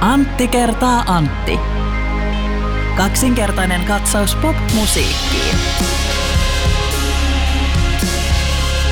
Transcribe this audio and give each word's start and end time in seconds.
Antti 0.00 0.48
kertaa 0.48 1.04
Antti. 1.06 1.58
Kaksinkertainen 2.96 3.84
katsaus 3.84 4.34
pop-musiikkiin. 4.34 5.56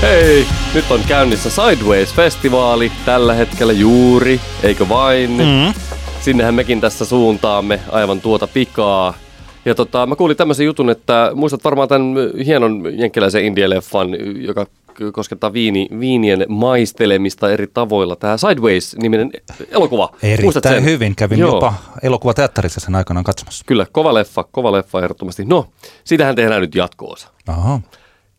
Hei, 0.02 0.46
nyt 0.74 0.90
on 0.90 1.00
käynnissä 1.08 1.50
Sideways-festivaali 1.50 2.92
tällä 3.04 3.34
hetkellä 3.34 3.72
juuri, 3.72 4.40
eikö 4.62 4.88
vain? 4.88 5.30
Mm. 5.30 5.80
Sinnehän 6.20 6.54
mekin 6.54 6.80
tässä 6.80 7.04
suuntaamme 7.04 7.80
aivan 7.92 8.20
tuota 8.20 8.46
pikaa. 8.46 9.14
Ja 9.64 9.74
tota, 9.74 10.06
mä 10.06 10.16
kuulin 10.16 10.36
tämmöisen 10.36 10.66
jutun, 10.66 10.90
että 10.90 11.30
muistat 11.34 11.64
varmaan 11.64 11.88
tämän 11.88 12.14
hienon 12.46 12.98
jenkkiläisen 12.98 13.42
indie-leffan, 13.42 14.16
joka 14.46 14.66
koskettaa 15.12 15.52
viini, 15.52 15.88
viinien 16.00 16.46
maistelemista 16.48 17.50
eri 17.50 17.66
tavoilla. 17.66 18.16
Tämä 18.16 18.36
Sideways-niminen 18.36 19.30
elokuva. 19.70 20.08
Erittäin 20.22 20.84
hyvin. 20.84 21.16
Kävin 21.16 21.38
Joo. 21.38 21.54
jopa 21.54 21.74
elokuvateatterissa 22.02 22.80
sen 22.80 22.94
aikanaan 22.94 23.24
katsomassa. 23.24 23.64
Kyllä, 23.66 23.86
kova 23.92 24.14
leffa, 24.14 24.44
kova 24.44 24.72
leffa 24.72 25.02
ehdottomasti. 25.02 25.44
No, 25.44 25.66
siitähän 26.04 26.36
tehdään 26.36 26.60
nyt 26.60 26.74
jatko-osa. 26.74 27.28
Aha. 27.46 27.80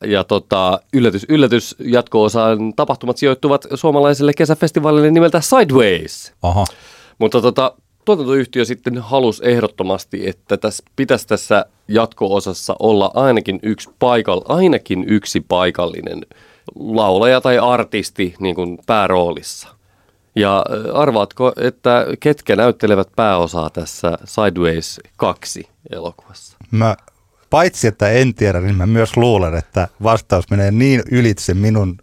Ja 0.06 0.24
tota, 0.24 0.80
yllätys, 0.94 1.26
yllätys, 1.30 1.76
jatko-osan 1.80 2.74
tapahtumat 2.76 3.18
sijoittuvat 3.18 3.66
suomalaiselle 3.74 4.34
kesäfestivaalille 4.34 5.12
nimeltä 5.12 5.42
Sideways. 5.42 6.34
Aha. 6.42 6.66
Mutta 7.18 7.42
tota, 7.42 7.74
tuotantoyhtiö 8.06 8.66
sitten 8.66 8.98
halusi 8.98 9.42
ehdottomasti, 9.46 10.30
että 10.30 10.58
tässä 10.58 10.84
pitäisi 10.96 11.28
tässä 11.28 11.66
jatko-osassa 11.88 12.76
olla 12.80 13.12
ainakin 13.14 13.60
yksi, 13.64 13.90
paikall, 14.00 14.42
ainakin 14.48 15.06
yksi 15.08 15.42
paikallinen 15.42 16.26
laulaja 16.76 17.42
tai 17.42 17.58
artisti 17.58 18.36
niin 18.40 18.56
kuin 18.56 18.78
pääroolissa. 18.86 19.68
Ja 20.36 20.66
arvaatko, 20.94 21.54
että 21.62 22.06
ketkä 22.20 22.56
näyttelevät 22.56 23.08
pääosaa 23.16 23.70
tässä 23.70 24.18
Sideways 24.24 25.00
2 25.18 25.68
elokuvassa? 25.92 26.58
Mä 26.72 26.96
paitsi 27.50 27.88
että 27.88 28.10
en 28.10 28.34
tiedä, 28.34 28.62
niin 28.62 28.76
mä 28.76 28.86
myös 28.86 29.18
luulen, 29.18 29.56
että 29.56 29.88
vastaus 30.04 30.50
menee 30.50 30.72
niin 30.72 31.04
ylitse 31.12 31.54
minun 31.54 31.98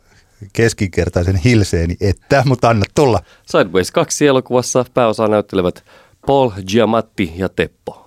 keskinkertaisen 0.52 1.36
hilseeni, 1.36 1.96
että, 2.00 2.42
mutta 2.46 2.68
anna 2.68 2.84
tulla. 2.94 3.20
Sideways 3.46 3.90
2 3.90 4.26
elokuvassa 4.26 4.84
pääosaa 4.94 5.28
näyttelevät 5.28 5.84
Paul 6.26 6.50
Giamatti 6.66 7.32
ja 7.36 7.48
Teppo. 7.48 8.02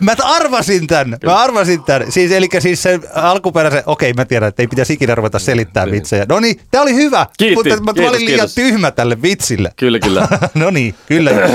Mä 0.00 0.14
arvasin 0.24 0.86
tämän, 0.86 1.18
mä 1.24 1.34
arvasin 1.36 1.82
tämän. 1.84 2.12
Siis, 2.12 2.32
eli 2.32 2.48
siis 2.58 2.82
se 2.82 3.00
alkuperäisen, 3.14 3.82
okei 3.86 4.12
mä 4.12 4.24
tiedän, 4.24 4.48
että 4.48 4.62
ei 4.62 4.66
pitäisi 4.66 4.92
ikinä 4.92 5.14
ruveta 5.14 5.38
selittämään 5.38 5.90
vitsejä. 5.90 6.26
No 6.28 6.40
niin, 6.40 6.60
tää 6.70 6.82
oli 6.82 6.94
hyvä, 6.94 7.26
Kiitti, 7.38 7.54
mutta 7.54 7.80
mä 7.82 7.92
kiitos, 7.92 8.10
olin 8.10 8.26
liian 8.26 8.38
kiitos. 8.38 8.54
tyhmä 8.54 8.90
tälle 8.90 9.22
vitsille. 9.22 9.72
Kyllä, 9.76 9.98
kyllä. 9.98 10.28
no 10.54 10.70
niin, 10.70 10.94
kyllä. 11.06 11.30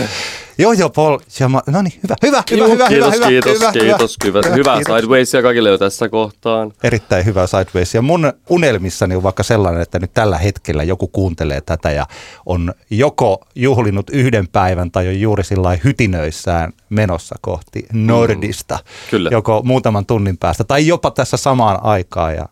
Joo, 0.58 0.74
joo, 0.74 0.90
Paul. 0.90 1.20
Jama, 1.40 1.62
no 1.68 1.82
niin, 1.82 1.94
hyvä, 2.04 2.16
hyvä, 2.24 2.44
hyvä, 2.52 2.68
hyvä, 2.68 2.88
kiitos, 2.88 3.14
hyvä, 3.14 3.28
kiitos, 3.28 3.60
hyvä, 3.60 3.72
kiitos, 3.72 4.18
hyvä, 4.24 4.42
hyvä, 4.46 4.56
hyvää 4.56 4.76
kiitos. 4.76 4.96
Sidewaysia 4.96 5.42
kaikille 5.42 5.70
jo 5.70 5.78
tässä 5.78 6.10
kohtaan. 6.10 6.74
Erittäin 6.84 7.26
hyvä 7.26 7.48
Sideways. 7.48 7.94
Ja 7.94 8.02
mun 8.02 8.34
unelmissani 8.50 9.16
on 9.16 9.24
vaikka 9.24 9.44
sellainen, 9.44 9.82
että 9.82 10.00
nyt 10.00 10.14
tällä 10.14 10.38
hetkellä 10.38 10.84
joku 10.84 11.08
kuuntelee 11.08 11.62
tätä 11.62 11.92
ja 11.92 12.06
on 12.46 12.74
joko 12.90 13.42
juhlinut 13.56 14.10
yhden 14.10 14.48
päivän 14.48 14.92
tai 14.92 15.08
on 15.08 15.20
juuri 15.20 15.44
sillä 15.44 15.78
hytinöissään 15.84 16.74
menossa 16.90 17.36
kohti 17.42 17.86
Nordista. 17.94 18.76
Mm, 18.76 19.10
kyllä. 19.10 19.30
Joko 19.32 19.62
muutaman 19.66 20.06
tunnin 20.06 20.38
päästä 20.38 20.64
tai 20.64 20.88
jopa 20.88 21.12
tässä 21.12 21.38
samaan 21.38 21.84
aikaan 21.84 22.36
ja 22.36 22.46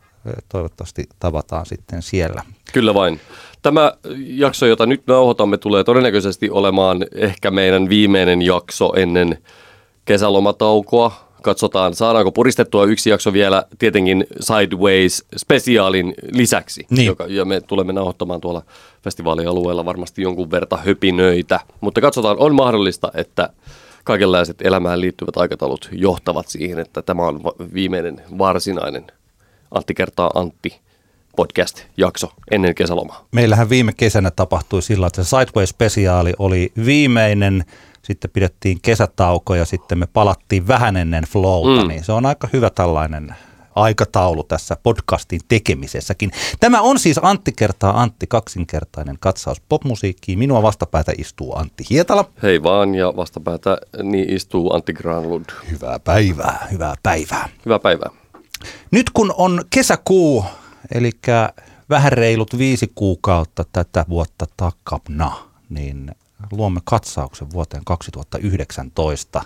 toivottavasti 0.49 1.09
tavataan 1.19 1.65
sitten 1.65 2.01
siellä. 2.01 2.43
Kyllä 2.73 2.93
vain. 2.93 3.19
Tämä 3.61 3.93
jakso, 4.17 4.65
jota 4.65 4.85
nyt 4.85 5.01
nauhoitamme, 5.07 5.57
tulee 5.57 5.83
todennäköisesti 5.83 6.49
olemaan 6.49 7.05
ehkä 7.15 7.51
meidän 7.51 7.89
viimeinen 7.89 8.41
jakso 8.41 8.93
ennen 8.95 9.37
kesälomataukoa. 10.05 11.29
Katsotaan, 11.41 11.93
saadaanko 11.93 12.31
puristettua 12.31 12.85
yksi 12.85 13.09
jakso 13.09 13.33
vielä 13.33 13.63
tietenkin 13.79 14.25
Sideways-spesiaalin 14.39 16.13
lisäksi, 16.31 16.85
Niin. 16.89 17.05
joka, 17.05 17.25
ja 17.27 17.45
me 17.45 17.61
tulemme 17.61 17.93
nauhoittamaan 17.93 18.41
tuolla 18.41 18.61
festivaalialueella 19.03 19.85
varmasti 19.85 20.21
jonkun 20.21 20.51
verta 20.51 20.77
höpinöitä. 20.77 21.59
Mutta 21.81 22.01
katsotaan, 22.01 22.37
on 22.39 22.55
mahdollista, 22.55 23.11
että 23.13 23.49
kaikenlaiset 24.03 24.61
elämään 24.61 25.01
liittyvät 25.01 25.37
aikataulut 25.37 25.89
johtavat 25.91 26.47
siihen, 26.47 26.79
että 26.79 27.01
tämä 27.01 27.23
on 27.27 27.41
viimeinen 27.73 28.21
varsinainen 28.37 29.07
Antti 29.71 29.93
kertaa 29.93 30.31
Antti 30.35 30.79
podcast-jakso 31.39 32.31
ennen 32.51 32.75
kesälomaa. 32.75 33.25
Meillähän 33.31 33.69
viime 33.69 33.93
kesänä 33.93 34.31
tapahtui 34.31 34.81
sillä, 34.81 35.07
että 35.07 35.23
se 35.23 35.29
Sideways-spesiaali 35.35 36.33
oli 36.39 36.71
viimeinen, 36.85 37.65
sitten 38.01 38.31
pidettiin 38.31 38.79
kesätauko 38.81 39.55
ja 39.55 39.65
sitten 39.65 39.97
me 39.99 40.07
palattiin 40.13 40.67
vähän 40.67 40.97
ennen 40.97 41.23
flowta, 41.23 41.81
Mm. 41.83 41.87
niin 41.87 42.03
se 42.03 42.11
on 42.11 42.25
aika 42.25 42.47
hyvä 42.53 42.69
tällainen 42.69 43.35
aikataulu 43.75 44.43
tässä 44.43 44.77
podcastin 44.83 45.39
tekemisessäkin. 45.47 46.31
Tämä 46.59 46.81
on 46.81 46.99
siis 46.99 47.19
Antti 47.21 47.51
kertaa 47.51 48.01
Antti 48.01 48.27
kaksinkertainen 48.27 49.17
katsaus 49.19 49.61
popmusiikkiin. 49.69 50.39
Minua 50.39 50.61
vastapäätä 50.61 51.11
istuu 51.17 51.55
Antti 51.57 51.83
Hietala. 51.89 52.25
Hei 52.43 52.63
vaan, 52.63 52.95
ja 52.95 53.13
vastapäätä 53.15 53.77
niin 54.03 54.33
istuu 54.33 54.73
Antti 54.73 54.93
Granlund. 54.93 55.45
Hyvää 55.71 55.99
päivää, 55.99 56.67
hyvää 56.71 56.95
päivää. 57.03 57.49
Hyvää 57.65 57.79
päivää. 57.79 58.09
Nyt 58.91 59.09
kun 59.09 59.33
on 59.37 59.61
kesäkuu, 59.69 60.45
eli 60.91 61.11
vähän 61.89 62.11
reilut 62.11 62.57
viisi 62.57 62.91
kuukautta 62.95 63.65
tätä 63.71 64.05
vuotta 64.09 64.45
takana, 64.57 65.31
niin 65.69 66.11
luomme 66.51 66.79
katsauksen 66.83 67.51
vuoteen 67.53 67.85
2019 67.85 69.41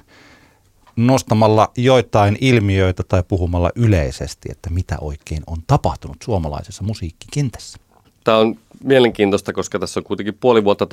nostamalla 0.95 1.71
joitain 1.77 2.37
ilmiöitä 2.41 3.03
tai 3.07 3.23
puhumalla 3.27 3.71
yleisesti, 3.75 4.49
että 4.51 4.69
mitä 4.69 4.97
oikein 5.01 5.43
on 5.47 5.57
tapahtunut 5.67 6.17
suomalaisessa 6.23 6.83
musiikkikentässä. 6.83 7.77
Tämä 8.23 8.37
on 8.37 8.55
mielenkiintoista, 8.83 9.53
koska 9.53 9.79
tässä 9.79 9.99
on 9.99 10.03
kuitenkin 10.03 10.37
puoli 10.39 10.63
vuotta 10.63 10.87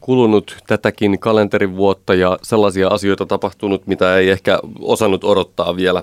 kulunut 0.00 0.56
tätäkin 0.66 1.18
kalenterivuotta 1.18 2.14
ja 2.14 2.38
sellaisia 2.42 2.88
asioita 2.88 3.26
tapahtunut, 3.26 3.86
mitä 3.86 4.16
ei 4.16 4.30
ehkä 4.30 4.58
osannut 4.80 5.24
odottaa 5.24 5.76
vielä. 5.76 6.02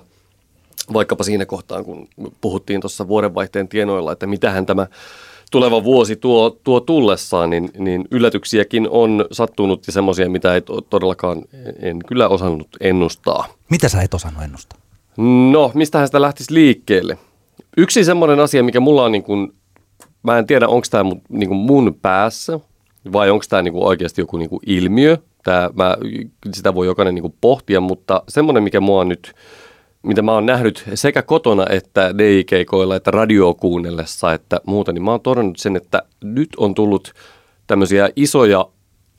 Vaikkapa 0.94 1.24
siinä 1.24 1.46
kohtaa, 1.46 1.84
kun 1.84 2.08
puhuttiin 2.42 2.82
tuossa 2.82 3.08
vuodenvaihteen 3.08 3.68
tienoilla, 3.68 4.12
että 4.12 4.28
mitähän 4.28 4.66
tämä 4.66 4.88
tuleva 5.52 5.84
vuosi 5.84 6.16
tuo, 6.16 6.58
tuo 6.64 6.80
tullessaan, 6.80 7.50
niin, 7.50 7.70
niin 7.78 8.08
yllätyksiäkin 8.12 8.88
on 8.90 9.26
sattunut 9.32 9.88
ja 9.88 9.94
semmoisia, 9.94 10.30
mitä 10.30 10.54
ei 10.54 10.62
to- 10.62 10.82
todellakaan 10.82 11.42
en 11.80 12.00
kyllä 12.08 12.28
osannut 12.28 12.68
ennustaa. 12.80 13.46
Mitä 13.70 13.90
sä 13.90 14.02
et 14.02 14.14
osannut 14.14 14.44
ennustaa? 14.44 14.80
No, 15.52 15.72
mistähän 15.74 16.08
sitä 16.08 16.22
lähtisi 16.22 16.54
liikkeelle? 16.54 17.18
Yksi 17.78 18.04
semmoinen 18.04 18.40
asia, 18.40 18.64
mikä 18.64 18.80
mulla 18.80 19.04
on 19.04 19.12
niin 19.12 19.24
kuin, 19.24 19.54
mä 20.24 20.38
en 20.38 20.48
tiedä, 20.48 20.68
onko 20.68 20.88
tämä 20.92 21.12
niin 21.30 21.56
mun 21.56 21.96
päässä 22.02 22.60
vai 23.14 23.30
onko 23.30 23.46
tämä 23.50 23.62
niin 23.62 23.74
oikeasti 23.76 24.22
joku 24.22 24.38
niin 24.38 24.50
kuin 24.50 24.60
ilmiö. 24.66 25.18
Tää, 25.44 25.70
mä, 25.74 25.98
sitä 26.54 26.76
voi 26.76 26.86
jokainen 26.86 27.16
niin 27.16 27.22
kuin 27.22 27.36
pohtia, 27.42 27.82
mutta 27.82 28.24
semmoinen, 28.30 28.64
mikä 28.64 28.80
mua 28.80 29.02
on 29.02 29.10
nyt, 29.10 29.34
mitä 30.04 30.22
mä 30.22 30.34
oon 30.34 30.46
nähnyt 30.46 30.84
sekä 30.94 31.22
kotona 31.22 31.66
että 31.70 32.18
DJ-keikoilla 32.18 32.96
että 32.96 33.12
radio 33.12 33.54
kuunnellessa, 33.54 34.34
että 34.34 34.62
muuta, 34.66 34.94
niin 34.94 35.04
mä 35.04 35.12
oon 35.12 35.22
todennut 35.22 35.58
sen, 35.58 35.76
että 35.76 36.04
nyt 36.24 36.50
on 36.58 36.76
tullut 36.76 37.14
tämmöisiä 37.68 38.10
isoja 38.16 38.66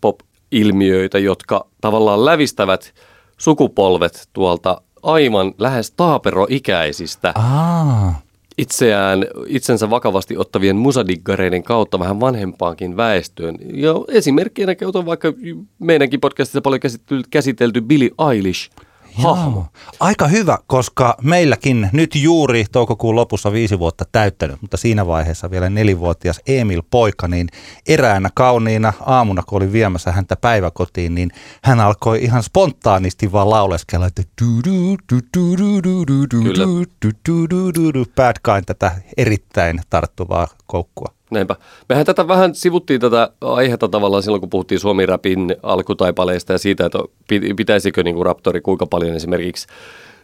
pop-ilmiöitä, 0.00 1.19
jotka 1.19 1.66
tavallaan 1.81 2.25
lävistävät 2.25 2.94
sukupolvet 3.38 4.28
tuolta 4.32 4.82
aivan 5.03 5.54
lähes 5.59 5.91
taaperoikäisistä 5.91 7.32
Aa, 7.35 8.20
itseään, 8.58 9.26
itsensä 9.46 9.90
vakavasti 9.90 10.37
ottavien 10.37 10.76
musadiggareiden 10.76 11.62
kautta 11.62 11.99
vähän 11.99 12.20
vanhempaankin 12.20 12.96
väestöön. 12.96 13.56
Ja 13.75 13.94
esimerkkinä 14.08 14.75
käytän 14.75 15.06
vaikka 15.06 15.32
meidänkin 15.78 16.20
podcastissa 16.20 16.61
paljon 16.61 16.81
käsitelty, 16.81 17.28
käsitelty 17.31 17.81
Billie 17.81 18.11
Eilish 18.31 18.70
hahmo. 19.14 19.67
Aika 20.00 20.29
hyvä, 20.29 20.59
koska 20.67 21.17
meilläkin 21.23 21.91
nyt 21.93 22.14
juuri 22.14 22.64
toukokuun 22.73 23.17
lopussa 23.17 23.53
viisi 23.53 23.79
vuotta 23.79 24.05
täyttänyt, 24.12 24.62
mutta 24.62 24.76
siinä 24.76 25.06
vaiheessa 25.06 25.50
vielä 25.50 25.70
nelivuotias 25.70 26.41
Emil 26.47 26.82
Poika, 26.91 27.29
niin 27.29 27.49
eräänä 27.88 28.31
kauniina 28.35 28.93
aamuna, 29.06 29.43
kun 29.43 29.56
olin 29.56 29.73
viemässä 29.73 30.12
häntä 30.12 30.37
päiväkotiin, 30.37 31.14
niin 31.14 31.31
hän 31.62 31.81
alkoi 31.81 32.25
ihan 32.25 32.43
spontaanisti 32.43 33.32
vaan 33.32 33.50
lauleskella, 33.50 34.06
että 34.06 34.23
Kyllä. 36.43 36.64
bad 38.17 38.37
kind 38.44 38.64
tätä 38.67 38.93
erittäin 39.17 39.81
tarttuvaa 39.91 40.49
koukkua. 40.67 41.22
Näinpä. 41.32 41.56
Mehän 41.88 42.06
tätä 42.06 42.29
vähän 42.29 42.55
sivuttiin 42.55 43.00
tätä 43.00 43.31
aihetta 43.40 43.88
tavallaan 43.88 44.23
silloin, 44.23 44.40
kun 44.40 44.50
puhuttiin 44.50 44.81
Suomi-rapin 44.81 45.56
alkutaipaleista 45.62 46.52
ja 46.52 46.58
siitä, 46.58 46.87
että 46.87 46.99
pi- 47.29 47.55
pitäisikö 47.55 48.02
niin 48.02 48.14
kuin 48.14 48.26
Raptori 48.26 48.61
kuinka 48.61 48.87
paljon 48.87 49.17
esimerkiksi 49.17 49.67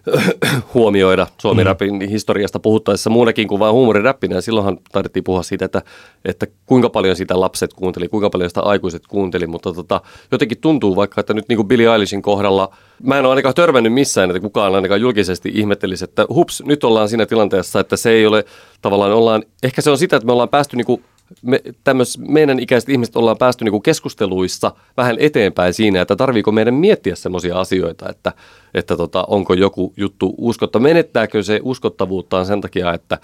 huomioida 0.75 1.27
Suomen 1.39 1.65
mm. 1.65 1.69
rapin 1.69 2.01
historiasta 2.01 2.59
puhuttaessa 2.59 3.11
muunakin 3.11 3.49
kuin 3.49 3.59
vain 3.59 3.75
huumoriräppinä. 3.75 4.35
Ja 4.35 4.43
silloinhan 4.43 4.79
taidettiin 4.93 5.25
puhua 5.25 5.43
siitä, 5.43 5.65
että, 5.65 5.83
että 6.25 6.47
kuinka 6.67 6.91
paljon 6.91 7.17
sitä 7.17 7.41
lapset 7.41 7.75
kuunteli, 7.75 8.09
kuinka 8.09 8.31
paljon 8.31 8.51
sitä 8.51 8.61
aikuiset 8.61 9.07
kuunteli. 9.07 9.47
Mutta 9.47 9.73
tota, 9.73 10.01
jotenkin 10.33 10.59
tuntuu 10.61 10.97
vaikka, 10.97 11.21
että 11.21 11.35
nyt 11.35 11.49
niin 11.49 11.57
kuin 11.57 11.69
Billie 11.69 11.93
Eilishin 11.93 12.23
kohdalla, 12.23 12.75
mä 13.03 13.19
en 13.19 13.25
ole 13.25 13.31
ainakaan 13.31 13.55
törmännyt 13.55 13.93
missään, 13.93 14.31
että 14.31 14.41
kukaan 14.41 14.75
ainakaan 14.75 15.01
julkisesti 15.01 15.53
ihmettelisi, 15.55 16.05
että 16.05 16.27
hups, 16.29 16.63
nyt 16.67 16.85
ollaan 16.85 17.09
siinä 17.09 17.27
tilanteessa, 17.27 17.81
että 17.81 17.97
se 17.97 18.11
ei 18.11 18.27
ole 18.27 18.45
tavallaan, 18.83 19.13
ollaan, 19.13 19.43
ehkä 19.63 19.83
se 19.83 19.91
on 19.91 19.99
sitä, 19.99 20.17
että 20.17 20.27
me 20.27 20.33
ollaan 20.33 20.49
päästy 20.49 20.77
niin 20.77 20.87
kuin 20.87 21.05
me, 21.43 21.61
tämmöis, 21.85 22.19
meidän 22.19 22.59
ikäiset 22.59 22.89
ihmiset 22.89 23.17
ollaan 23.17 23.39
päästy 23.39 23.65
niinku 23.65 23.81
keskusteluissa 23.81 24.73
vähän 24.97 25.17
eteenpäin 25.19 25.75
siinä, 25.75 26.01
että 26.01 26.17
tarviiko 26.17 26.53
meidän 26.53 26.75
miettiä 26.75 27.15
semmoisia 27.15 27.61
asioita, 27.61 28.09
että, 28.09 28.33
että 28.75 28.97
tota, 28.97 29.25
onko 29.29 29.55
joku 29.55 29.93
juttu 29.97 30.35
uskottava. 30.39 30.83
Menettääkö 30.83 31.43
se 31.43 31.61
uskottavuuttaan 31.63 32.47
sen 32.47 32.61
takia, 32.61 32.95
että 32.95 33.19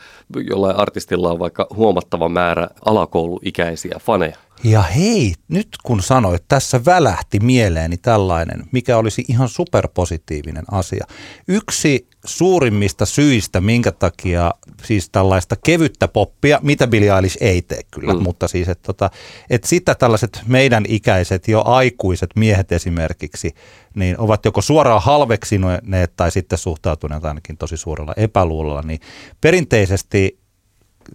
jollain 0.51 0.77
artistilla 0.77 1.31
on 1.31 1.39
vaikka 1.39 1.67
huomattava 1.77 2.29
määrä 2.29 2.69
alakouluikäisiä 2.85 3.97
faneja? 4.01 4.37
Ja 4.65 4.83
hei, 4.83 5.35
nyt 5.49 5.69
kun 5.83 6.03
sanoit, 6.03 6.45
tässä 6.49 6.81
välähti 6.85 7.41
mieleeni 7.41 7.97
tällainen, 7.97 8.65
mikä 8.73 8.97
olisi 8.97 9.25
ihan 9.29 9.49
superpositiivinen 9.49 10.65
asia. 10.71 11.07
Yksi 11.49 12.09
suurimmista 12.25 13.07
syistä, 13.07 13.61
minkä 13.61 13.93
takia 13.93 14.55
siis 14.85 15.11
tällaista 15.11 15.57
kevyttä 15.65 16.09
poppia, 16.09 16.61
mitä 16.63 16.87
Billie 16.87 17.15
Eilish 17.17 17.37
ei 17.41 17.63
tee 17.63 17.81
kyllä, 17.91 18.15
mm. 18.15 18.23
mutta 18.23 18.49
siis 18.49 18.69
että 18.69 18.87
tota, 18.87 19.11
et 19.51 19.65
sitä 19.65 19.95
tällaiset 19.95 20.43
meidän 20.47 20.85
ikäiset 20.89 21.49
jo 21.49 21.63
aikuiset 21.67 22.31
miehet 22.37 22.73
esimerkiksi, 22.73 23.55
niin 23.95 24.21
ovat 24.21 24.45
joko 24.45 24.63
suoraan 24.63 25.03
halveksineet 25.03 26.17
tai 26.17 26.31
sitten 26.31 26.59
suhtautuneet 26.59 27.25
ainakin 27.25 27.57
tosi 27.57 27.77
suurella 27.77 28.13
epäluulolla, 28.17 28.83
niin 28.83 29.01
perinteisesti 29.41 30.39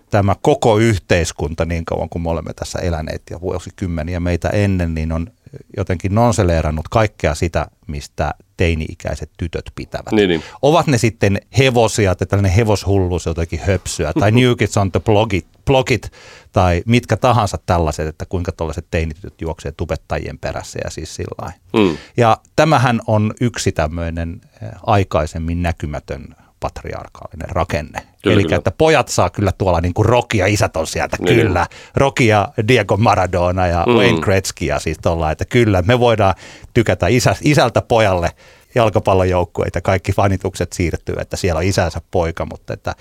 tämä 0.10 0.36
koko 0.42 0.78
yhteiskunta 0.78 1.66
niin 1.66 1.86
kauan 1.86 2.10
kuin 2.10 2.22
me 2.22 2.30
olemme 2.30 2.54
tässä 2.54 2.80
eläneet 2.80 3.22
ja 3.30 3.42
vuosikymmeniä 3.42 4.20
meitä 4.20 4.50
ennen, 4.50 4.94
niin 4.94 5.12
on 5.12 5.32
jotenkin 5.78 6.16
nonseleerannut 6.16 6.88
kaikkea 6.88 7.36
sitä, 7.36 7.68
mistä 7.88 8.34
teini-ikäiset 8.58 9.32
tytöt 9.38 9.72
pitävät. 9.76 10.12
Niin, 10.12 10.30
niin. 10.30 10.44
Ovat 10.62 10.88
ne 10.88 10.98
sitten 10.98 11.42
hevosia, 11.58 12.12
että 12.12 12.26
tällainen 12.26 12.52
hevoshulluus 12.52 13.26
jotenkin 13.26 13.60
höpsyä, 13.60 14.14
tai 14.20 14.32
New 14.42 14.56
Kids 14.58 14.78
on 14.78 14.92
the 14.92 15.00
blogit, 15.00 15.48
blogit, 15.66 16.12
tai 16.52 16.84
mitkä 16.86 17.18
tahansa 17.18 17.58
tällaiset, 17.66 18.08
että 18.08 18.26
kuinka 18.26 18.52
tällaiset 18.52 18.86
teinitytöt 18.92 19.42
juoksee 19.42 19.72
tubettajien 19.72 20.40
perässä 20.40 20.80
ja 20.84 20.90
siis 20.90 21.16
sillä 21.16 21.52
mm. 21.74 21.98
Ja 22.18 22.38
tämähän 22.56 23.02
on 23.08 23.34
yksi 23.42 23.72
tämmöinen 23.72 24.42
eh, 24.62 24.70
aikaisemmin 24.84 25.62
näkymätön 25.62 26.36
patriarkaalinen 26.60 27.50
rakenne. 27.50 28.02
Eli 28.26 28.44
että 28.52 28.72
pojat 28.72 29.08
saa 29.08 29.30
kyllä 29.30 29.52
tuolla 29.52 29.82
niin 29.82 29.94
kuin 29.94 30.06
Rocky 30.06 30.38
ja 30.38 30.48
isät 30.48 30.78
on 30.78 30.88
sieltä, 30.88 31.18
niin. 31.20 31.36
kyllä. 31.36 31.68
Rocky 31.96 32.24
ja 32.24 32.48
Diego 32.68 32.98
Maradona 32.98 33.68
ja 33.68 33.84
mm. 33.88 33.94
Wayne 33.94 34.20
Gretzky 34.20 34.66
ja 34.66 34.80
siis 34.80 34.98
tuolla, 35.02 35.32
että 35.32 35.46
kyllä 35.46 35.82
me 35.82 36.00
voidaan 36.00 36.34
tykätä 36.74 37.08
isä, 37.08 37.36
isältä 37.44 37.82
pojalle 37.82 38.30
jalkapallojoukkueita, 38.76 39.82
kaikki 39.82 40.12
fanitukset 40.12 40.74
siirtyy, 40.74 41.16
että 41.20 41.38
siellä 41.38 41.58
on 41.58 41.64
isänsä 41.64 42.02
poika, 42.12 42.46
mutta 42.46 42.74
että 42.74 42.96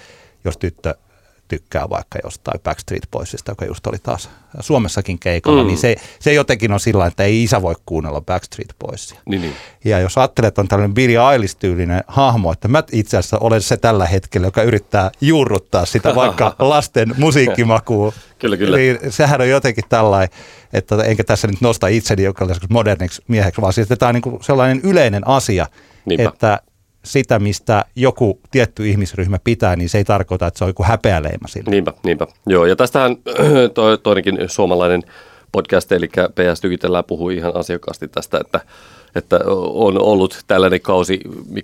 jos 0.44 0.56
tyttö 0.56 0.94
tykkää 1.48 1.90
vaikka 1.90 2.18
jostain 2.24 2.60
Backstreet 2.60 3.08
Boysista, 3.10 3.52
joka 3.52 3.64
just 3.64 3.86
oli 3.86 3.98
taas 4.02 4.30
Suomessakin 4.60 5.18
keikalla, 5.18 5.56
niin 5.56 5.66
mm. 5.66 5.68
niin 5.68 5.78
se, 5.78 5.96
se 6.20 6.32
jotenkin 6.32 6.72
on 6.72 6.80
sillä 6.80 7.06
että 7.06 7.24
ei 7.24 7.42
isä 7.42 7.62
voi 7.62 7.74
kuunnella 7.86 8.20
Backstreet 8.20 8.74
Boysia. 8.78 9.20
Niin, 9.26 9.42
niin. 9.42 9.54
Ja 9.84 10.00
jos 10.00 10.18
ajattelet, 10.18 10.48
että 10.48 10.60
on 10.60 10.68
tällainen 10.68 10.94
Billie 10.94 11.18
Eilish-tyylinen 11.32 12.04
hahmo, 12.06 12.52
että 12.52 12.68
mä 12.68 12.82
itse 12.92 13.16
asiassa 13.16 13.38
olen 13.38 13.62
se 13.62 13.76
tällä 13.76 14.06
hetkellä, 14.06 14.46
joka 14.46 14.62
yrittää 14.62 15.10
juurruttaa 15.20 15.86
sitä 15.86 16.14
vaikka 16.14 16.56
lasten 16.58 17.14
musiikkimakua. 17.18 18.12
kyllä, 18.38 18.56
kyllä. 18.56 18.76
Niin 18.76 18.98
sehän 19.10 19.40
on 19.40 19.48
jotenkin 19.48 19.84
tällainen, 19.88 20.38
että 20.72 21.02
enkä 21.02 21.24
tässä 21.24 21.48
nyt 21.48 21.60
nosta 21.60 21.88
itseni 21.88 22.22
jonkinlaiseksi 22.22 22.68
moderniksi 22.70 23.22
mieheksi, 23.28 23.60
vaan 23.60 23.72
siis, 23.72 23.84
että 23.84 23.96
tämä 23.96 24.08
on 24.08 24.14
niin 24.14 24.44
sellainen 24.44 24.80
yleinen 24.84 25.28
asia, 25.28 25.66
Niinpä. 26.04 26.28
että 26.28 26.60
sitä, 27.08 27.38
mistä 27.38 27.84
joku 27.96 28.40
tietty 28.50 28.88
ihmisryhmä 28.88 29.38
pitää, 29.44 29.76
niin 29.76 29.88
se 29.88 29.98
ei 29.98 30.04
tarkoita, 30.04 30.46
että 30.46 30.58
se 30.58 30.64
on 30.64 30.70
joku 30.70 30.82
häpeäleima 30.82 31.48
sille. 31.48 31.70
Niinpä, 31.70 31.92
niinpä. 32.02 32.26
Joo, 32.46 32.66
ja 32.66 32.76
tästähän 32.76 33.16
to, 33.74 33.96
toinenkin 33.96 34.38
suomalainen 34.46 35.02
podcast, 35.52 35.92
eli 35.92 36.08
PS 36.08 36.60
Tykitellään 36.60 37.04
puhui 37.04 37.36
ihan 37.36 37.56
asiakkaasti 37.56 38.08
tästä, 38.08 38.38
että, 38.40 38.60
että 39.14 39.40
on 39.56 40.02
ollut 40.02 40.44
tällainen 40.46 40.80
kausi, 40.80 41.20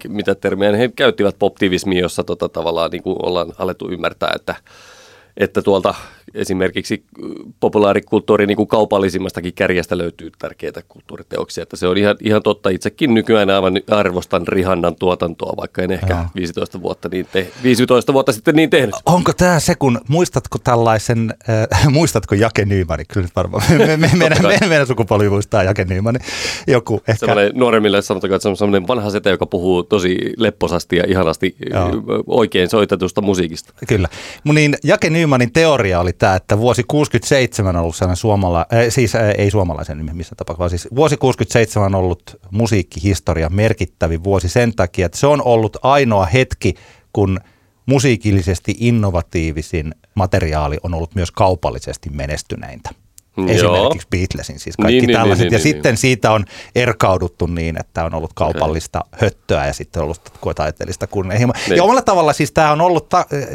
mitä 0.08 0.34
termiä 0.34 0.76
he 0.76 0.90
käyttivät 0.96 1.36
poptivismi, 1.38 1.98
jossa 1.98 2.24
tota, 2.24 2.48
tavallaan 2.48 2.90
niin 2.90 3.02
kuin 3.02 3.16
ollaan 3.22 3.52
alettu 3.58 3.90
ymmärtää, 3.90 4.32
että, 4.34 4.54
että 5.36 5.62
tuolta 5.62 5.94
esimerkiksi 6.34 7.04
populaarikulttuurin 7.60 8.46
niin 8.46 8.56
kuin 8.56 8.68
kaupallisimmastakin 8.68 9.54
kärjestä 9.54 9.98
löytyy 9.98 10.30
tärkeitä 10.38 10.82
kulttuuriteoksia. 10.88 11.62
Että 11.62 11.76
se 11.76 11.88
on 11.88 11.96
ihan, 11.96 12.16
ihan 12.20 12.42
totta. 12.42 12.68
Itsekin 12.68 13.14
nykyään 13.14 13.50
aivan 13.50 13.80
arvostan 13.90 14.48
Rihannan 14.48 14.96
tuotantoa, 14.96 15.56
vaikka 15.56 15.82
en 15.82 15.90
ehkä 15.90 16.14
Joo. 16.14 16.24
15 16.34 16.82
vuotta, 16.82 17.08
niin 17.08 17.26
te, 17.32 17.46
15 17.62 18.12
vuotta 18.12 18.32
sitten 18.32 18.56
niin 18.56 18.70
tehnyt. 18.70 18.94
Onko 19.06 19.32
tämä 19.32 19.60
se, 19.60 19.74
kun 19.74 20.00
muistatko 20.08 20.58
tällaisen, 20.58 21.34
äh, 21.48 21.88
muistatko 21.98 22.34
Jake 22.34 22.64
Nymani? 22.64 23.04
Kyllä 23.04 23.28
varmaan. 23.36 23.62
Me, 23.70 23.78
me, 23.78 23.96
me, 23.96 24.10
meidän, 24.14 24.42
me, 24.42 24.58
meidän 24.68 24.86
sukupolvi 24.86 25.28
muistaa 25.28 25.62
Jake 25.62 25.84
Nymani. 25.84 26.18
Joku 26.66 26.94
ehkä. 27.08 27.26
Sellainen 27.26 27.52
nuoremmille 27.54 28.02
sanotaan, 28.02 28.32
että 28.32 28.42
se 28.42 28.48
on 28.48 28.56
sellainen 28.56 28.88
vanha 28.88 29.10
sete, 29.10 29.30
joka 29.30 29.46
puhuu 29.46 29.82
tosi 29.82 30.18
lepposasti 30.36 30.96
ja 30.96 31.04
ihanasti 31.08 31.56
Joo. 31.70 31.90
oikein 32.26 32.68
soitetusta 32.68 33.20
musiikista. 33.20 33.72
Kyllä. 33.88 34.08
Niin 34.44 34.76
Jake 34.84 35.10
Nymanin 35.10 35.52
teoria 35.52 36.00
oli 36.00 36.12
tämä, 36.24 36.36
että 36.36 36.58
vuosi 36.58 36.84
67 36.88 37.76
on 37.76 37.82
ollut 37.82 37.96
sellainen 37.96 38.16
suomala, 38.16 38.66
äh, 38.72 38.84
siis 38.88 39.14
äh, 39.14 39.30
ei 39.38 39.50
suomalaisen 39.50 39.98
nimi 39.98 40.12
missä 40.12 40.34
tapauksessa, 40.34 40.58
vaan 40.58 40.70
siis 40.70 40.88
vuosi 40.94 41.16
67 41.16 41.94
on 41.94 42.00
ollut 42.00 42.40
musiikkihistoria 42.50 43.48
merkittävin 43.48 44.24
vuosi 44.24 44.48
sen 44.48 44.74
takia, 44.76 45.06
että 45.06 45.18
se 45.18 45.26
on 45.26 45.42
ollut 45.42 45.76
ainoa 45.82 46.26
hetki, 46.26 46.74
kun 47.12 47.40
musiikillisesti 47.86 48.74
innovatiivisin 48.78 49.94
materiaali 50.14 50.78
on 50.82 50.94
ollut 50.94 51.14
myös 51.14 51.30
kaupallisesti 51.30 52.10
menestyneintä. 52.10 52.90
Mm, 53.36 53.48
Esimerkiksi. 53.48 54.08
Beatlesin, 54.10 54.58
siis 54.58 54.76
kaikki 54.76 55.00
niin, 55.00 55.06
niin 55.06 55.18
tällaiset. 55.18 55.44
Niin, 55.44 55.50
niin, 55.50 55.52
ja 55.52 55.64
niin, 55.64 55.74
sitten 55.74 55.90
niin. 55.90 55.98
siitä 55.98 56.32
on 56.32 56.44
erkauduttu 56.74 57.46
niin, 57.46 57.80
että 57.80 58.04
on 58.04 58.14
ollut 58.14 58.32
kaupallista 58.34 59.00
okay. 59.00 59.20
höttöä 59.20 59.66
ja 59.66 59.72
sitten 59.72 60.02
on 60.02 60.04
ollut 60.04 60.56
taiteellista 60.56 61.06
kunnianhimoa. 61.06 61.54
Niin. 61.68 61.76
Ja 61.76 61.84
omalla 61.84 62.02
tavalla 62.02 62.32
siis 62.32 62.52
tämä 62.52 62.72
on 62.72 62.80
ollut, 62.80 63.06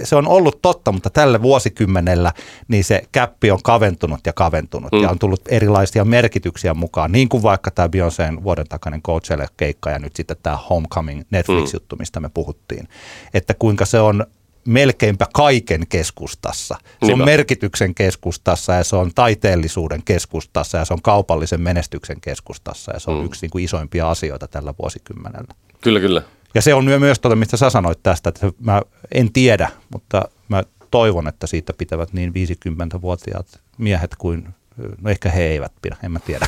se 0.03 0.15
on 0.15 0.27
ollut 0.27 0.61
totta, 0.61 0.91
mutta 0.91 1.09
tällä 1.09 1.41
vuosikymmenellä 1.41 2.33
niin 2.67 2.83
se 2.83 3.01
käppi 3.11 3.51
on 3.51 3.59
kaventunut 3.63 4.19
ja 4.25 4.33
kaventunut 4.33 4.91
mm. 4.91 5.01
ja 5.01 5.09
on 5.09 5.19
tullut 5.19 5.41
erilaisia 5.47 6.05
merkityksiä 6.05 6.73
mukaan. 6.73 7.11
Niin 7.11 7.29
kuin 7.29 7.43
vaikka 7.43 7.71
tämä 7.71 7.87
Beyoncé'n 7.87 8.43
vuoden 8.43 8.67
takainen 8.67 9.01
Coachella-keikka 9.01 9.89
ja 9.89 9.99
nyt 9.99 10.15
sitten 10.15 10.37
tämä 10.43 10.57
Homecoming 10.69 11.21
Netflix-juttu, 11.31 11.95
mistä 11.95 12.19
me 12.19 12.29
puhuttiin. 12.33 12.87
Että 13.33 13.53
kuinka 13.53 13.85
se 13.85 13.99
on 13.99 14.25
melkeinpä 14.69 15.27
kaiken 15.33 15.87
keskustassa. 15.89 16.75
Se 16.81 16.85
Niinpä. 17.01 17.23
on 17.23 17.25
merkityksen 17.25 17.95
keskustassa 17.95 18.73
ja 18.73 18.83
se 18.83 18.95
on 18.95 19.11
taiteellisuuden 19.15 20.01
keskustassa 20.05 20.77
ja 20.77 20.85
se 20.85 20.93
on 20.93 21.01
kaupallisen 21.01 21.61
menestyksen 21.61 22.21
keskustassa 22.21 22.93
ja 22.93 22.99
se 22.99 23.11
on 23.11 23.17
mm. 23.17 23.25
yksi 23.25 23.41
niin 23.41 23.51
kuin 23.51 23.63
isoimpia 23.63 24.09
asioita 24.09 24.47
tällä 24.47 24.73
vuosikymmenellä. 24.79 25.53
Kyllä, 25.81 25.99
kyllä. 25.99 26.21
Ja 26.53 26.61
se 26.61 26.73
on 26.73 26.85
myös 26.85 27.19
tuota, 27.19 27.35
mistä 27.35 27.57
sä 27.57 27.69
sanoit 27.69 28.03
tästä, 28.03 28.29
että 28.29 28.51
mä 28.59 28.81
en 29.11 29.33
tiedä, 29.33 29.69
mutta 29.93 30.29
mä 30.49 30.63
toivon, 30.91 31.27
että 31.27 31.47
siitä 31.47 31.73
pitävät 31.73 32.13
niin 32.13 32.33
50-vuotiaat 32.33 33.61
miehet 33.77 34.15
kuin 34.17 34.47
no 35.01 35.09
ehkä 35.09 35.29
he 35.29 35.43
eivät 35.43 35.71
pidä, 35.81 35.97
en 36.03 36.11
mä 36.11 36.19
tiedä, 36.19 36.47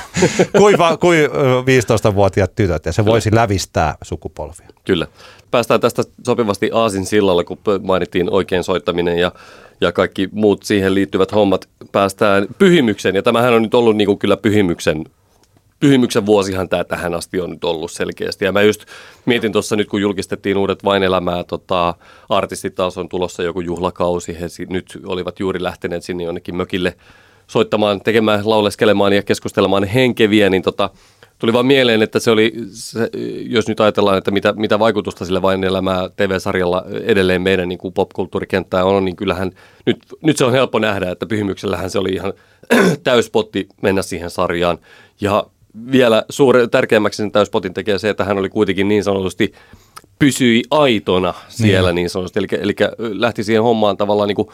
kuin, 0.58 0.76
kuin 1.00 1.30
15-vuotiaat 2.10 2.56
tytöt, 2.56 2.86
ja 2.86 2.94
se 2.94 3.06
voisi 3.06 3.36
lävistää 3.36 3.96
sukupolvia. 4.02 4.68
Kyllä. 4.86 5.08
Päästään 5.52 5.82
tästä 5.82 6.04
sopivasti 6.26 6.70
Aasin 6.74 7.06
sillalla, 7.06 7.44
kun 7.44 7.58
mainittiin 7.84 8.32
oikein 8.32 8.64
soittaminen 8.64 9.18
ja, 9.18 9.32
ja 9.82 9.92
kaikki 9.92 10.30
muut 10.32 10.64
siihen 10.64 10.96
liittyvät 10.96 11.32
hommat. 11.32 11.70
Päästään 11.92 12.48
pyhimyksen, 12.58 13.16
ja 13.16 13.24
tämähän 13.24 13.54
on 13.54 13.62
nyt 13.62 13.74
ollut 13.74 13.98
niin 13.98 14.06
kuin 14.06 14.20
kyllä 14.20 14.38
pyhimyksen 14.38 15.06
pyhimyksen 15.82 16.26
vuosihan 16.26 16.70
tämä 16.70 16.84
tähän 16.84 17.14
asti 17.14 17.42
on 17.42 17.50
nyt 17.50 17.64
ollut 17.64 17.92
selkeästi. 17.92 18.46
Ja 18.46 18.52
mä 18.52 18.62
just 18.62 18.86
mietin 19.26 19.52
tuossa 19.52 19.76
nyt, 19.76 19.90
kun 19.90 20.02
julkistettiin 20.02 20.58
uudet 20.58 20.84
Vain 20.84 21.04
elämää, 21.04 21.44
tota, 21.44 21.96
artistit 22.30 22.76
taas 22.76 22.98
on 22.98 23.10
tulossa 23.10 23.44
joku 23.44 23.62
juhlakausi. 23.62 24.40
He 24.40 24.48
nyt 24.70 25.00
olivat 25.06 25.40
juuri 25.40 25.64
lähteneet 25.64 26.04
sinne 26.04 26.24
jonnekin 26.24 26.56
mökille 26.56 26.96
soittamaan, 27.52 28.02
tekemään, 28.02 28.42
lauleskelemaan 28.44 29.14
ja 29.14 29.24
keskustelemaan 29.24 29.84
henkeviä, 29.84 30.50
niin 30.50 30.62
tota, 30.62 30.90
tuli 31.40 31.54
vaan 31.54 31.66
mieleen, 31.66 32.02
että 32.02 32.20
se 32.20 32.32
oli, 32.32 32.54
se, 32.72 33.10
jos 33.50 33.68
nyt 33.68 33.80
ajatellaan, 33.80 34.18
että 34.18 34.32
mitä, 34.32 34.54
mitä 34.54 34.80
vaikutusta 34.80 35.26
sille 35.26 35.42
vain 35.42 35.64
elämää 35.64 36.10
TV-sarjalla 36.16 36.86
edelleen 37.04 37.42
meidän 37.42 37.70
niin 37.70 37.80
kuin 37.80 37.94
popkulttuurikenttään 37.94 38.86
on, 38.86 39.06
niin 39.06 39.16
kyllähän 39.16 39.52
nyt, 39.86 39.98
nyt 40.24 40.38
se 40.38 40.46
on 40.46 40.52
helppo 40.52 40.80
nähdä, 40.80 41.12
että 41.12 41.26
Pyhimyksellähän 41.26 41.90
se 41.90 42.00
oli 42.00 42.10
ihan 42.10 42.34
täyspotti 43.04 43.68
mennä 43.82 44.02
siihen 44.02 44.30
sarjaan. 44.30 44.78
Ja 45.22 45.46
vielä 45.92 46.24
suure, 46.30 46.68
tärkeämmäksi 46.68 47.18
sen 47.18 47.32
täyspotin 47.32 47.74
tekee 47.74 48.00
se, 48.00 48.10
että 48.10 48.24
hän 48.24 48.38
oli 48.38 48.50
kuitenkin 48.50 48.88
niin 48.88 49.04
sanotusti 49.04 49.54
pysyi 50.20 50.64
aitona 50.70 51.34
siellä 51.50 51.90
niin, 51.90 51.96
niin 51.96 52.10
sanotusti. 52.10 52.40
Eli, 52.40 52.48
eli 52.52 52.76
lähti 52.98 53.44
siihen 53.44 53.64
hommaan 53.64 53.98
tavallaan 53.98 54.28
niin 54.28 54.36
kuin 54.36 54.48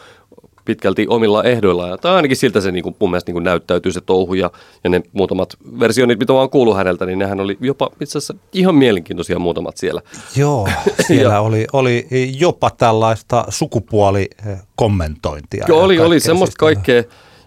pitkälti 0.68 1.06
omilla 1.08 1.44
ehdoillaan. 1.44 1.98
Tai 1.98 2.14
ainakin 2.14 2.36
siltä 2.36 2.60
se 2.60 2.72
niin 2.72 2.82
kuin, 2.82 2.96
mun 2.98 3.10
mielestä 3.10 3.28
niin 3.28 3.34
kuin 3.34 3.44
näyttäytyy 3.44 3.92
se 3.92 4.00
touhu 4.00 4.34
ja, 4.34 4.50
ja 4.84 4.90
ne 4.90 5.02
muutamat 5.12 5.56
versioinnit, 5.80 6.18
mitä 6.18 6.34
vaan 6.34 6.50
kuullut 6.50 6.76
häneltä, 6.76 7.06
niin 7.06 7.18
nehän 7.18 7.40
oli 7.40 7.56
jopa 7.60 7.90
itse 8.00 8.18
asiassa 8.18 8.34
ihan 8.52 8.74
mielenkiintoisia 8.74 9.38
muutamat 9.38 9.76
siellä. 9.76 10.02
Joo, 10.36 10.68
siellä 11.08 11.40
oli, 11.40 11.66
oli 11.72 12.06
jopa 12.38 12.70
tällaista 12.70 13.44
sukupuolikommentointia. 13.48 15.64
Joo, 15.68 15.82
oli, 15.82 15.98
oli 15.98 16.20
semmoista 16.20 16.56
kaikkea. 16.58 17.02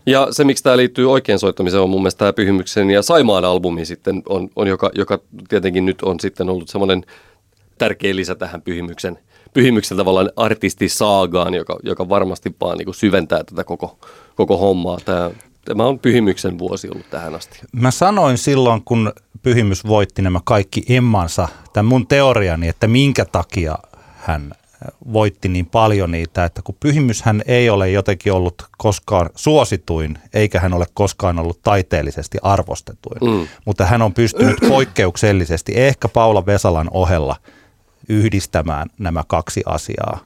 Ja 0.06 0.28
se, 0.32 0.44
miksi 0.44 0.64
tämä 0.64 0.78
liittyy 0.78 1.12
oikein 1.12 1.40
soittamiseen, 1.40 1.84
on 1.84 1.90
mun 1.90 2.02
mielestä 2.02 2.20
tämä 2.20 2.34
Pyhimyksen 2.34 2.92
ja 2.92 3.02
Saimaan 3.02 3.46
albumi 3.46 3.86
sitten, 3.86 4.24
on, 4.30 4.50
on 4.56 4.68
joka, 4.68 4.90
joka 4.96 5.20
tietenkin 5.50 5.86
nyt 5.86 6.02
on 6.02 6.20
sitten 6.20 6.50
ollut 6.50 6.70
semmoinen 6.70 7.04
tärkeä 7.78 8.16
lisä 8.16 8.36
tähän 8.36 8.62
Pyhimyksen– 8.62 9.20
pyhimyksen 9.54 9.98
tavallaan 9.98 10.32
artistisaagaan, 10.36 11.54
joka, 11.54 11.78
joka 11.84 12.10
varmasti 12.10 12.56
vaan 12.62 12.78
niin 12.78 12.86
kuin 12.86 12.96
syventää 12.96 13.44
tätä 13.44 13.64
koko, 13.64 14.00
koko 14.36 14.58
hommaa. 14.58 14.98
Tämä, 15.06 15.32
tämä 15.66 15.86
on 15.86 16.00
pyhimyksen 16.00 16.60
vuosi 16.60 16.90
ollut 16.90 17.10
tähän 17.10 17.36
asti. 17.36 17.60
Mä 17.72 17.92
sanoin 17.92 18.38
silloin, 18.38 18.82
kun 18.86 19.14
pyhimys 19.42 19.88
voitti 19.88 20.22
nämä 20.22 20.40
kaikki 20.44 20.84
emmansa, 20.90 21.48
tämän 21.74 21.86
mun 21.86 22.08
teoriani, 22.08 22.68
että 22.68 22.88
minkä 22.88 23.26
takia 23.26 23.78
hän 24.16 24.52
voitti 25.14 25.50
niin 25.50 25.66
paljon 25.66 26.12
niitä, 26.12 26.46
että 26.46 26.62
kun 26.62 26.76
pyhimyshän 26.80 27.42
ei 27.46 27.70
ole 27.70 27.90
jotenkin 27.90 28.34
ollut 28.34 28.66
koskaan 28.78 29.30
suosituin, 29.36 30.18
eikä 30.34 30.60
hän 30.60 30.74
ole 30.74 30.86
koskaan 30.94 31.40
ollut 31.40 31.60
taiteellisesti 31.64 32.38
arvostetuin, 32.42 33.20
mm. 33.22 33.48
mutta 33.66 33.86
hän 33.86 34.02
on 34.02 34.14
pystynyt 34.14 34.56
poikkeuksellisesti, 34.70 35.74
ehkä 35.76 36.08
Paula 36.08 36.46
Vesalan 36.46 36.88
ohella– 36.92 37.36
yhdistämään 38.12 38.88
nämä 38.98 39.24
kaksi 39.28 39.62
asiaa. 39.66 40.20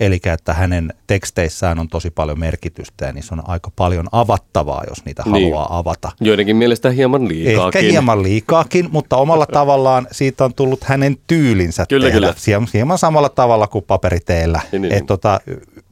Eli 0.00 0.20
että 0.24 0.54
hänen 0.54 0.92
teksteissään 1.06 1.78
on 1.78 1.88
tosi 1.88 2.10
paljon 2.10 2.38
merkitystä 2.38 3.06
ja 3.06 3.12
niissä 3.12 3.34
on 3.34 3.42
aika 3.48 3.70
paljon 3.76 4.06
avattavaa, 4.12 4.84
jos 4.88 5.04
niitä 5.04 5.22
niin. 5.26 5.32
haluaa 5.32 5.78
avata. 5.78 6.12
Joidenkin 6.20 6.56
mielestä 6.56 6.90
hieman 6.90 7.28
liikaakin. 7.28 7.78
Ehkä 7.78 7.92
hieman 7.92 8.22
liikaakin, 8.22 8.88
mutta 8.92 9.16
omalla 9.16 9.46
tavallaan 9.60 10.06
siitä 10.12 10.44
on 10.44 10.54
tullut 10.54 10.84
hänen 10.84 11.16
tyylinsä 11.26 11.86
kyllä, 11.88 12.06
tehdä. 12.06 12.34
Kyllä. 12.46 12.66
Hieman 12.74 12.98
samalla 12.98 13.28
tavalla 13.28 13.66
kuin 13.66 13.84
paperiteellä. 13.88 14.60
Niin, 14.72 14.82
niin. 14.82 14.94
Et 14.94 15.06
tota, 15.06 15.40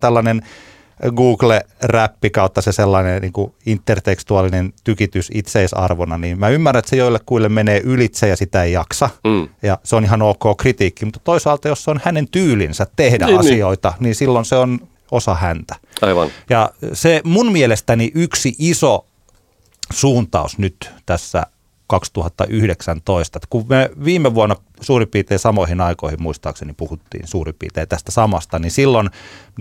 tällainen 0.00 0.42
Google-räppi 1.10 2.30
kautta 2.30 2.60
se 2.60 2.72
sellainen 2.72 3.22
niin 3.22 3.32
kuin 3.32 3.52
intertekstuaalinen 3.66 4.72
tykitys 4.84 5.30
itseisarvona, 5.34 6.18
niin 6.18 6.38
mä 6.38 6.48
ymmärrän, 6.48 6.78
että 6.78 6.90
se 6.90 6.96
joillekuille 6.96 7.48
menee 7.48 7.80
ylitse 7.84 8.28
ja 8.28 8.36
sitä 8.36 8.62
ei 8.62 8.72
jaksa. 8.72 9.10
Mm. 9.24 9.48
Ja 9.62 9.78
se 9.84 9.96
on 9.96 10.04
ihan 10.04 10.22
ok 10.22 10.42
kritiikki, 10.58 11.04
mutta 11.04 11.20
toisaalta 11.24 11.68
jos 11.68 11.84
se 11.84 11.90
on 11.90 12.00
hänen 12.04 12.28
tyylinsä 12.28 12.86
tehdä 12.96 13.26
niin, 13.26 13.38
niin. 13.38 13.40
asioita, 13.40 13.88
niin. 13.88 14.02
niin 14.02 14.14
silloin 14.14 14.44
se 14.44 14.56
on 14.56 14.78
osa 15.10 15.34
häntä. 15.34 15.74
Aivan. 16.02 16.28
Ja 16.50 16.70
se 16.92 17.20
mun 17.24 17.52
mielestäni 17.52 18.10
yksi 18.14 18.54
iso 18.58 19.06
suuntaus 19.92 20.58
nyt 20.58 20.90
tässä 21.06 21.46
2019. 21.92 23.40
Kun 23.50 23.64
me 23.68 23.90
viime 24.04 24.34
vuonna 24.34 24.56
suurin 24.80 25.08
piirtein 25.08 25.38
samoihin 25.38 25.80
aikoihin 25.80 26.22
muistaakseni 26.22 26.72
puhuttiin 26.72 27.26
suurin 27.26 27.54
piirtein 27.58 27.88
tästä 27.88 28.10
samasta, 28.10 28.58
niin 28.58 28.70
silloin 28.70 29.10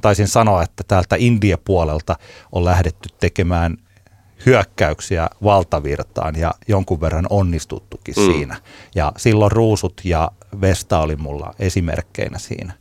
taisin 0.02 0.28
sanoa, 0.28 0.64
että 0.64 0.84
täältä 0.88 1.16
India-puolelta 1.20 2.16
on 2.52 2.66
lähdetty 2.66 3.10
tekemään 3.20 3.78
hyökkäyksiä 4.46 5.30
valtavirtaan 5.44 6.36
ja 6.36 6.54
jonkun 6.68 7.02
verran 7.02 7.28
onnistuttukin 7.30 8.16
mm. 8.18 8.26
siinä. 8.26 8.62
Ja 8.96 9.12
silloin 9.18 9.52
Ruusut 9.52 10.02
ja 10.04 10.32
Vesta 10.62 11.00
oli 11.00 11.16
mulla 11.16 11.54
esimerkkeinä 11.60 12.40
siinä. 12.40 12.74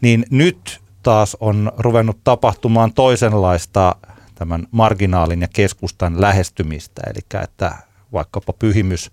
Niin 0.00 0.24
nyt 0.30 0.80
taas 1.02 1.36
on 1.40 1.72
ruvennut 1.78 2.18
tapahtumaan 2.24 2.92
toisenlaista 2.92 3.96
tämän 4.34 4.66
marginaalin 4.70 5.40
ja 5.40 5.48
keskustan 5.52 6.20
lähestymistä, 6.20 7.02
eli 7.06 7.42
että 7.44 7.74
vaikkapa 8.12 8.52
pyhimys 8.52 9.10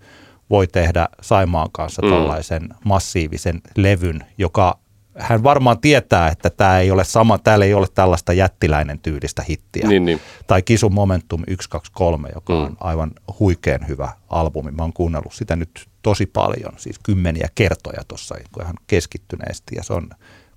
voi 0.50 0.66
tehdä 0.66 1.08
Saimaan 1.20 1.68
kanssa 1.72 2.02
mm. 2.02 2.10
tällaisen 2.10 2.68
massiivisen 2.84 3.60
levyn, 3.76 4.26
joka 4.38 4.78
hän 5.18 5.42
varmaan 5.42 5.80
tietää, 5.80 6.28
että 6.28 6.50
tämä 6.50 6.80
ei 6.80 6.90
ole 6.90 7.04
sama, 7.04 7.38
täällä 7.38 7.64
ei 7.64 7.74
ole 7.74 7.86
tällaista 7.94 8.32
jättiläinen 8.32 8.98
tyylistä 8.98 9.42
hittiä. 9.48 9.88
Niin, 9.88 10.04
niin. 10.04 10.20
Tai 10.46 10.62
Kisu 10.62 10.90
Momentum 10.90 11.40
123, 11.40 12.28
joka 12.34 12.52
mm. 12.52 12.60
on 12.60 12.76
aivan 12.80 13.10
huikean 13.40 13.88
hyvä 13.88 14.12
albumi. 14.28 14.70
Mä 14.70 14.82
oon 14.82 14.92
kuunnellut 14.92 15.34
sitä 15.34 15.56
nyt 15.56 15.88
tosi 16.02 16.26
paljon, 16.26 16.72
siis 16.76 16.98
kymmeniä 16.98 17.48
kertoja 17.54 18.02
tuossa 18.08 18.34
ihan 18.60 18.74
keskittyneesti 18.86 19.74
ja 19.76 19.82
se 19.82 19.92
on 19.92 20.10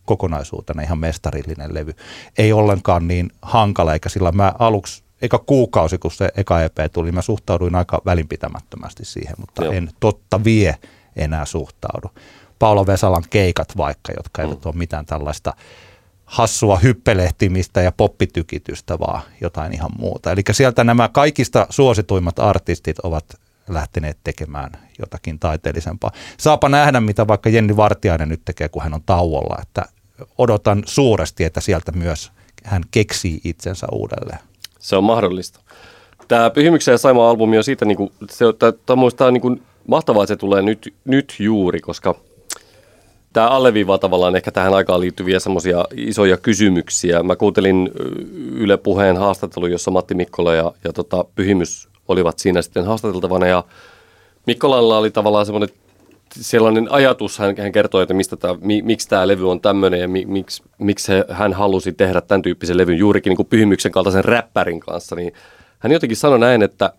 kokonaisuutena 0.05 0.81
ihan 0.81 0.99
mestarillinen 0.99 1.73
levy. 1.73 1.93
Ei 2.37 2.53
ollenkaan 2.53 3.07
niin 3.07 3.29
hankala, 3.41 3.93
eikä 3.93 4.09
sillä 4.09 4.31
mä 4.31 4.53
aluksi 4.59 5.03
eka 5.21 5.39
kuukausi, 5.39 5.97
kun 5.97 6.11
se 6.11 6.29
eka 6.37 6.61
EP 6.61 6.77
tuli, 6.93 7.11
mä 7.11 7.21
suhtauduin 7.21 7.75
aika 7.75 8.01
välinpitämättömästi 8.05 9.05
siihen, 9.05 9.35
mutta 9.37 9.63
Joo. 9.63 9.73
en 9.73 9.89
totta 9.99 10.43
vie 10.43 10.77
enää 11.15 11.45
suhtaudu. 11.45 12.07
Paula 12.59 12.87
Vesalan 12.87 13.23
keikat 13.29 13.77
vaikka, 13.77 14.13
jotka 14.17 14.41
eivät 14.41 14.65
mm. 14.65 14.69
ole 14.69 14.75
mitään 14.75 15.05
tällaista 15.05 15.53
hassua 16.25 16.77
hyppelehtimistä 16.77 17.81
ja 17.81 17.91
poppitykitystä, 17.91 18.99
vaan 18.99 19.21
jotain 19.41 19.73
ihan 19.73 19.91
muuta. 19.97 20.31
Eli 20.31 20.41
sieltä 20.51 20.83
nämä 20.83 21.09
kaikista 21.09 21.67
suosituimmat 21.69 22.39
artistit 22.39 22.99
ovat 22.99 23.25
lähteneet 23.67 24.17
tekemään 24.23 24.71
jotakin 24.99 25.39
taiteellisempaa. 25.39 26.11
Saapa 26.37 26.69
nähdä, 26.69 26.99
mitä 27.01 27.27
vaikka 27.27 27.49
Jenni 27.49 27.77
Vartiainen 27.77 28.29
nyt 28.29 28.41
tekee, 28.45 28.69
kun 28.69 28.83
hän 28.83 28.93
on 28.93 29.03
tauolla, 29.05 29.57
että 29.61 29.85
odotan 30.37 30.83
suuresti, 30.85 31.43
että 31.43 31.61
sieltä 31.61 31.91
myös 31.91 32.31
hän 32.63 32.83
keksii 32.91 33.41
itsensä 33.43 33.87
uudelleen. 33.91 34.39
Se 34.81 34.95
on 34.95 35.03
mahdollista. 35.03 35.59
Tämä 36.27 36.49
Pyhimyksen 36.49 36.91
ja 36.91 36.97
Saima 36.97 37.29
albumi 37.29 37.57
on 37.57 37.63
siitä, 37.63 37.85
niin 37.85 37.97
kuin, 37.97 38.11
se, 38.29 38.45
tämä 38.85 39.27
on 39.27 39.33
niin 39.33 39.41
kuin, 39.41 39.61
mahtavaa, 39.87 40.23
että 40.23 40.33
se 40.33 40.37
tulee 40.37 40.61
nyt, 40.61 40.93
nyt 41.05 41.35
juuri, 41.39 41.79
koska 41.79 42.15
tämä 43.33 43.47
alleviivaa 43.47 43.97
tavallaan 43.97 44.35
ehkä 44.35 44.51
tähän 44.51 44.73
aikaan 44.73 44.99
liittyviä 44.99 45.39
semmoisia 45.39 45.85
isoja 45.95 46.37
kysymyksiä. 46.37 47.23
Mä 47.23 47.35
kuuntelin 47.35 47.91
Yle 48.53 48.77
Puheen 48.77 49.17
haastattelu, 49.17 49.67
jossa 49.67 49.91
Matti 49.91 50.13
Mikkola 50.13 50.55
ja, 50.55 50.71
ja 50.83 50.93
tota, 50.93 51.25
Pyhimys 51.35 51.89
olivat 52.07 52.39
siinä 52.39 52.61
sitten 52.61 52.85
haastateltavana 52.85 53.47
ja 53.47 53.63
Mikkolalla 54.47 54.97
oli 54.97 55.11
tavallaan 55.11 55.45
semmoinen 55.45 55.69
sellainen 56.35 56.91
ajatus, 56.91 57.39
hän, 57.39 57.55
hän 57.57 57.71
kertoi, 57.71 58.01
että 58.01 58.13
mistä 58.13 58.35
tämä, 58.35 58.55
mi, 58.61 58.81
miksi 58.81 59.09
tämä 59.09 59.27
levy 59.27 59.51
on 59.51 59.61
tämmöinen 59.61 59.99
ja 59.99 60.07
mi, 60.07 60.25
miksi, 60.25 60.63
miksi 60.77 61.11
hän 61.29 61.53
halusi 61.53 61.93
tehdä 61.93 62.21
tämän 62.21 62.41
tyyppisen 62.41 62.77
levyn 62.77 62.97
juurikin 62.97 63.29
niin 63.29 63.37
kuin 63.37 63.47
Pyhimyksen 63.47 63.91
kaltaisen 63.91 64.25
räppärin 64.25 64.79
kanssa, 64.79 65.15
niin 65.15 65.33
hän 65.79 65.91
jotenkin 65.91 66.17
sanoi 66.17 66.39
näin, 66.39 66.61
että, 66.61 66.93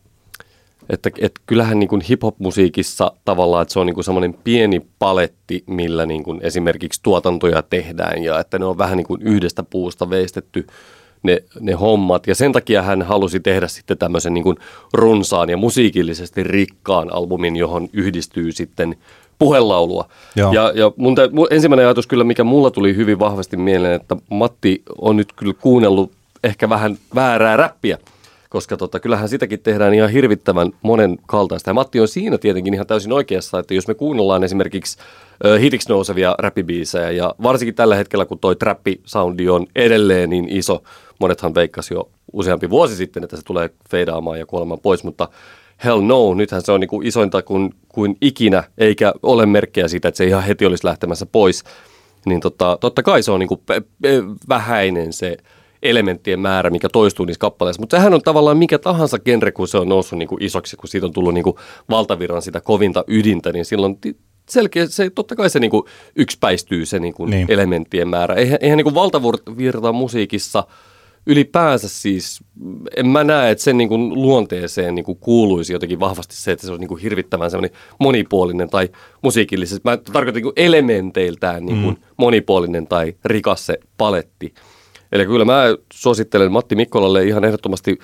että, 0.90 1.10
että 1.18 1.40
kyllähän 1.46 1.78
niin 1.78 1.88
kuin 1.88 2.00
hip-hop-musiikissa 2.00 3.12
tavallaan, 3.24 3.62
että 3.62 3.72
se 3.72 3.80
on 3.80 3.86
niin 3.86 3.94
kuin 3.94 4.04
semmoinen 4.04 4.34
pieni 4.44 4.86
paletti, 4.98 5.64
millä 5.66 6.06
niin 6.06 6.22
kuin 6.22 6.40
esimerkiksi 6.42 7.00
tuotantoja 7.02 7.62
tehdään 7.62 8.22
ja 8.22 8.40
että 8.40 8.58
ne 8.58 8.64
on 8.64 8.78
vähän 8.78 8.96
niin 8.96 9.06
kuin 9.06 9.22
yhdestä 9.22 9.62
puusta 9.62 10.10
veistetty 10.10 10.66
ne, 11.22 11.42
ne 11.60 11.72
hommat. 11.72 12.26
Ja 12.26 12.34
sen 12.34 12.52
takia 12.52 12.82
hän 12.82 13.02
halusi 13.02 13.40
tehdä 13.40 13.68
sitten 13.68 13.98
tämmöisen 13.98 14.34
niin 14.34 14.44
kuin 14.44 14.56
runsaan 14.92 15.50
ja 15.50 15.56
musiikillisesti 15.56 16.42
rikkaan 16.42 17.14
albumin, 17.14 17.56
johon 17.56 17.88
yhdistyy 17.92 18.52
sitten 18.52 18.96
puhelaulua. 19.44 20.08
Joo. 20.37 20.52
Ja, 20.52 20.72
ja 20.75 20.92
mun, 20.96 21.14
te, 21.14 21.28
mun 21.32 21.46
ensimmäinen 21.50 21.87
ajatus 21.87 22.06
kyllä, 22.06 22.25
mikä 22.25 22.44
mulla 22.44 22.70
tuli 22.70 22.96
hyvin 22.96 23.18
vahvasti 23.18 23.56
mieleen, 23.56 23.94
että 23.94 24.16
Matti 24.30 24.82
on 24.99 25.16
nyt 25.16 25.32
kyllä 25.37 25.54
kuunnellut 25.61 26.12
ehkä 26.44 26.68
vähän 26.68 26.99
väärää 27.14 27.56
räppiä, 27.56 27.99
koska 28.49 28.76
tota, 28.76 29.00
kyllähän 29.00 29.28
sitäkin 29.28 29.61
tehdään 29.61 29.94
ihan 29.94 30.11
hirvittävän 30.11 30.72
monen 30.82 31.18
kaltaista. 31.26 31.70
Ja 31.70 31.75
Matti 31.75 32.00
on 32.00 32.08
siinä 32.08 32.38
tietenkin 32.38 32.75
ihan 32.75 32.87
täysin 32.87 33.12
oikeassa, 33.12 33.58
että 33.58 33.75
jos 33.75 33.88
me 33.88 33.94
kuunnellaan 33.94 34.44
esimerkiksi 34.44 34.99
ö, 35.44 35.58
hitiksi 35.58 35.88
nousevia 35.88 36.34
räppibiisejä, 36.38 37.11
ja 37.11 37.34
varsinkin 37.42 37.75
tällä 37.75 37.96
hetkellä, 37.96 38.25
kun 38.25 38.38
toi 38.38 38.56
trappi-soundi 38.56 39.49
on 39.49 39.66
edelleen 39.76 40.30
niin 40.30 40.49
iso, 40.49 40.82
monethan 41.18 41.54
veikkasi 41.54 41.94
jo 41.94 42.08
useampi 42.32 42.70
vuosi 42.70 42.96
sitten, 42.96 43.25
että 43.25 43.37
se 43.37 43.42
tulee 43.44 43.70
feidaamaan 43.90 44.38
ja 44.38 44.46
kuolemaan 44.46 44.80
pois, 44.80 45.04
mutta 45.04 45.28
hell 45.84 46.00
no, 46.00 46.34
nythän 46.34 46.62
se 46.62 46.72
on 46.72 46.80
niin 46.80 46.88
kuin 46.88 47.06
isointa 47.06 47.42
kuin, 47.42 47.74
kuin 47.88 48.16
ikinä, 48.20 48.64
eikä 48.78 49.12
ole 49.22 49.46
merkkejä 49.46 49.88
siitä, 49.88 50.08
että 50.08 50.16
se 50.16 50.24
ihan 50.24 50.42
heti 50.42 50.66
olisi 50.66 50.86
lähtemässä 50.86 51.26
pois. 51.26 51.64
Niin 52.26 52.40
tota, 52.40 52.78
totta 52.80 53.02
kai 53.02 53.22
se 53.22 53.32
on 53.32 53.40
niin 53.40 53.48
kuin 53.48 53.60
pe- 53.66 53.82
pe- 54.02 54.22
vähäinen 54.48 55.12
se 55.12 55.36
elementtien 55.82 56.40
määrä, 56.40 56.70
mikä 56.70 56.88
toistuu 56.88 57.26
niissä 57.26 57.38
kappaleissa. 57.38 57.82
Mutta 57.82 57.96
sehän 57.96 58.14
on 58.14 58.22
tavallaan 58.22 58.56
mikä 58.56 58.78
tahansa 58.78 59.18
genre, 59.18 59.52
kun 59.52 59.68
se 59.68 59.78
on 59.78 59.88
noussut 59.88 60.18
niin 60.18 60.28
kuin 60.28 60.42
isoksi, 60.42 60.76
kun 60.76 60.88
siitä 60.88 61.06
on 61.06 61.12
tullut 61.12 61.34
niin 61.34 61.44
kuin 61.44 61.56
valtavirran 61.90 62.42
sitä 62.42 62.60
kovinta 62.60 63.04
ydintä, 63.06 63.52
niin 63.52 63.64
silloin 63.64 63.98
selkeä, 64.50 64.86
se, 64.86 65.10
totta 65.10 65.36
kai 65.36 65.50
se 65.50 65.60
niin 65.60 65.70
kuin 65.70 65.82
yksipäistyy 66.16 66.86
se 66.86 66.98
niin 66.98 67.14
kuin 67.14 67.30
niin. 67.30 67.46
elementtien 67.50 68.08
määrä. 68.08 68.34
Eihän, 68.34 68.58
eihän 68.60 68.76
niin 68.76 68.84
kuin 68.84 68.94
valtavirta 68.94 69.92
musiikissa– 69.92 70.64
ylipäänsä 71.26 71.88
siis, 71.88 72.41
en 72.97 73.07
mä 73.07 73.25
näe, 73.25 73.50
että 73.50 73.64
sen 73.64 73.79
niin 73.79 73.88
kuin 73.88 74.14
luonteeseen 74.14 74.95
niin 74.95 75.05
kuin 75.05 75.19
kuuluisi 75.19 75.73
jotenkin 75.73 76.00
vahvasti 76.00 76.37
se, 76.37 76.52
että 76.52 76.67
se 76.67 76.73
on 76.73 76.81
niin 76.81 76.88
kuin 76.88 77.00
hirvittävän 77.00 77.50
semmoinen 77.50 77.79
monipuolinen 77.99 78.71
tai 78.71 78.88
musiikillisesti. 79.23 79.91
Mä 79.91 79.97
tarkoitan 79.97 80.35
niin 80.35 80.43
kuin 80.43 80.67
elementeiltään 80.67 81.67
niin 81.67 81.83
kuin 81.83 81.95
mm. 81.95 82.02
monipuolinen 82.17 82.87
tai 82.87 83.14
rikas 83.25 83.67
se 83.67 83.79
paletti. 83.99 84.55
Eli 85.12 85.26
kyllä 85.26 85.45
mä 85.45 85.64
suosittelen 85.93 86.52
Matti 86.52 86.76
Mikkolalle 86.76 87.25
ihan 87.25 87.45
ehdottomasti 87.45 87.99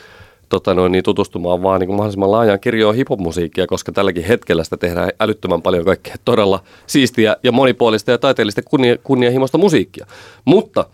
tota 0.48 0.74
noin, 0.74 0.92
niin 0.92 1.04
tutustumaan 1.04 1.62
vaan 1.62 1.80
niin 1.80 1.88
kuin 1.88 1.96
mahdollisimman 1.96 2.30
laajaan 2.30 2.60
kirjoon 2.60 2.94
hiphop-musiikkia, 2.94 3.66
koska 3.66 3.92
tälläkin 3.92 4.24
hetkellä 4.24 4.64
sitä 4.64 4.76
tehdään 4.76 5.10
älyttömän 5.20 5.62
paljon 5.62 5.84
kaikkea 5.84 6.14
todella 6.24 6.62
siistiä 6.86 7.36
ja 7.42 7.52
monipuolista 7.52 8.10
ja 8.10 8.18
taiteellista 8.18 8.62
kunnia, 8.62 8.96
kunnianhimoista 8.98 9.58
musiikkia. 9.58 10.06
Mutta 10.44 10.84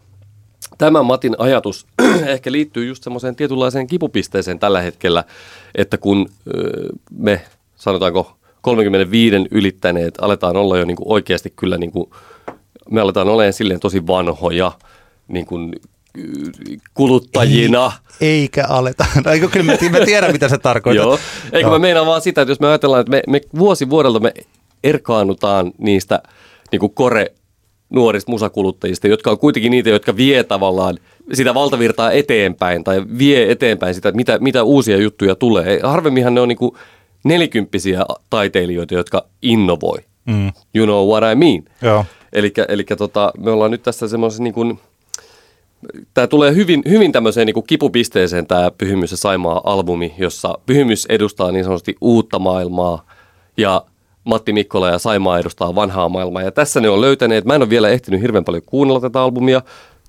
tämä 0.78 1.02
Matin 1.02 1.34
ajatus 1.38 1.86
ehkä 2.26 2.52
liittyy 2.52 2.86
just 2.86 3.02
semmoiseen 3.02 3.36
tietynlaiseen 3.36 3.86
kipupisteeseen 3.86 4.58
tällä 4.58 4.80
hetkellä, 4.80 5.24
että 5.74 5.98
kun 5.98 6.28
me 7.18 7.40
sanotaanko 7.76 8.36
35 8.60 9.36
ylittäneet 9.50 10.14
aletaan 10.20 10.56
olla 10.56 10.78
jo 10.78 10.84
niin 10.84 10.96
kuin 10.96 11.12
oikeasti 11.12 11.52
kyllä 11.56 11.78
niin 11.78 11.92
kuin, 11.92 12.10
me 12.90 13.00
aletaan 13.00 13.28
olemaan 13.28 13.52
silleen 13.52 13.80
tosi 13.80 14.06
vanhoja 14.06 14.72
niin 15.28 15.46
kuin 15.46 15.72
kuluttajina. 16.94 17.92
Ei, 18.20 18.28
eikä 18.28 18.66
aleta. 18.68 19.06
No, 19.24 19.30
eikö, 19.30 19.48
kyllä 19.48 19.66
mä, 19.66 19.98
mä 19.98 20.04
tiedän, 20.04 20.32
mitä 20.32 20.48
se 20.48 20.58
tarkoittaa. 20.58 21.06
Joo. 21.06 21.18
Eikö 21.52 21.70
mä 21.70 21.78
meinaan 21.78 22.06
vaan 22.06 22.20
sitä, 22.20 22.42
että 22.42 22.52
jos 22.52 22.60
me 22.60 22.68
ajatellaan, 22.68 23.00
että 23.00 23.10
me, 23.10 23.22
me 23.26 23.40
vuosi 23.58 23.90
vuodelta 23.90 24.20
me 24.20 24.34
erkaannutaan 24.84 25.72
niistä 25.78 26.22
niin 26.72 26.80
kuin 26.80 26.94
kore 26.94 27.32
nuorista 27.90 28.30
musakuluttajista, 28.30 29.08
jotka 29.08 29.30
on 29.30 29.38
kuitenkin 29.38 29.70
niitä, 29.70 29.90
jotka 29.90 30.16
vie 30.16 30.44
tavallaan 30.44 30.98
sitä 31.32 31.54
valtavirtaa 31.54 32.12
eteenpäin 32.12 32.84
tai 32.84 33.02
vie 33.18 33.50
eteenpäin 33.52 33.94
sitä, 33.94 34.12
mitä, 34.12 34.38
mitä 34.38 34.62
uusia 34.62 34.96
juttuja 34.96 35.34
tulee. 35.34 35.80
Harvemminhan 35.82 36.34
ne 36.34 36.40
on 36.40 36.48
niin 36.48 36.58
kuin 36.58 36.74
nelikymppisiä 37.24 38.04
taiteilijoita, 38.30 38.94
jotka 38.94 39.26
innovoi. 39.42 39.98
Mm. 40.24 40.52
You 40.74 40.86
know 40.86 41.08
what 41.08 41.32
I 41.32 41.34
mean? 41.34 41.62
Eli 42.68 42.84
tota, 42.98 43.32
me 43.38 43.50
ollaan 43.50 43.70
nyt 43.70 43.82
tässä 43.82 44.08
semmoisessa 44.08 44.42
niin 44.42 44.54
kuin– 44.54 44.78
tämä 46.14 46.26
tulee 46.26 46.54
hyvin, 46.54 46.82
hyvin 46.88 47.12
tämmöiseen 47.12 47.46
niin 47.46 47.54
kuin 47.54 47.66
kipupisteeseen 47.66 48.46
tämä 48.46 48.70
Pyhimys 48.78 49.10
ja 49.10 49.16
Saimaa-albumi, 49.16 50.14
jossa 50.18 50.58
Pyhimys 50.66 51.06
edustaa 51.08 51.52
niin 51.52 51.64
sanotusti 51.64 51.96
uutta 52.00 52.38
maailmaa 52.38 53.06
ja 53.56 53.84
Matti 54.24 54.52
Mikkola 54.52 54.88
ja 54.88 54.98
Saimaa 54.98 55.38
edustaa 55.38 55.74
vanhaa 55.74 56.08
maailmaa. 56.08 56.42
Ja 56.42 56.52
tässä 56.52 56.80
ne 56.80 56.88
on 56.88 57.00
löytäneet, 57.00 57.44
mä 57.44 57.54
en 57.54 57.62
ole 57.62 57.70
vielä 57.70 57.88
ehtinyt 57.88 58.22
hirveän 58.22 58.44
paljon 58.44 58.62
kuunnella 58.66 59.00
tätä 59.00 59.22
albumia, 59.22 59.62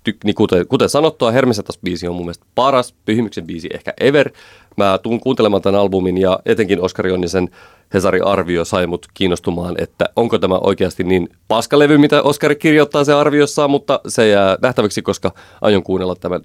Ty, 0.03 0.17
niin 0.23 0.35
kuten, 0.35 0.67
kuten 0.67 0.89
sanottua, 0.89 1.31
Hermesetas 1.31 1.79
biisi 1.83 2.07
on 2.07 2.15
mun 2.15 2.25
mielestä 2.25 2.45
paras, 2.55 2.93
Pyhimyksen 3.05 3.45
biisi 3.47 3.69
ehkä 3.73 3.93
ever. 3.99 4.31
Mä 4.77 4.99
tuun 5.03 5.19
kuuntelemaan 5.19 5.61
tämän 5.61 5.81
albumin 5.81 6.17
ja 6.17 6.39
etenkin 6.45 6.81
Oskari 6.81 7.11
Onnisen 7.11 7.49
Hesari-arvio 7.93 8.65
sai 8.65 8.87
mut 8.87 9.05
kiinnostumaan, 9.13 9.75
että 9.77 10.09
onko 10.15 10.37
tämä 10.37 10.55
oikeasti 10.55 11.03
niin 11.03 11.29
paskalevy, 11.47 11.97
mitä 11.97 12.21
Oskari 12.21 12.55
kirjoittaa 12.55 13.03
se 13.03 13.13
arviossaan, 13.13 13.69
mutta 13.69 13.99
se 14.07 14.27
jää 14.27 14.57
nähtäväksi, 14.61 15.01
koska 15.01 15.31
aion 15.61 15.83
kuunnella 15.83 16.15
tämän 16.15 16.41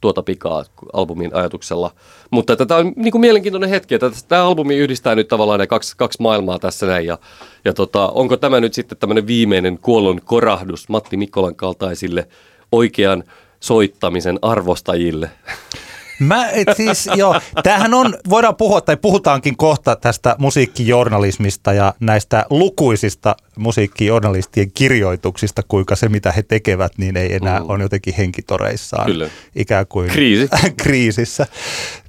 tuota 0.00 0.22
pikaa 0.22 0.64
albumin 0.92 1.34
ajatuksella. 1.34 1.90
Mutta 2.30 2.56
tämä 2.56 2.80
on 2.80 2.92
niin 2.96 3.12
kuin 3.12 3.20
mielenkiintoinen 3.20 3.70
hetki, 3.70 3.94
että 3.94 4.10
tämä 4.28 4.46
albumi 4.46 4.76
yhdistää 4.76 5.14
nyt 5.14 5.28
tavallaan 5.28 5.60
ne 5.60 5.66
kaksi, 5.66 5.96
kaksi 5.96 6.22
maailmaa 6.22 6.58
tässä 6.58 6.86
näin. 6.86 7.06
Ja, 7.06 7.18
ja 7.64 7.72
tota, 7.72 8.08
onko 8.08 8.36
tämä 8.36 8.60
nyt 8.60 8.74
sitten 8.74 8.98
tämmöinen 8.98 9.26
viimeinen 9.26 9.78
kuollon 9.78 10.20
korahdus 10.24 10.88
Matti 10.88 11.16
Mikkolan 11.16 11.54
kaltaisille 11.54 12.28
oikean 12.72 13.24
soittamisen 13.60 14.38
arvostajille? 14.42 15.30
Mä, 16.18 16.50
et 16.50 16.68
siis, 16.76 17.10
joo, 17.14 17.40
tämähän 17.62 17.94
on, 17.94 18.14
voidaan 18.28 18.56
puhua 18.56 18.80
tai 18.80 18.96
puhutaankin 18.96 19.56
kohta 19.56 19.96
tästä 19.96 20.36
musiikkijournalismista 20.38 21.72
ja 21.72 21.94
näistä 22.00 22.46
lukuisista 22.50 23.36
musiikkijournalistien 23.56 24.70
kirjoituksista, 24.72 25.62
kuinka 25.68 25.96
se 25.96 26.08
mitä 26.08 26.32
he 26.32 26.42
tekevät, 26.42 26.92
niin 26.98 27.16
ei 27.16 27.34
enää 27.34 27.60
mm. 27.60 27.64
on 27.68 27.80
jotenkin 27.80 28.14
henkitoreissaan. 28.14 29.06
Kyllä. 29.06 29.28
Ikään 29.56 29.86
kuin 29.86 30.10
Kriisi. 30.10 30.48
kriisissä. 30.82 31.46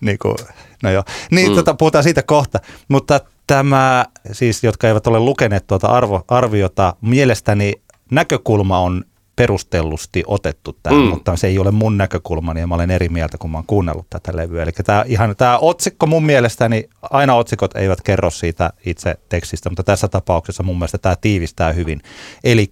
Niin, 0.02 0.17
kuin, 0.22 0.36
no 0.84 0.91
joo. 0.91 1.04
niin 1.32 1.50
mm. 1.50 1.56
tota, 1.56 1.74
puhutaan 1.74 2.04
siitä 2.04 2.24
kohta. 2.24 2.60
Mutta 2.88 3.19
tämä, 3.48 4.06
siis 4.32 4.63
jotka 4.63 4.88
eivät 4.88 5.08
ole 5.08 5.19
lukeneet 5.19 5.67
tuota 5.67 5.88
arvo, 5.88 6.26
arviota, 6.28 6.95
mielestäni 7.02 7.74
näkökulma 8.12 8.80
on 8.80 9.04
perustellusti 9.39 10.23
otettu 10.28 10.78
tähän, 10.84 11.02
mm. 11.02 11.08
mutta 11.08 11.36
se 11.36 11.47
ei 11.47 11.60
ole 11.60 11.71
mun 11.71 11.97
näkökulmani 11.97 12.60
ja 12.60 12.67
mä 12.67 12.75
olen 12.75 12.91
eri 12.91 13.10
mieltä, 13.10 13.38
kun 13.38 13.52
mä 13.52 13.58
oon 13.58 13.65
kuunnellut 13.67 14.10
tätä 14.10 14.32
levyä. 14.36 14.63
Eli 14.63 14.71
tämä, 14.71 15.04
ihan, 15.08 15.36
tämä 15.36 15.58
otsikko 15.58 16.06
mun 16.06 16.25
mielestäni, 16.25 16.89
aina 17.02 17.36
otsikot 17.36 17.75
eivät 17.75 18.02
kerro 18.02 18.30
siitä 18.30 18.73
itse 18.86 19.15
tekstistä, 19.30 19.69
mutta 19.69 19.84
tässä 19.84 20.08
tapauksessa 20.08 20.63
mun 20.63 20.78
mielestä 20.78 20.97
tämä 20.97 21.15
tiivistää 21.15 21.73
hyvin. 21.73 22.02
Eli 22.43 22.71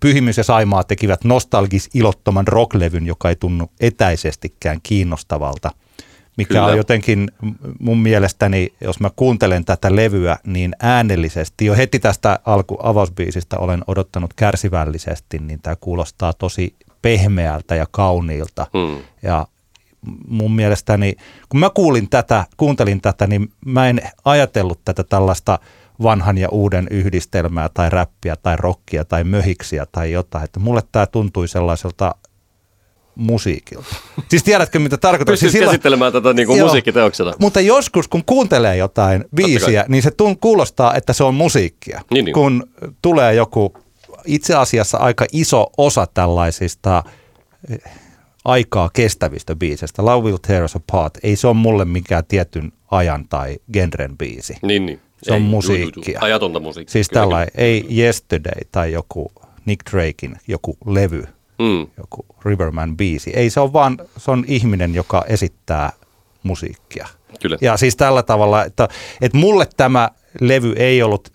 Pyhimys 0.00 0.36
ja 0.36 0.44
Saimaa 0.44 0.84
tekivät 0.84 1.24
nostalgis 1.24 1.90
ilottoman 1.94 2.48
rocklevyn, 2.48 3.06
joka 3.06 3.28
ei 3.28 3.36
tunnu 3.36 3.70
etäisestikään 3.80 4.78
kiinnostavalta– 4.82 5.70
mikä 6.38 6.54
Kyllä. 6.54 6.64
on 6.64 6.76
jotenkin 6.76 7.30
mun 7.80 7.98
mielestäni, 7.98 8.72
jos 8.80 9.00
mä 9.00 9.10
kuuntelen 9.16 9.64
tätä 9.64 9.96
levyä, 9.96 10.36
niin 10.46 10.76
äänellisesti, 10.80 11.64
jo 11.64 11.74
heti 11.74 11.98
tästä 11.98 12.38
alku 12.44 12.78
avausbiisistä 12.82 13.58
olen 13.58 13.84
odottanut 13.86 14.34
kärsivällisesti, 14.34 15.38
niin 15.38 15.58
tämä 15.62 15.76
kuulostaa 15.80 16.32
tosi 16.32 16.74
pehmeältä 17.02 17.74
ja 17.74 17.86
kauniilta. 17.90 18.66
Hmm. 18.78 18.98
Ja 19.22 19.46
mun 20.28 20.52
mielestäni, 20.52 21.14
kun 21.48 21.60
mä 21.60 21.70
kuulin 21.70 22.08
tätä, 22.10 22.44
kuuntelin 22.56 23.00
tätä, 23.00 23.26
niin 23.26 23.52
mä 23.64 23.88
en 23.88 24.00
ajatellut 24.24 24.80
tätä 24.84 25.04
tällaista 25.04 25.58
vanhan 26.02 26.38
ja 26.38 26.48
uuden 26.48 26.86
yhdistelmää 26.90 27.68
tai 27.68 27.90
räppiä 27.90 28.36
tai 28.36 28.56
rockia 28.56 29.04
tai 29.04 29.24
möhiksiä 29.24 29.86
tai 29.92 30.12
jotain. 30.12 30.44
Että 30.44 30.60
mulle 30.60 30.82
tämä 30.92 31.06
tuntui 31.06 31.48
sellaiselta 31.48 32.14
musiikilta. 33.18 33.96
Siis 34.28 34.42
tiedätkö, 34.42 34.78
mitä 34.78 34.96
tarkoitan? 34.96 35.32
Pystyt 35.32 35.50
siis 35.50 35.64
käsittelemään 35.64 36.12
tätä 36.12 36.32
niin 36.32 36.46
kuin 36.46 36.60
musiikkiteoksena. 36.60 37.34
Mutta 37.38 37.60
joskus, 37.60 38.08
kun 38.08 38.24
kuuntelee 38.26 38.76
jotain 38.76 39.24
biisiä, 39.34 39.84
niin 39.88 40.02
se 40.02 40.10
tun, 40.10 40.38
kuulostaa, 40.38 40.94
että 40.94 41.12
se 41.12 41.24
on 41.24 41.34
musiikkia. 41.34 42.00
Niin, 42.10 42.24
niin. 42.24 42.34
Kun 42.34 42.68
tulee 43.02 43.34
joku 43.34 43.72
itse 44.26 44.54
asiassa 44.54 44.98
aika 44.98 45.26
iso 45.32 45.66
osa 45.76 46.06
tällaisista 46.14 47.02
eh, 47.70 47.78
aikaa 48.44 48.90
kestävistä 48.92 49.56
biisistä. 49.56 50.04
Love 50.04 50.26
Will 50.26 50.36
Tear 50.46 50.64
Us 50.64 50.76
Apart, 50.76 51.18
ei 51.22 51.36
se 51.36 51.46
ole 51.46 51.56
mulle 51.56 51.84
mikään 51.84 52.24
tietyn 52.28 52.72
ajan 52.90 53.28
tai 53.28 53.58
genren 53.72 54.18
biisi. 54.18 54.56
Niin, 54.62 54.86
niin. 54.86 55.00
Se 55.22 55.32
ei, 55.32 55.36
on 55.36 55.42
musiikkia. 55.42 56.20
Ajatonta 56.20 56.60
musiikkia. 56.60 56.92
Siis 56.92 57.08
tällainen, 57.08 57.50
ei 57.54 57.86
Yesterday 57.98 58.60
tai 58.72 58.92
joku 58.92 59.32
Nick 59.64 59.92
Drakein 59.92 60.36
joku 60.48 60.76
levy 60.86 61.24
mm. 61.58 61.86
joku 61.96 62.26
Riverman-biisi. 62.44 63.30
Ei 63.34 63.50
se 63.50 63.60
ole 63.60 63.72
vaan, 63.72 63.98
se 64.16 64.30
on 64.30 64.44
ihminen, 64.48 64.94
joka 64.94 65.24
esittää 65.28 65.92
musiikkia. 66.42 67.08
Kyllä. 67.40 67.58
Ja 67.60 67.76
siis 67.76 67.96
tällä 67.96 68.22
tavalla, 68.22 68.64
että, 68.64 68.88
että 69.20 69.38
mulle 69.38 69.66
tämä 69.76 70.10
levy 70.40 70.72
ei 70.76 71.02
ollut 71.02 71.32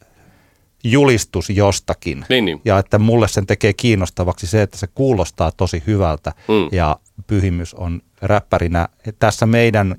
julistus 0.83 1.49
jostakin. 1.49 2.25
Niin, 2.29 2.45
niin. 2.45 2.61
Ja 2.65 2.79
että 2.79 2.99
mulle 2.99 3.27
sen 3.27 3.45
tekee 3.45 3.73
kiinnostavaksi 3.73 4.47
se, 4.47 4.61
että 4.61 4.77
se 4.77 4.87
kuulostaa 4.87 5.51
tosi 5.51 5.83
hyvältä 5.87 6.33
mm. 6.47 6.67
ja 6.71 6.97
pyhimys 7.27 7.73
on 7.73 8.01
räppärinä 8.21 8.87
tässä 9.19 9.45
meidän 9.45 9.95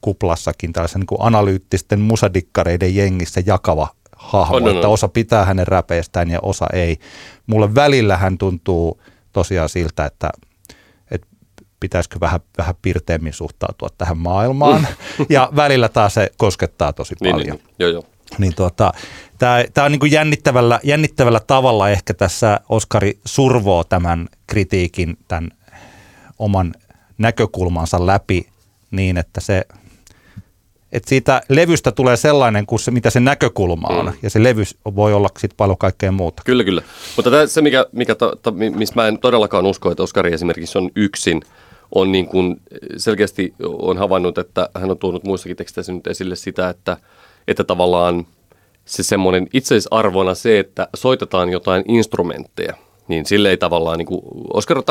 kuplassakin 0.00 0.72
tällaisen 0.72 1.00
niin 1.00 1.06
kuin 1.06 1.22
analyyttisten 1.22 2.00
musadikkareiden 2.00 2.96
jengissä 2.96 3.42
jakava 3.46 3.88
hahmo, 4.16 4.56
on, 4.56 4.62
on, 4.62 4.68
on. 4.68 4.74
että 4.74 4.88
osa 4.88 5.08
pitää 5.08 5.44
hänen 5.44 5.66
räpeistään 5.66 6.30
ja 6.30 6.38
osa 6.42 6.66
ei. 6.72 6.98
Mulle 7.46 7.74
välillä 7.74 8.16
hän 8.16 8.38
tuntuu 8.38 9.00
tosiaan 9.34 9.68
siltä, 9.68 10.06
että, 10.06 10.30
että 11.10 11.26
pitäisikö 11.80 12.20
vähän, 12.20 12.40
vähän 12.58 12.74
pirteemmin 12.82 13.32
suhtautua 13.32 13.88
tähän 13.98 14.18
maailmaan. 14.18 14.80
Mm. 15.18 15.26
ja 15.28 15.48
välillä 15.56 15.88
taas 15.88 16.14
se 16.14 16.30
koskettaa 16.36 16.92
tosi 16.92 17.14
niin, 17.20 17.34
paljon. 17.34 17.56
Niin, 17.56 17.64
niin. 17.66 17.74
Joo, 17.78 17.90
joo. 17.90 18.04
Niin 18.38 18.54
tuota, 18.54 18.92
tämä, 19.38 19.64
tämä 19.74 19.84
on 19.84 19.92
niin 19.92 20.00
kuin 20.00 20.12
jännittävällä, 20.12 20.80
jännittävällä 20.82 21.40
tavalla 21.40 21.90
ehkä 21.90 22.14
tässä 22.14 22.60
Oskari 22.68 23.18
survoo 23.24 23.84
tämän 23.84 24.28
kritiikin, 24.46 25.18
tämän 25.28 25.50
oman 26.38 26.74
näkökulmansa 27.18 28.06
läpi 28.06 28.46
niin, 28.90 29.16
että 29.16 29.40
se– 29.40 29.64
että 30.94 31.08
siitä 31.08 31.42
levystä 31.48 31.92
tulee 31.92 32.16
sellainen 32.16 32.66
kuin 32.66 32.78
se, 32.78 32.90
mitä 32.90 33.10
se 33.10 33.20
näkökulma 33.20 33.88
on. 33.88 34.06
Mm. 34.06 34.12
Ja 34.22 34.30
se 34.30 34.42
levy 34.42 34.62
voi 34.96 35.14
olla 35.14 35.28
sitten 35.38 35.56
paljon 35.56 35.78
kaikkea 35.78 36.12
muuta. 36.12 36.42
Kyllä, 36.46 36.64
kyllä. 36.64 36.82
Mutta 37.16 37.30
tämä, 37.30 37.46
se, 37.46 37.62
mikä, 37.62 37.86
mikä 37.92 38.14
to, 38.14 38.32
to, 38.42 38.50
mistä 38.50 39.00
mä 39.00 39.08
en 39.08 39.18
todellakaan 39.18 39.66
usko, 39.66 39.90
että 39.90 40.02
Oskari 40.02 40.32
esimerkiksi 40.32 40.78
on 40.78 40.90
yksin, 40.96 41.42
on 41.94 42.12
niin 42.12 42.26
kuin 42.26 42.56
selkeästi 42.96 43.54
on 43.62 43.98
havainnut, 43.98 44.38
että 44.38 44.68
hän 44.74 44.90
on 44.90 44.98
tuonut 44.98 45.24
muissakin 45.24 45.56
teksteissä 45.56 45.92
nyt 45.92 46.06
esille 46.06 46.36
sitä, 46.36 46.68
että, 46.68 46.96
että 47.48 47.64
tavallaan 47.64 48.26
se 48.84 49.02
semmoinen 49.02 49.46
itseisarvona 49.52 50.34
se, 50.34 50.58
että 50.58 50.88
soitetaan 50.96 51.50
jotain 51.50 51.84
instrumentteja, 51.88 52.74
niin 53.08 53.26
sille 53.26 53.50
ei 53.50 53.56
tavallaan, 53.56 53.98
niin 53.98 54.06
kuin, 54.06 54.20
Oskar 54.52 54.82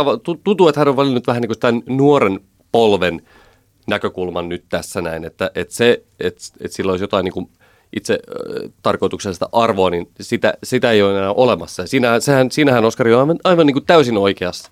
tuntuu, 0.44 0.68
että 0.68 0.82
hän 0.82 0.88
on 0.88 0.96
valinnut 0.96 1.28
vähän 1.28 1.42
niin 1.42 1.50
kuin 1.50 1.56
sitä 1.56 1.74
nuoren 1.86 2.40
polven 2.72 3.22
näkökulman 3.88 4.50
nyt 4.50 4.64
tässä 4.70 5.02
näin, 5.02 5.26
että, 5.26 5.52
että 5.56 5.74
se, 5.74 6.04
että, 6.20 6.42
että 6.62 6.76
sillä 6.76 6.92
olisi 6.92 7.04
jotain 7.04 7.24
niin 7.24 7.34
kuin 7.34 7.50
itse 7.96 8.20
tarkoituksellista 8.84 9.50
arvoa, 9.52 9.90
niin 9.90 10.10
sitä, 10.22 10.54
sitä 10.64 10.92
ei 10.92 11.02
ole 11.02 11.18
enää 11.18 11.32
olemassa. 11.32 11.84
Ja 11.84 11.88
siinähän, 11.88 12.22
sehän, 12.22 12.52
siinähän 12.52 12.86
Oskari 12.86 13.14
on 13.14 13.20
aivan, 13.20 13.40
aivan 13.44 13.68
niin 13.68 13.74
kuin 13.74 13.86
täysin 13.86 14.18
oikeassa. 14.18 14.72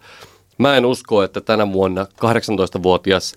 Mä 0.58 0.78
en 0.78 0.86
usko, 0.86 1.24
että 1.24 1.42
tänä 1.42 1.74
vuonna 1.74 2.04
18-vuotias 2.04 3.36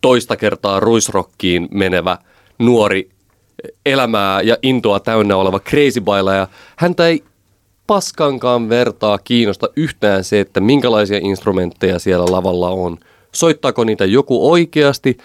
toista 0.00 0.36
kertaa 0.36 0.80
ruisrokkiin 0.80 1.68
menevä 1.70 2.18
nuori 2.58 3.10
elämää 3.86 4.42
ja 4.42 4.56
intoa 4.62 5.00
täynnä 5.00 5.36
oleva 5.36 5.60
crazy 5.60 6.02
ja 6.36 6.48
häntä 6.76 7.06
ei 7.06 7.24
paskankaan 7.86 8.68
vertaa 8.68 9.18
kiinnosta 9.18 9.68
yhtään 9.76 10.24
se, 10.24 10.40
että 10.40 10.60
minkälaisia 10.60 11.18
instrumentteja 11.22 11.98
siellä 11.98 12.26
lavalla 12.30 12.70
on. 12.70 12.98
Soittaako 13.34 13.84
niitä 13.84 14.04
joku 14.04 14.50
oikeasti 14.50 15.18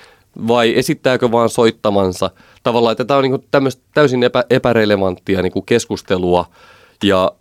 vai 0.47 0.77
esittääkö 0.77 1.31
vaan 1.31 1.49
soittamansa. 1.49 2.29
Tavallaan, 2.63 2.91
että 2.91 3.05
tämä 3.05 3.17
on 3.17 3.23
niin 3.23 3.43
tämmöistä 3.51 3.81
täysin 3.93 4.23
epä, 4.23 4.43
epärelevanttia 4.49 5.41
niin 5.41 5.65
keskustelua. 5.65 6.45
Ja, 7.03 7.31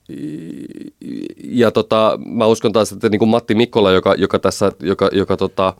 ja 1.44 1.70
tota, 1.70 2.18
mä 2.26 2.46
uskon 2.46 2.72
taas, 2.72 2.92
että 2.92 3.08
niin 3.08 3.18
kuin 3.18 3.28
Matti 3.28 3.54
Mikkola, 3.54 3.92
joka, 3.92 4.14
joka 4.14 4.38
tässä, 4.38 4.72
joka, 4.80 5.10
joka 5.12 5.36
tota, 5.36 5.74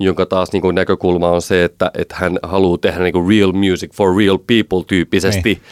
jonka 0.00 0.26
taas 0.26 0.52
niin 0.52 0.60
kuin 0.60 0.74
näkökulma 0.74 1.30
on 1.30 1.42
se, 1.42 1.64
että, 1.64 1.90
että 1.98 2.14
hän 2.18 2.38
haluaa 2.42 2.78
tehdä 2.78 3.02
niin 3.02 3.12
kuin 3.12 3.28
real 3.28 3.52
music 3.52 3.94
for 3.94 4.16
real 4.16 4.38
people 4.38 4.84
tyyppisesti, 4.86 5.54
niin, 5.54 5.62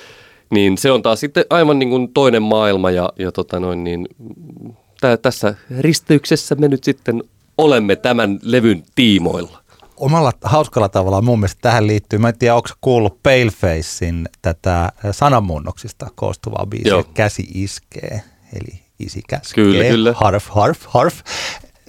niin 0.50 0.78
se 0.78 0.90
on 0.90 1.02
taas 1.02 1.20
sitten 1.20 1.44
aivan 1.50 1.78
niin 1.78 1.90
kuin 1.90 2.12
toinen 2.14 2.42
maailma 2.42 2.90
ja, 2.90 3.12
ja 3.18 3.32
tota 3.32 3.60
noin, 3.60 3.84
niin, 3.84 4.08
tää, 5.00 5.16
tässä 5.16 5.54
risteyksessä 5.78 6.54
me 6.54 6.68
nyt 6.68 6.84
sitten 6.84 7.22
olemme 7.58 7.96
tämän 7.96 8.38
levyn 8.42 8.82
tiimoilla. 8.94 9.62
Omalla 9.96 10.32
hauskalla 10.42 10.88
tavalla 10.88 11.22
mun 11.22 11.38
mielestä 11.38 11.58
tähän 11.62 11.86
liittyy, 11.86 12.18
mä 12.18 12.28
en 12.28 12.38
tiedä 12.38 12.54
onko 12.54 12.68
kuullut 12.80 13.22
Palefacein 13.22 14.28
tätä 14.42 14.92
sananmuunnoksista 15.10 16.06
koostuvaa 16.14 16.66
biisiä 16.66 17.04
Käsi 17.14 17.48
iskee, 17.54 18.22
eli 18.52 18.80
isi 18.98 19.22
käskee, 19.28 19.64
kyllä, 19.64 19.84
kyllä. 19.84 20.12
harf, 20.16 20.46
harf, 20.48 20.80
harf 20.86 21.20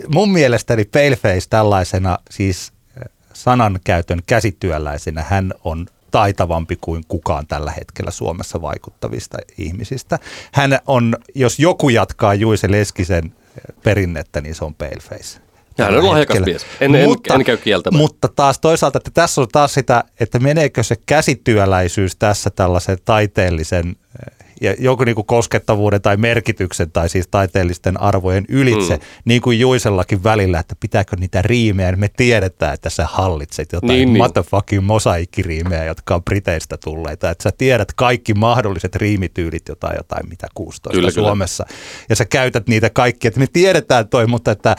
mun 0.08 0.32
mielestäni 0.32 0.86
Paleface 0.86 1.49
tällaisena 1.49 2.17
siis 2.29 2.71
eh, 2.97 3.10
sanankäytön 3.34 4.19
käsityöläisenä 4.25 5.25
hän 5.29 5.53
on 5.63 5.88
taitavampi 6.12 6.77
kuin 6.82 7.03
kukaan 7.08 7.47
tällä 7.47 7.71
hetkellä 7.71 8.12
Suomessa 8.12 8.62
vaikuttavista 8.62 9.38
ihmisistä. 9.58 10.19
Hän 10.51 10.79
on, 10.88 11.17
jos 11.36 11.60
joku 11.60 11.89
jatkaa 11.89 12.34
Juise 12.34 12.71
Leskisen 12.71 13.25
eh, 13.25 13.75
perinnettä, 13.84 14.41
niin 14.41 14.55
se 14.55 14.65
on 14.65 14.75
Paleface. 14.75 15.48
Hän 15.85 15.97
on 15.97 16.07
lahjakas 16.07 16.39
mies. 16.45 16.65
En, 16.81 16.91
mutta, 16.91 17.33
en, 17.33 17.41
en 17.41 17.45
käy 17.45 17.57
kieltämään. 17.57 18.01
Mutta 18.01 18.27
taas 18.27 18.59
toisaalta, 18.59 18.97
että 18.97 19.11
tässä 19.13 19.41
on 19.41 19.47
taas 19.51 19.73
sitä, 19.73 20.03
että 20.19 20.39
meneekö 20.39 20.83
se 20.83 20.95
käsityöläisyys 21.05 22.15
tässä 22.15 22.49
tällaisen 22.49 22.97
taiteellisen 23.05 23.85
eh, 23.87 24.39
ja 24.61 24.75
joku 24.79 25.03
niin 25.03 25.15
kuin 25.15 25.25
koskettavuuden 25.25 26.01
tai 26.01 26.17
merkityksen 26.17 26.91
tai 26.91 27.09
siis 27.09 27.27
taiteellisten 27.27 28.01
arvojen 28.01 28.45
ylitse, 28.49 28.95
mm. 28.95 29.01
niin 29.25 29.41
kuin 29.41 29.59
Juisellakin 29.59 30.23
välillä, 30.23 30.59
että 30.59 30.75
pitääkö 30.79 31.15
niitä 31.15 31.41
riimejä, 31.41 31.91
me 31.91 32.09
tiedetään, 32.17 32.73
että 32.73 32.89
sä 32.89 33.05
hallitset 33.05 33.71
jotain 33.71 33.87
niin, 33.87 34.13
niin. 34.13 34.17
motherfucking 34.23 34.85
mosaikkiriimejä, 34.85 35.85
jotka 35.85 36.15
on 36.15 36.23
Briteistä 36.23 36.77
tulleita, 36.83 37.29
että 37.29 37.43
sä 37.43 37.51
tiedät 37.57 37.93
kaikki 37.93 38.33
mahdolliset 38.33 38.95
riimityylit, 38.95 39.67
jotain, 39.67 39.97
jotain 39.97 40.29
mitä 40.29 40.47
16 40.55 40.97
kyllä, 40.97 41.11
Suomessa, 41.11 41.65
kyllä. 41.67 41.79
ja 42.09 42.15
sä 42.15 42.25
käytät 42.25 42.67
niitä 42.67 42.89
kaikki, 42.89 43.27
että 43.27 43.39
me 43.39 43.47
tiedetään 43.53 44.07
toi, 44.07 44.27
mutta 44.27 44.51
että 44.51 44.75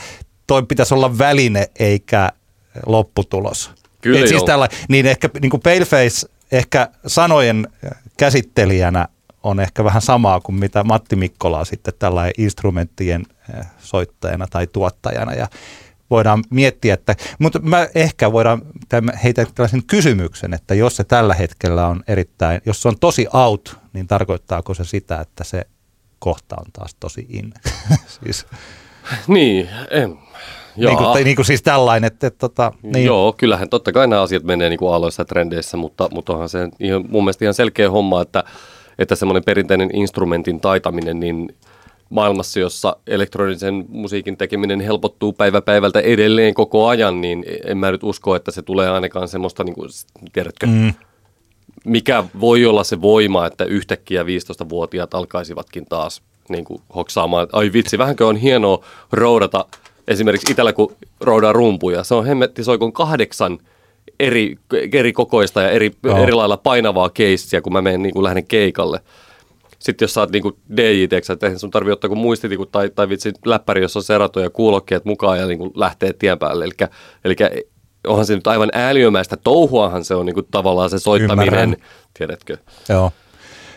toi 0.51 0.63
pitäisi 0.63 0.93
olla 0.93 1.17
väline 1.17 1.69
eikä 1.79 2.29
lopputulos. 2.85 3.71
Kyllä 4.01 4.19
Et 4.19 4.27
siis 4.27 4.43
tällä, 4.43 4.69
niin 4.89 5.05
ehkä 5.05 5.29
niin 5.41 5.49
kuin 5.49 5.61
Paleface 5.61 6.27
ehkä 6.51 6.89
sanojen 7.07 7.67
käsittelijänä 8.17 9.07
on 9.43 9.59
ehkä 9.59 9.83
vähän 9.83 10.01
samaa 10.01 10.39
kuin 10.39 10.55
mitä 10.55 10.83
Matti 10.83 11.15
Mikkola 11.15 11.65
sitten 11.65 11.93
tällä 11.99 12.31
instrumenttien 12.37 13.25
eh, 13.53 13.65
soittajana 13.79 14.47
tai 14.47 14.67
tuottajana 14.67 15.33
ja 15.33 15.47
voidaan 16.09 16.43
miettiä, 16.49 16.93
että, 16.93 17.15
mutta 17.39 17.59
mä 17.59 17.87
ehkä 17.95 18.31
voidaan 18.31 18.61
heitä 19.23 19.45
tällaisen 19.55 19.83
kysymyksen, 19.83 20.53
että 20.53 20.75
jos 20.75 20.95
se 20.95 21.03
tällä 21.03 21.33
hetkellä 21.33 21.87
on 21.87 22.03
erittäin, 22.07 22.61
jos 22.65 22.81
se 22.81 22.87
on 22.87 22.99
tosi 22.99 23.27
out, 23.33 23.79
niin 23.93 24.07
tarkoittaako 24.07 24.73
se 24.73 24.85
sitä, 24.85 25.19
että 25.21 25.43
se 25.43 25.67
kohta 26.19 26.55
on 26.59 26.71
taas 26.73 26.95
tosi 26.99 27.25
in? 27.29 27.53
siis. 28.23 28.45
Niin, 29.27 29.69
en. 29.89 30.17
Niin 30.75 30.97
kuin, 30.97 31.23
niin 31.23 31.35
kuin 31.35 31.45
siis 31.45 31.61
tällainen, 31.61 32.07
että, 32.07 32.27
että 32.27 32.39
tota, 32.39 32.71
niin. 32.83 33.05
Joo, 33.05 33.33
kyllähän 33.37 33.69
totta 33.69 33.91
kai 33.91 34.07
nämä 34.07 34.21
asiat 34.21 34.43
menee 34.43 34.69
niin 34.69 34.79
kuin 34.79 34.93
aloissa 34.93 35.25
trendeissä, 35.25 35.77
mutta, 35.77 36.09
mutta 36.11 36.33
onhan 36.33 36.49
se 36.49 36.69
ihan, 36.79 37.05
mun 37.09 37.23
mielestä 37.23 37.45
ihan 37.45 37.53
selkeä 37.53 37.91
homma, 37.91 38.21
että 38.21 38.43
että 38.99 39.15
semmoinen 39.15 39.43
perinteinen 39.43 39.95
instrumentin 39.95 40.59
taitaminen, 40.59 41.19
niin 41.19 41.55
maailmassa, 42.09 42.59
jossa 42.59 42.95
elektronisen 43.07 43.85
musiikin 43.89 44.37
tekeminen 44.37 44.79
helpottuu 44.79 45.33
päivä 45.33 45.61
päivältä 45.61 45.99
edelleen 45.99 46.53
koko 46.53 46.87
ajan, 46.87 47.21
niin 47.21 47.45
en 47.65 47.77
mä 47.77 47.91
nyt 47.91 48.03
usko, 48.03 48.35
että 48.35 48.51
se 48.51 48.61
tulee 48.61 48.89
ainakaan 48.89 49.27
semmoista, 49.27 49.63
niin 49.63 49.75
kuin, 49.75 49.89
tiedätkö, 50.33 50.67
mm. 50.67 50.93
mikä 51.85 52.23
voi 52.39 52.65
olla 52.65 52.83
se 52.83 53.01
voima, 53.01 53.45
että 53.45 53.65
yhtäkkiä 53.65 54.23
15-vuotiaat 54.23 55.13
alkaisivatkin 55.13 55.85
taas 55.85 56.21
niin 56.49 56.65
kuin, 56.65 56.81
hoksaamaan, 56.95 57.47
ai 57.51 57.73
vitsi, 57.73 57.97
vähänkö 57.97 58.27
on 58.27 58.35
hienoa 58.35 58.85
roudata 59.11 59.65
esimerkiksi 60.07 60.51
itsellä, 60.51 60.73
kun 60.73 60.95
roudaa 61.21 61.53
rumpuja. 61.53 62.03
Se 62.03 62.15
on 62.15 62.25
hemmetti 62.25 62.63
soikon 62.63 62.93
kahdeksan 62.93 63.59
eri, 64.19 64.55
eri 64.93 65.13
kokoista 65.13 65.61
ja 65.61 65.69
eri, 65.69 65.91
oh. 66.09 66.17
eri 66.17 66.31
lailla 66.31 66.57
painavaa 66.57 67.09
keissiä, 67.09 67.61
kun 67.61 67.73
mä 67.73 67.81
menen 67.81 68.01
niin 68.01 68.13
kuin 68.13 68.23
lähden 68.23 68.47
keikalle. 68.47 68.99
Sitten 69.79 70.05
jos 70.05 70.13
sä 70.13 70.19
oot 70.19 70.31
niin 70.31 70.43
kuin 70.43 70.55
DJ, 70.77 71.03
että 71.33 71.57
sun 71.57 71.71
tarvii 71.71 71.93
ottaa 71.93 72.07
kuin 72.07 72.19
muistitikut 72.19 72.71
tai, 72.71 72.89
tai 72.89 73.09
vitsi 73.09 73.33
läppäri, 73.45 73.81
jossa 73.81 73.99
on 73.99 74.03
seratoja 74.03 74.49
kuulokkeet 74.49 75.05
mukaan 75.05 75.39
ja 75.39 75.45
niin 75.45 75.59
kuin 75.59 75.71
lähtee 75.75 76.13
tien 76.13 76.39
päälle. 76.39 76.65
Eli, 76.65 76.89
eli 77.25 77.35
onhan 78.07 78.25
se 78.25 78.35
nyt 78.35 78.47
aivan 78.47 78.69
ääliömäistä 78.73 79.37
touhuahan 79.37 80.05
se 80.05 80.15
on 80.15 80.25
niin 80.25 80.33
kuin 80.33 80.47
tavallaan 80.51 80.89
se 80.89 80.99
soittaminen, 80.99 81.47
Ymmärrän. 81.47 81.75
tiedätkö? 82.13 82.57
Joo. 82.89 83.11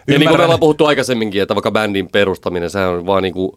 Ja 0.06 0.18
niin 0.18 0.28
kuin 0.28 0.38
me 0.38 0.44
ollaan 0.44 0.60
puhuttu 0.60 0.86
aikaisemminkin, 0.86 1.42
että 1.42 1.54
vaikka 1.54 1.70
bändin 1.70 2.08
perustaminen, 2.08 2.70
sehän 2.70 2.90
on 2.90 3.06
vaan 3.06 3.22
niin 3.22 3.34
kuin, 3.34 3.52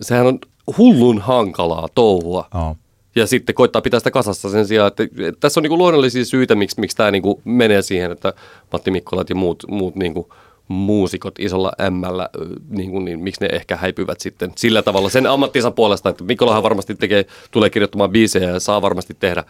sehän 0.00 0.26
on 0.26 0.38
hullun 0.78 1.18
hankalaa 1.18 1.88
touhua. 1.94 2.48
Oh 2.54 2.76
ja 3.16 3.26
sitten 3.26 3.54
koittaa 3.54 3.82
pitää 3.82 4.00
sitä 4.00 4.10
kasassa 4.10 4.50
sen 4.50 4.66
sijaan, 4.66 4.88
että, 4.88 5.02
että 5.02 5.40
tässä 5.40 5.60
on 5.60 5.62
niin 5.62 5.68
kuin 5.68 5.78
luonnollisia 5.78 6.24
syitä, 6.24 6.54
miksi, 6.54 6.80
miksi 6.80 6.96
tämä 6.96 7.10
niin 7.10 7.22
kuin 7.22 7.40
menee 7.44 7.82
siihen, 7.82 8.12
että 8.12 8.32
Matti 8.72 8.90
Mikkolat 8.90 9.30
ja 9.30 9.34
muut, 9.34 9.64
muut 9.68 9.96
niin 9.96 10.14
kuin 10.14 10.26
muusikot 10.68 11.34
isolla 11.38 11.72
ämmällä, 11.80 12.28
niin, 12.68 12.90
kuin, 12.90 13.04
niin 13.04 13.20
miksi 13.20 13.40
ne 13.40 13.48
ehkä 13.52 13.76
häipyvät 13.76 14.20
sitten 14.20 14.52
sillä 14.56 14.82
tavalla 14.82 15.08
sen 15.08 15.26
ammattinsa 15.26 15.70
puolesta, 15.70 16.08
että 16.08 16.24
Mikkolahan 16.24 16.62
varmasti 16.62 16.94
tekee, 16.94 17.26
tulee 17.50 17.70
kirjoittamaan 17.70 18.10
biisejä 18.10 18.50
ja 18.50 18.60
saa 18.60 18.82
varmasti 18.82 19.16
tehdä 19.20 19.44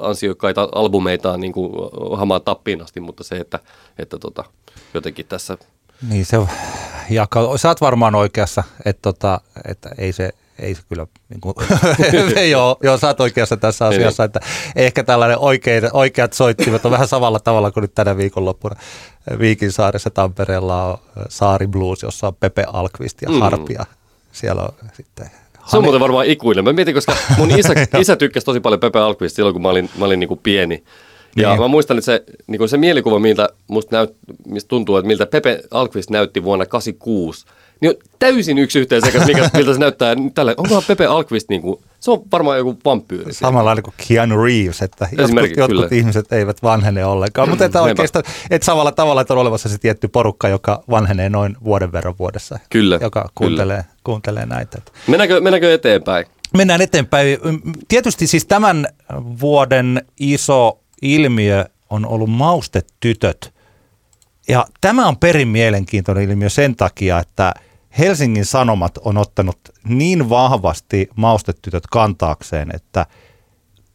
ansiokkaita 0.00 0.68
albumeitaan 0.72 1.40
niin 1.40 1.52
kuin 1.52 1.72
hamaan 2.16 2.42
tappiin 2.42 2.82
asti, 2.82 3.00
mutta 3.00 3.24
se, 3.24 3.36
että, 3.36 3.58
että 3.98 4.18
tota, 4.18 4.44
jotenkin 4.94 5.26
tässä 5.26 5.58
niin 6.08 6.26
se 6.26 6.36
jaka, 7.10 7.58
sä 7.58 7.68
oot 7.68 7.80
varmaan 7.80 8.14
oikeassa, 8.14 8.64
että, 8.84 9.02
tota, 9.02 9.40
että 9.68 9.90
ei 9.98 10.12
se 10.12 10.30
ei 10.58 10.74
se 10.74 10.82
kyllä, 10.88 11.06
niin 11.28 11.40
kuin, 11.40 11.54
joo, 12.50 12.76
joo, 12.82 12.98
sä 12.98 13.06
oot 13.06 13.20
oikeassa 13.20 13.56
tässä 13.56 13.86
asiassa, 13.86 14.24
että 14.24 14.40
ehkä 14.76 15.04
tällainen 15.04 15.38
oikein, 15.38 15.82
oikeat 15.92 16.32
soittimet 16.32 16.84
on 16.84 16.92
vähän 16.92 17.08
samalla 17.08 17.40
tavalla 17.40 17.70
kuin 17.70 17.82
nyt 17.82 17.94
tänä 17.94 18.16
viikonloppuna 18.16 18.76
Viikinsaaressa 19.38 20.10
Tampereella 20.10 20.84
on 20.84 20.98
Saari 21.28 21.66
Blues, 21.66 22.02
jossa 22.02 22.26
on 22.26 22.34
Pepe 22.34 22.64
Alkvist 22.72 23.22
ja 23.22 23.28
mm. 23.30 23.40
Harpia. 23.40 23.86
Siellä 24.32 24.62
on 24.62 24.74
sitten 24.92 25.30
se 25.66 25.76
on 25.76 25.82
muuten 25.82 26.00
varmaan 26.00 26.26
ikuinen. 26.26 26.64
Mä 26.64 26.72
mietin, 26.72 26.94
koska 26.94 27.16
mun 27.38 27.58
isä, 27.58 27.74
isä 28.00 28.16
tykkäsi 28.16 28.46
tosi 28.46 28.60
paljon 28.60 28.80
Pepe 28.80 28.98
Alkvist 28.98 29.36
silloin, 29.36 29.52
kun 29.52 29.62
mä 29.62 29.68
olin, 29.68 29.90
mä 29.98 30.04
olin 30.04 30.20
niin 30.20 30.28
kuin 30.28 30.40
pieni. 30.42 30.84
Ja 31.36 31.48
niin. 31.48 31.60
mä 31.60 31.68
muistan, 31.68 31.98
että 31.98 32.04
se, 32.06 32.24
niin 32.46 32.58
kuin 32.58 32.68
se 32.68 32.76
mielikuva, 32.76 33.18
miltä 33.18 33.48
musta 33.68 33.96
näyt, 33.96 34.16
mistä 34.46 34.68
tuntuu, 34.68 34.96
että 34.96 35.06
miltä 35.06 35.26
Pepe 35.26 35.62
Alkvist 35.70 36.10
näytti 36.10 36.44
vuonna 36.44 36.66
86, 36.66 37.46
niin 37.82 37.90
on 37.90 37.96
täysin 38.18 38.58
yksi 38.58 38.78
yhteen 38.78 39.02
sekä, 39.02 39.26
mikä, 39.26 39.50
miltä 39.56 39.72
se 39.72 39.78
näyttää 39.78 40.16
tällä. 40.34 40.54
Onkohan 40.56 40.82
Pepe 40.86 41.06
Alkvist, 41.06 41.48
niin 41.48 41.62
kuin, 41.62 41.80
se 42.00 42.10
on 42.10 42.22
varmaan 42.32 42.58
joku 42.58 42.78
vampyyri. 42.84 43.32
Samalla 43.32 43.82
kuin 43.82 43.94
Keanu 44.08 44.44
Reeves, 44.44 44.82
että 44.82 45.08
jotkut, 45.18 45.56
jotkut 45.56 45.92
ihmiset 45.92 46.32
eivät 46.32 46.62
vanhene 46.62 47.04
ollenkaan. 47.04 47.48
Mutta 47.48 47.64
että 47.64 47.82
oikeastaan, 47.82 48.24
että 48.50 48.66
samalla 48.66 48.92
tavalla, 48.92 49.20
että 49.20 49.34
on 49.34 49.40
olemassa 49.40 49.68
se 49.68 49.78
tietty 49.78 50.08
porukka, 50.08 50.48
joka 50.48 50.82
vanhenee 50.90 51.28
noin 51.28 51.56
vuoden 51.64 51.92
verran 51.92 52.14
vuodessa. 52.18 52.58
Kyllä. 52.70 52.98
Joka 53.00 53.30
kuuntelee, 53.34 53.82
kyllä. 53.82 53.94
kuuntelee 54.04 54.46
näitä. 54.46 54.78
Mennäänkö, 55.06 55.40
mennäänkö 55.40 55.74
eteenpäin? 55.74 56.26
Mennään 56.56 56.80
eteenpäin. 56.80 57.38
Tietysti 57.88 58.26
siis 58.26 58.46
tämän 58.46 58.86
vuoden 59.40 60.02
iso 60.20 60.81
ilmiö 61.02 61.64
on 61.90 62.06
ollut 62.06 62.30
maustetytöt. 62.30 63.54
Ja 64.48 64.66
tämä 64.80 65.08
on 65.08 65.16
perin 65.16 65.48
mielenkiintoinen 65.48 66.30
ilmiö 66.30 66.48
sen 66.48 66.76
takia, 66.76 67.18
että– 67.18 67.54
Helsingin 67.98 68.44
Sanomat 68.44 68.98
on 68.98 69.18
ottanut 69.18 69.58
niin 69.84 70.28
vahvasti 70.28 71.08
maustetytöt 71.16 71.86
kantaakseen, 71.86 72.74
että 72.74 73.06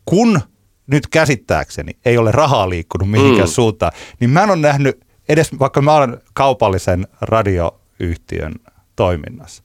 kun 0.05 0.41
nyt 0.87 1.07
käsittääkseni 1.07 1.91
ei 2.05 2.17
ole 2.17 2.31
rahaa 2.31 2.69
liikkunut 2.69 3.09
mihinkään 3.09 3.49
Mm. 3.49 3.51
suuntaan, 3.51 3.91
niin 4.19 4.29
mä 4.29 4.43
en 4.43 4.49
ole 4.49 4.57
nähnyt 4.57 5.05
edes, 5.29 5.59
vaikka 5.59 5.81
mä 5.81 5.95
olen 5.95 6.17
kaupallisen 6.33 7.07
radioyhtiön 7.21 8.53
toiminnassa, 8.95 9.63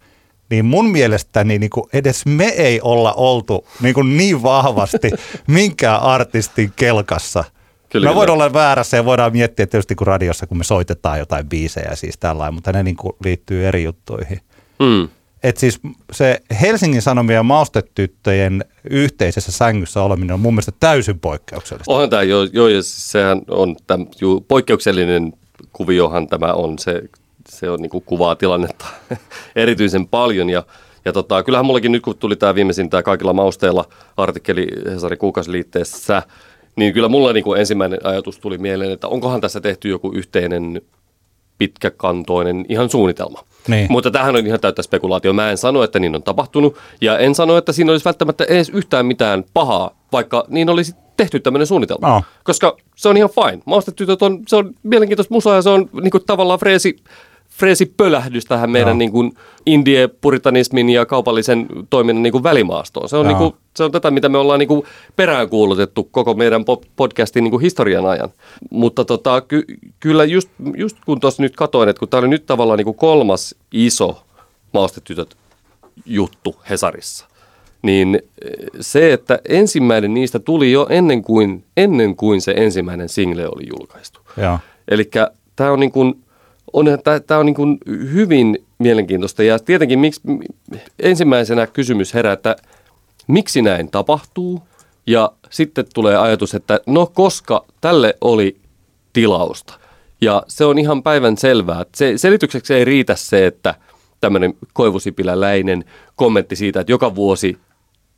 niin 0.50 0.64
mun 0.64 0.90
mielestäni 0.90 1.58
niin 1.58 1.70
kuin 1.70 1.86
edes 1.92 2.26
me 2.26 2.44
ei 2.44 2.80
olla 2.80 3.12
oltu 3.12 3.66
niin, 3.80 3.94
kuin 3.94 4.16
niin 4.16 4.42
vahvasti 4.42 5.10
minkään 5.46 6.00
artistin 6.00 6.72
kelkassa. 6.76 7.44
Kyllä, 7.88 8.08
mä 8.08 8.14
voin 8.14 8.30
olla 8.30 8.52
väärässä 8.52 8.96
ja 8.96 9.04
voidaan 9.04 9.32
miettiä 9.32 9.66
tietysti 9.66 9.94
kun 9.94 10.06
radiossa, 10.06 10.46
kun 10.46 10.58
me 10.58 10.64
soitetaan 10.64 11.18
jotain 11.18 11.48
biisejä 11.48 11.94
siis 11.94 12.18
tällainen, 12.18 12.54
mutta 12.54 12.72
ne 12.72 12.82
niin 12.82 12.96
kuin 12.96 13.12
liittyy 13.24 13.66
eri 13.66 13.84
juttuihin. 13.84 14.40
Mm. 14.78 15.08
Et 15.42 15.56
siis 15.56 15.80
se 16.12 16.40
Helsingin 16.60 17.02
Sanomien 17.02 17.36
ja 17.36 17.42
Maustetyttöjen 17.42 18.64
yhteisessä 18.90 19.52
sängyssä 19.52 20.02
oleminen 20.02 20.34
on 20.34 20.40
mun 20.40 20.54
mielestä 20.54 20.72
täysin 20.80 21.20
poikkeuksellista. 21.20 21.92
Onhan 21.92 22.10
tämä, 22.10 22.22
joo, 22.22 22.48
joo 22.52 22.68
ja 22.68 22.82
siis 22.82 23.12
sehän 23.12 23.42
on 23.50 23.76
täm, 23.86 24.06
juu, 24.20 24.40
poikkeuksellinen 24.40 25.32
kuviohan 25.72 26.28
tämä 26.28 26.52
on, 26.52 26.78
se, 26.78 27.02
se 27.48 27.70
on 27.70 27.80
niin 27.80 27.90
kuin 27.90 28.04
kuvaa 28.04 28.34
tilannetta 28.34 28.86
erityisen 29.56 30.08
paljon 30.08 30.50
ja, 30.50 30.64
ja 31.04 31.12
tota, 31.12 31.42
kyllähän 31.42 31.66
mullakin 31.66 31.92
nyt 31.92 32.02
kun 32.02 32.18
tuli 32.18 32.36
tämä 32.36 32.54
viimeisin 32.54 32.90
tämä 32.90 33.02
kaikilla 33.02 33.32
mausteilla 33.32 33.84
artikkeli 34.16 34.66
Hesarin 34.90 35.18
kuukausiliitteessä, 35.18 36.22
niin 36.76 36.92
kyllä 36.92 37.08
mulla 37.08 37.32
niin 37.32 37.44
kuin 37.44 37.60
ensimmäinen 37.60 37.98
ajatus 38.04 38.38
tuli 38.38 38.58
mieleen, 38.58 38.92
että 38.92 39.08
onkohan 39.08 39.40
tässä 39.40 39.60
tehty 39.60 39.88
joku 39.88 40.12
yhteinen 40.14 40.82
pitkäkantoinen 41.58 42.64
ihan 42.68 42.90
suunnitelma. 42.90 43.44
Niin. 43.68 43.86
Mutta 43.90 44.10
tämähän 44.10 44.36
on 44.36 44.46
ihan 44.46 44.60
täyttä 44.60 44.82
spekulaatio. 44.82 45.32
Mä 45.32 45.50
en 45.50 45.58
sano, 45.58 45.82
että 45.82 45.98
niin 45.98 46.14
on 46.14 46.22
tapahtunut, 46.22 46.76
ja 47.00 47.18
en 47.18 47.34
sano, 47.34 47.56
että 47.56 47.72
siinä 47.72 47.92
olisi 47.92 48.04
välttämättä 48.04 48.44
edes 48.44 48.68
yhtään 48.68 49.06
mitään 49.06 49.44
pahaa, 49.54 49.96
vaikka 50.12 50.44
niin 50.48 50.70
olisi 50.70 50.94
tehty 51.16 51.40
tämmöinen 51.40 51.66
suunnitelma. 51.66 52.08
No. 52.08 52.22
Koska 52.44 52.76
se 52.96 53.08
on 53.08 53.16
ihan 53.16 53.30
fine. 53.30 53.62
Maustetytöt 53.64 54.22
on, 54.22 54.42
se 54.48 54.56
on 54.56 54.74
mielenkiintoista 54.82 55.34
musaa 55.34 55.56
ja 55.56 55.62
se 55.62 55.70
on 55.70 55.88
niin 56.02 56.10
kuin, 56.10 56.24
tavallaan 56.26 56.58
freesi, 56.58 56.96
freesi 57.58 57.86
pölähdys 57.86 58.44
tähän 58.44 58.70
meidän 58.70 58.88
Joo. 58.88 58.98
niin 58.98 59.12
kuin, 59.12 59.32
indie-puritanismin 59.66 60.90
ja 60.90 61.06
kaupallisen 61.06 61.66
toiminnan 61.90 62.22
niin 62.22 62.32
kuin, 62.32 62.42
välimaastoon. 62.42 63.08
Se 63.08 63.16
on, 63.16 63.26
Joo. 63.26 63.28
niin 63.28 63.38
kuin, 63.38 63.62
se 63.76 63.84
on 63.84 63.92
tätä, 63.92 64.10
mitä 64.10 64.28
me 64.28 64.38
ollaan 64.38 64.58
niin 64.58 64.68
kuin, 64.68 64.82
peräänkuulutettu 65.16 66.04
koko 66.04 66.34
meidän 66.34 66.62
po- 66.62 66.86
podcastin 66.96 67.44
niin 67.44 67.50
kuin, 67.50 67.60
historian 67.60 68.06
ajan. 68.06 68.28
Mutta 68.70 69.04
tota, 69.04 69.40
ky- 69.40 69.64
kyllä 70.00 70.24
just, 70.24 70.48
just 70.76 70.96
kun 71.06 71.20
tuossa 71.20 71.42
nyt 71.42 71.56
katoin, 71.56 71.88
että 71.88 72.00
kun 72.00 72.08
tämä 72.08 72.18
oli 72.18 72.28
nyt 72.28 72.46
tavallaan 72.46 72.76
niin 72.76 72.84
kuin 72.84 72.96
kolmas 72.96 73.54
iso 73.72 74.22
maustetytöt 74.72 75.36
juttu 76.06 76.56
Hesarissa, 76.70 77.26
niin 77.82 78.14
eh, 78.14 78.50
se, 78.80 79.12
että 79.12 79.38
ensimmäinen 79.48 80.14
niistä 80.14 80.38
tuli 80.38 80.72
jo 80.72 80.86
ennen 80.90 81.22
kuin, 81.22 81.64
ennen 81.76 82.16
kuin 82.16 82.40
se 82.40 82.54
ensimmäinen 82.56 83.08
single 83.08 83.48
oli 83.48 83.66
julkaistu. 83.78 84.20
Eli 84.88 85.10
tämä 85.56 85.72
on, 85.72 85.80
niin 85.80 85.92
kuin, 85.92 86.14
on, 86.72 86.86
tää 87.26 87.38
on 87.38 87.46
niin 87.46 87.54
kuin 87.54 87.78
hyvin 87.88 88.58
mielenkiintoista 88.78 89.42
ja 89.42 89.58
tietenkin 89.58 89.98
miksi, 89.98 90.20
ensimmäisenä 90.98 91.66
kysymys 91.66 92.14
herää, 92.14 92.32
että 92.32 92.56
miksi 93.26 93.62
näin 93.62 93.90
tapahtuu 93.90 94.62
ja 95.06 95.32
sitten 95.50 95.84
tulee 95.94 96.16
ajatus, 96.16 96.54
että 96.54 96.80
no 96.86 97.06
koska 97.06 97.64
tälle 97.80 98.16
oli 98.20 98.56
tilausta. 99.12 99.74
Ja 100.20 100.42
se 100.48 100.64
on 100.64 100.78
ihan 100.78 101.02
päivän 101.02 101.36
selvää. 101.36 101.84
Se, 101.94 102.12
selitykseksi 102.18 102.74
ei 102.74 102.84
riitä 102.84 103.16
se, 103.16 103.46
että 103.46 103.74
tämmöinen 104.20 104.54
koivusipiläläinen 104.72 105.84
kommentti 106.16 106.56
siitä, 106.56 106.80
että 106.80 106.92
joka 106.92 107.14
vuosi 107.14 107.58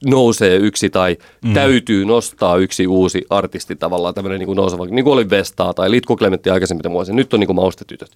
nousee 0.06 0.56
yksi 0.56 0.90
tai 0.90 1.16
mm. 1.44 1.54
täytyy 1.54 2.04
nostaa 2.04 2.56
yksi 2.56 2.86
uusi 2.86 3.26
artisti 3.30 3.76
tavallaan, 3.76 4.14
tämmöinen 4.14 4.38
niin 4.38 4.46
kuin 4.46 4.56
nouseva, 4.56 4.86
niin 4.86 5.04
kuin 5.04 5.14
oli 5.14 5.30
Vestaa 5.30 5.74
tai 5.74 5.90
Litku 5.90 6.16
Klementti 6.16 6.50
aikaisemmin 6.50 6.90
vuosi. 6.90 7.12
Nyt 7.12 7.34
on 7.34 7.40
niin 7.40 7.48
kuin 7.48 7.56
maustetytöt. 7.56 8.10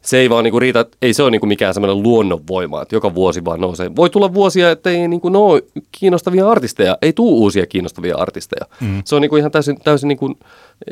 Se 0.00 0.18
ei 0.18 0.30
vaan 0.30 0.44
niin 0.44 0.52
kuin 0.52 0.62
riitä, 0.62 0.86
ei 1.02 1.14
se 1.14 1.22
ole 1.22 1.30
niin 1.30 1.40
kuin 1.40 1.48
mikään 1.48 1.74
semmoinen 1.74 2.02
luonnonvoima, 2.02 2.82
että 2.82 2.96
joka 2.96 3.14
vuosi 3.14 3.44
vaan 3.44 3.60
nousee. 3.60 3.96
Voi 3.96 4.10
tulla 4.10 4.34
vuosia, 4.34 4.70
että 4.70 4.90
ei 4.90 5.08
niin 5.08 5.20
kuin 5.20 5.36
ole 5.36 5.62
kiinnostavia 6.00 6.50
artisteja, 6.50 6.98
ei 7.02 7.12
tuu 7.12 7.42
uusia 7.42 7.66
kiinnostavia 7.66 8.16
artisteja. 8.16 8.66
Mm. 8.80 9.02
Se 9.04 9.14
on 9.14 9.22
niin 9.22 9.30
kuin 9.30 9.40
ihan 9.40 9.50
täysin, 9.50 9.80
täysin 9.84 10.08
niin 10.08 10.18
kuin, 10.18 10.34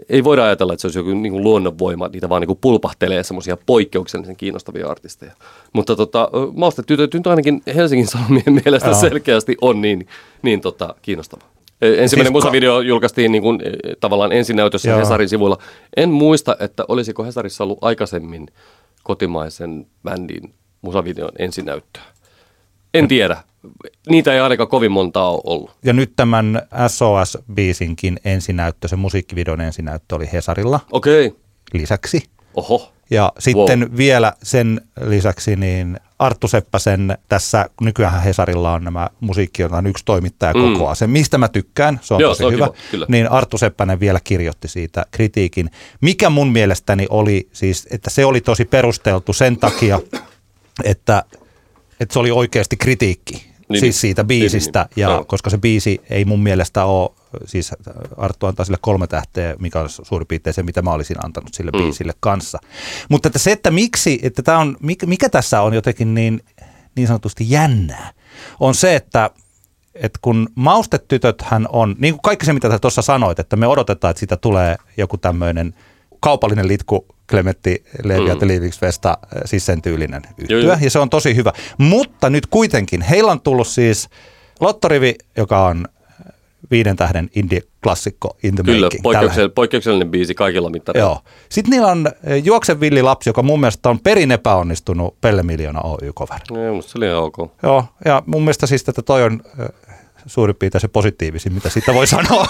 ei 0.08 0.24
voida 0.24 0.44
ajatella, 0.44 0.72
että 0.72 0.80
se 0.80 0.86
olisi 0.86 0.98
joku 0.98 1.10
niin 1.10 1.32
kuin 1.32 1.44
luonnonvoima, 1.44 2.08
niitä 2.08 2.28
vaan 2.28 2.40
niin 2.40 2.46
kuin 2.46 2.58
pulpahtelee 2.60 3.22
semmoisia 3.22 3.56
poikkeuksellisen 3.66 4.36
kiinnostavia 4.36 4.86
artisteja. 4.86 5.32
Mutta 5.72 5.96
tota, 5.96 6.30
maustetytöt 6.54 7.14
nyt 7.14 7.26
ainakin 7.26 7.62
Helsingin 7.74 8.06
Sanomien 8.06 8.52
mielestä 8.64 8.88
Joo. 8.88 9.00
selkeästi 9.00 9.56
on 9.60 9.80
niin, 9.80 10.06
niin 10.42 10.60
tota, 10.60 10.94
kiinnostava. 11.02 11.42
Ö, 11.84 12.02
Ensimmäinen 12.02 12.32
Siis 12.32 12.44
musavideo 12.44 12.80
julkaistiin 12.80 13.32
niin 13.32 13.42
kuin, 13.42 13.60
eh, 13.64 13.96
tavallaan 14.00 14.32
ensinäytössä 14.32 14.90
Joo. 14.90 14.98
Hesarin 14.98 15.28
sivuilla. 15.28 15.58
En 15.96 16.10
muista, 16.10 16.56
että 16.60 16.84
olisiko 16.88 17.24
Hesarissa 17.24 17.64
ollut 17.64 17.78
aikaisemmin 17.80 18.48
kotimaisen 19.08 19.86
bändin 20.02 20.54
musavideon 20.82 21.32
ensinäyttöä. 21.38 22.02
En 22.94 23.08
tiedä. 23.08 23.42
Niitä 24.08 24.34
ei 24.34 24.40
ainakaan 24.40 24.68
kovin 24.68 24.92
montaa 24.92 25.30
ole 25.30 25.40
ollut. 25.44 25.70
Ja 25.84 25.92
nyt 25.92 26.12
tämän 26.16 26.62
SOS-biisinkin 26.88 28.16
ensinäyttö, 28.24 28.88
se 28.88 28.96
musiikkivideon 28.96 29.60
ensinäyttö 29.60 30.14
oli 30.14 30.32
Hesarilla 30.32 30.80
Okei. 30.92 31.26
Okay. 31.26 31.40
lisäksi. 31.72 32.22
Oho. 32.54 32.92
Ja 33.10 33.32
sitten 33.38 33.80
wow. 33.80 33.96
vielä 33.96 34.32
sen 34.42 34.80
lisäksi 35.00 35.56
niin 35.56 36.00
Arttu 36.18 36.48
Seppäsen, 36.48 37.18
tässä 37.28 37.66
nykyään 37.80 38.22
Hesarilla 38.22 38.72
on 38.72 38.84
nämä 38.84 39.08
musiikki, 39.20 39.64
on 39.64 39.86
yksi 39.86 40.04
toimittaja 40.04 40.52
Mm. 40.54 40.72
kokoaa. 40.72 40.94
Se, 40.94 41.06
mistä 41.06 41.38
mä 41.38 41.48
tykkään, 41.48 42.00
se 42.02 42.14
on 42.14 42.20
Joo, 42.20 42.30
tosi 42.30 42.38
se 42.38 42.44
on 42.46 42.52
hyvä. 42.52 42.66
kiva, 42.66 42.76
kyllä. 42.90 43.06
Niin 43.08 43.30
Arttu 43.30 43.58
Seppänen 43.58 44.00
vielä 44.00 44.20
kirjoitti 44.24 44.68
siitä 44.68 45.06
kritiikin, 45.10 45.70
mikä 46.00 46.30
mun 46.30 46.52
mielestäni 46.52 47.06
oli 47.10 47.48
siis, 47.52 47.86
että 47.90 48.10
se 48.10 48.24
oli 48.24 48.40
tosi 48.40 48.64
perusteltu 48.64 49.32
sen 49.32 49.56
takia, 49.56 50.00
että, 50.84 51.22
että 52.00 52.12
se 52.12 52.18
oli 52.18 52.30
oikeasti 52.30 52.76
kritiikki. 52.76 53.47
Niin, 53.68 53.74
Niin, 53.74 53.82
niin. 53.82 53.92
siis 53.92 54.00
siitä 54.00 54.24
biisistä, 54.24 54.78
Niin, 54.80 54.88
niin, 54.96 55.02
ja 55.02 55.08
joo. 55.10 55.24
koska 55.24 55.50
se 55.50 55.58
biisi 55.58 56.00
ei 56.10 56.24
mun 56.24 56.42
mielestä 56.42 56.84
ole, 56.84 57.10
siis 57.44 57.72
Arttu 58.16 58.46
antaa 58.46 58.64
sille 58.64 58.78
kolme 58.80 59.06
tähteä, 59.06 59.54
mikä 59.58 59.80
olisi 59.80 60.02
suurin 60.04 60.26
piirtein 60.26 60.54
se, 60.54 60.62
mitä 60.62 60.82
mä 60.82 60.92
olisin 60.92 61.16
antanut 61.24 61.54
sille 61.54 61.70
Mm. 61.70 61.78
biisille 61.78 62.12
kanssa. 62.20 62.58
Mutta 63.08 63.28
että 63.28 63.38
se, 63.38 63.52
että 63.52 63.70
miksi, 63.70 64.18
että 64.22 64.42
tämä 64.42 64.58
on, 64.58 64.76
mikä, 64.80 65.06
mikä 65.06 65.28
tässä 65.28 65.60
on 65.62 65.74
jotenkin 65.74 66.14
niin, 66.14 66.40
niin 66.94 67.06
sanotusti 67.06 67.50
jännää, 67.50 68.12
on 68.60 68.74
se, 68.74 68.96
että 68.96 69.30
että 69.94 70.18
kun 70.22 70.48
maustetytöthän 70.54 71.66
on, 71.72 71.94
niin 71.98 72.14
kuin 72.14 72.22
kaikki 72.22 72.46
se 72.46 72.52
mitä 72.52 72.78
tuossa 72.78 73.02
sanoit, 73.02 73.38
että 73.38 73.56
me 73.56 73.66
odotetaan, 73.66 74.10
että 74.10 74.18
siitä 74.18 74.36
tulee 74.36 74.76
joku 74.96 75.18
tämmöinen 75.18 75.74
kaupallinen 76.20 76.68
litku 76.68 77.06
Klemetti 77.30 77.84
Levi 78.04 78.20
Mm. 78.20 78.26
ja 78.26 78.36
Liiviksvesta, 78.42 79.18
siis 79.44 79.66
sen 79.66 79.82
tyylinen 79.82 80.22
yhtyä, 80.38 80.58
joo. 80.60 80.76
ja 80.80 80.90
se 80.90 80.98
on 80.98 81.10
tosi 81.10 81.36
hyvä. 81.36 81.52
Mutta 81.78 82.30
nyt 82.30 82.46
kuitenkin, 82.46 83.02
heillä 83.02 83.32
on 83.32 83.40
tullut 83.40 83.66
siis 83.66 84.08
Lottorivi, 84.60 85.14
joka 85.36 85.66
on 85.66 85.88
viiden 86.70 86.96
tähden 86.96 87.30
indie-klassikko 87.34 88.36
in 88.42 88.54
the 88.54 88.62
Kyllä, 88.64 88.86
making. 88.86 89.02
poikkeuksellinen, 89.02 89.52
poikkeuksellinen 89.54 90.10
biisi 90.10 90.34
kaikilla 90.34 90.70
mittareilla. 90.70 91.10
Joo. 91.10 91.20
Sitten 91.48 91.70
niillä 91.70 91.86
on 91.88 92.06
eh, 92.24 92.44
Juokse 92.44 92.80
villi 92.80 93.02
lapsi, 93.02 93.28
joka 93.30 93.42
mun 93.42 93.60
mielestä 93.60 93.88
on 93.88 94.00
perin 94.00 94.30
epäonnistunut 94.32 95.20
Pelle 95.20 95.42
Miljoona 95.42 95.80
Oy-cover. 95.80 96.40
Joo, 96.50 96.74
musta 96.74 96.92
se 96.92 96.98
oli 96.98 97.06
ihan 97.06 97.18
ok. 97.22 97.36
Joo, 97.62 97.84
ja 98.04 98.22
mun 98.26 98.42
mielestä 98.42 98.66
siis 98.66 98.88
että 98.88 99.02
toi 99.02 99.22
on 99.22 99.40
suurin 100.26 100.56
piirtein 100.56 100.80
se 100.80 100.88
positiivisin, 100.88 101.52
mitä 101.52 101.68
siitä 101.70 101.94
voi 101.94 102.06
sanoa. 102.16 102.46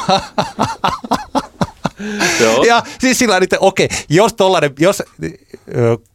Joo. 2.41 2.65
ja 2.65 2.83
siis 3.01 3.19
sillä 3.19 3.37
että 3.43 3.57
okei, 3.61 3.89
jos, 4.09 4.35
tollainen, 4.35 4.71
jos 4.79 5.03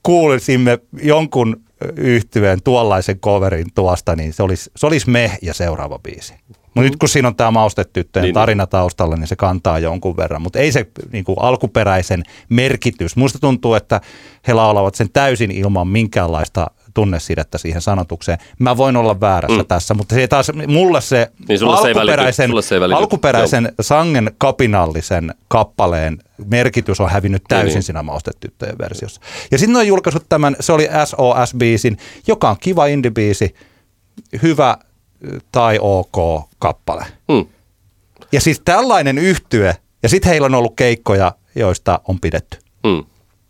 kuulisimme 0.04 0.80
jonkun 1.02 1.62
yhtyeen 1.96 2.60
tuollaisen 2.64 3.20
coverin 3.20 3.68
tuosta, 3.76 4.16
niin 4.16 4.34
se 4.34 4.44
olisi, 4.44 4.72
se 4.76 4.86
olisi 4.86 5.10
me 5.10 5.38
ja 5.42 5.54
seuraava 5.54 6.00
biisi. 6.00 6.34
Mutta 6.48 6.82
nyt 6.82 6.96
kun 6.96 7.10
siinä 7.10 7.28
on 7.28 7.36
tämä 7.36 7.52
maustetyttöjen 7.52 8.22
Niin. 8.24 8.28
niin. 8.28 8.34
tarina 8.34 8.68
taustalla, 8.68 9.16
niin 9.16 9.28
se 9.28 9.36
kantaa 9.36 9.80
jonkun 9.80 10.18
verran. 10.18 10.42
Mutta 10.42 10.60
ei 10.60 10.72
se 10.72 10.88
niin 11.12 11.24
kuin 11.24 11.38
alkuperäisen 11.40 12.24
merkitys. 12.50 13.16
Musta 13.16 13.40
tuntuu, 13.40 13.74
että 13.74 14.02
he 14.48 14.54
laulavat 14.54 14.96
sen 14.96 15.10
täysin 15.14 15.52
ilman 15.52 15.88
minkäänlaista 15.88 16.68
tunnesidettä 16.94 17.58
siihen 17.58 17.82
sanotukseen. 17.82 18.38
Mä 18.60 18.78
voin 18.78 18.96
olla 18.96 19.20
väärässä 19.20 19.58
Mm. 19.58 19.62
mm. 19.64 19.68
tässä, 19.68 19.94
mutta 19.94 20.16
se 20.16 20.22
ei 20.22 20.28
taas, 20.28 20.52
mulle 20.68 21.02
se 21.02 21.32
Niin 21.50 21.60
se 21.60 21.66
välity. 21.66 22.00
alkuperäisen, 22.00 22.52
se 22.64 22.80
välity. 22.80 22.98
alkuperäisen 22.98 23.74
sangen 23.82 24.32
kapinallisen 24.38 25.34
kappaleen 25.48 26.20
merkitys 26.46 27.00
on 27.00 27.10
hävinnyt 27.10 27.44
täysin 27.48 27.66
Niin, 27.68 27.74
niin. 27.74 27.84
siinä 27.84 28.04
maustetyttöjen 28.04 28.78
versiossa. 28.78 29.22
Ja 29.52 29.58
sitten 29.58 29.76
on 29.78 29.88
julkaissut 29.88 30.26
tämän, 30.30 30.56
se 30.60 30.74
oli 30.74 30.88
SOS-biisin, 31.06 31.98
joka 32.28 32.50
on 32.50 32.56
kiva 32.60 32.86
indie-biisi, 32.86 33.56
hyvä 34.44 34.78
tai 35.52 35.78
ok 35.82 36.44
kappale. 36.60 37.06
Hmm. 37.32 37.46
Ja 38.32 38.42
siis 38.42 38.62
tällainen 38.66 39.18
yhtye, 39.18 39.76
ja 40.04 40.10
sitten 40.10 40.30
heillä 40.30 40.46
on 40.46 40.56
ollut 40.56 40.74
keikkoja, 40.76 41.32
joista 41.56 42.00
on 42.08 42.20
pidetty. 42.20 42.58
Hmm. 42.88 43.04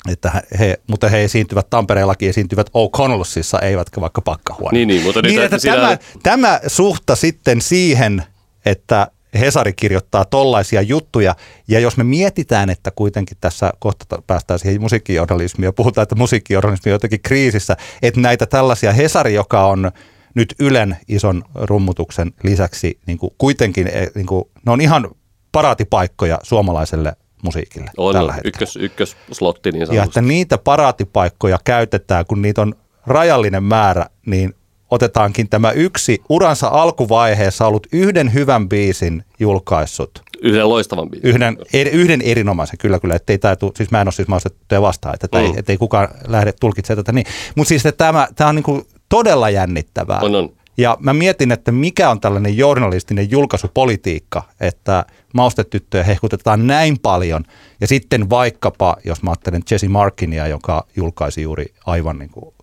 Että 0.10 0.42
he- 0.60 0.80
mutta 0.88 1.10
he 1.10 1.24
esiintyvät 1.24 1.70
Tampereellakin, 1.70 2.30
esiintyvät 2.30 2.70
O'Connellsissa, 2.70 3.66
eivätkä 3.66 4.02
vaikka 4.02 4.22
pakkahuone. 4.22 4.78
Niin, 4.78 4.88
niin, 4.88 5.04
mutta 5.04 5.22
nyt- 5.22 5.32
niin 5.32 5.42
että 5.44 5.58
tämä, 5.58 5.98
tämä 6.24 6.60
suhta 6.68 7.16
sitten 7.16 7.62
siihen, 7.62 8.24
että 8.66 9.08
Hesari 9.40 9.74
kirjoittaa 9.74 10.26
tollaisia 10.26 10.82
juttuja. 10.82 11.36
Ja 11.68 11.80
jos 11.80 11.98
me 11.98 12.04
mietitään, 12.04 12.70
että 12.70 12.92
kuitenkin 12.96 13.38
tässä 13.42 13.72
kohta 13.80 14.22
päästään 14.28 14.60
siihen 14.60 14.82
musiikkijournalismiin 14.82 15.66
ja 15.66 15.74
puhutaan, 15.74 16.04
että 16.04 16.16
musiikkijournalismi 16.16 16.92
on 16.92 16.96
jotenkin 16.96 17.22
kriisissä, 17.22 17.78
että 18.02 18.20
näitä 18.20 18.46
tällaisia 18.46 18.94
Hesari, 18.94 19.34
joka 19.34 19.66
on 19.68 19.92
nyt 20.36 20.56
Ylen 20.60 20.98
ison 21.08 21.44
rummutuksen 21.56 22.32
lisäksi 22.44 23.00
niin 23.06 23.18
kuin 23.18 23.34
kuitenkin, 23.38 23.88
eh, 23.88 24.10
niin 24.16 24.26
kuin, 24.26 24.44
ne 24.66 24.72
on 24.72 24.82
ihan 24.82 25.10
paraatipaikkoja 25.52 26.40
suomalaiselle 26.44 27.14
musiikille 27.44 27.92
On, 27.98 28.14
tällä 28.14 28.34
hetkellä. 28.34 28.50
ykkös, 28.50 28.76
ykkösslotti 28.76 29.72
niin 29.72 29.80
Ja 29.80 29.86
sanotusti. 29.86 30.10
että 30.10 30.22
niitä 30.22 30.58
paraatipaikkoja 30.58 31.60
käytetään, 31.64 32.26
kun 32.26 32.42
niitä 32.42 32.62
on 32.62 32.76
rajallinen 33.08 33.64
määrä, 33.64 34.06
niin 34.26 34.54
otetaankin 34.92 35.50
tämä 35.50 35.72
yksi 35.72 36.22
uransa 36.30 36.68
alkuvaiheessa 36.68 37.68
ollut 37.68 37.88
yhden 37.92 38.34
hyvän 38.34 38.70
biisin 38.70 39.24
julkaissut. 39.40 40.22
Yhden 40.42 40.70
loistavan 40.70 41.10
biisin. 41.10 41.30
Yhden, 41.30 41.58
er, 41.74 41.88
yhden 41.88 42.22
erinomaisen, 42.22 42.78
kyllä 42.78 43.00
kyllä, 43.00 43.16
ettei 43.16 43.38
tää 43.38 43.56
tuu, 43.56 43.72
siis 43.78 43.92
mä 43.92 44.02
en 44.02 44.08
ole 44.08 44.12
siis 44.14 44.28
maustettuja 44.28 44.82
vastaan, 44.82 45.16
että 45.16 45.28
mm. 45.38 45.44
ei, 45.46 45.54
ettei 45.58 45.78
kukaan 45.78 46.08
lähde 46.28 46.54
tulkitsemaan 46.60 47.04
tätä 47.06 47.12
niin. 47.12 47.26
Mutta 47.56 47.70
siis 47.70 47.86
että 47.86 48.06
tämä, 48.06 48.28
tämä 48.36 48.50
on 48.50 48.56
niinku 48.56 48.88
todella 49.10 49.50
jännittävää. 49.50 50.20
On, 50.22 50.36
on. 50.36 50.50
Ja 50.78 50.98
mä 51.00 51.14
mietin, 51.14 51.52
että 51.52 51.72
mikä 51.72 52.10
on 52.10 52.20
tällainen 52.20 52.58
journalistinen 52.58 53.32
julkaisupolitiikka, 53.32 54.44
että 54.60 55.06
maustetyttöjä 55.34 56.04
hehkutetaan 56.04 56.68
näin 56.68 57.00
paljon. 57.00 57.44
Ja 57.82 57.88
sitten 57.88 58.30
vaikkapa, 58.30 58.98
jos 59.06 59.24
mä 59.24 59.30
ajattelen 59.30 59.62
Jesse 59.72 59.88
Markinia, 59.88 60.48
joka 60.48 60.86
julkaisi 60.96 61.42
juuri 61.42 61.66
aivan 61.86 62.20
niin 62.20 62.30
kuin 62.30 62.54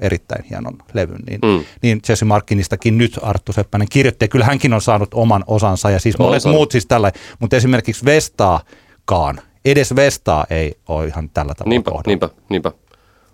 erittäin 0.00 0.44
hienon 0.50 0.78
levyn, 0.92 1.20
niin, 1.30 1.40
mm. 1.44 1.64
Niin 1.82 2.00
Jesse 2.08 2.24
Markinistakin 2.24 2.98
nyt 2.98 3.18
Arttu 3.22 3.52
Seppänen 3.52 3.88
kirjoitti. 3.90 4.24
Ja 4.24 4.28
kyllä 4.28 4.44
hänkin 4.44 4.72
on 4.72 4.82
saanut 4.82 5.14
oman 5.14 5.44
osansa 5.46 5.90
ja 5.90 6.00
siis 6.00 6.16
On 6.16 6.26
monet 6.26 6.44
muut 6.44 6.70
siis 6.70 6.86
tällä. 6.86 7.12
Mutta 7.38 7.56
esimerkiksi 7.56 8.04
Vestaakaan, 8.04 9.40
edes 9.64 9.96
Vestaa 9.96 10.46
ei 10.50 10.74
ole 10.88 11.06
ihan 11.06 11.30
tällä 11.30 11.54
tavalla 11.54 11.70
Niinpä, 11.70 11.90
kohdalla. 11.90 12.06
niinpä, 12.06 12.30
niinpä. 12.48 12.72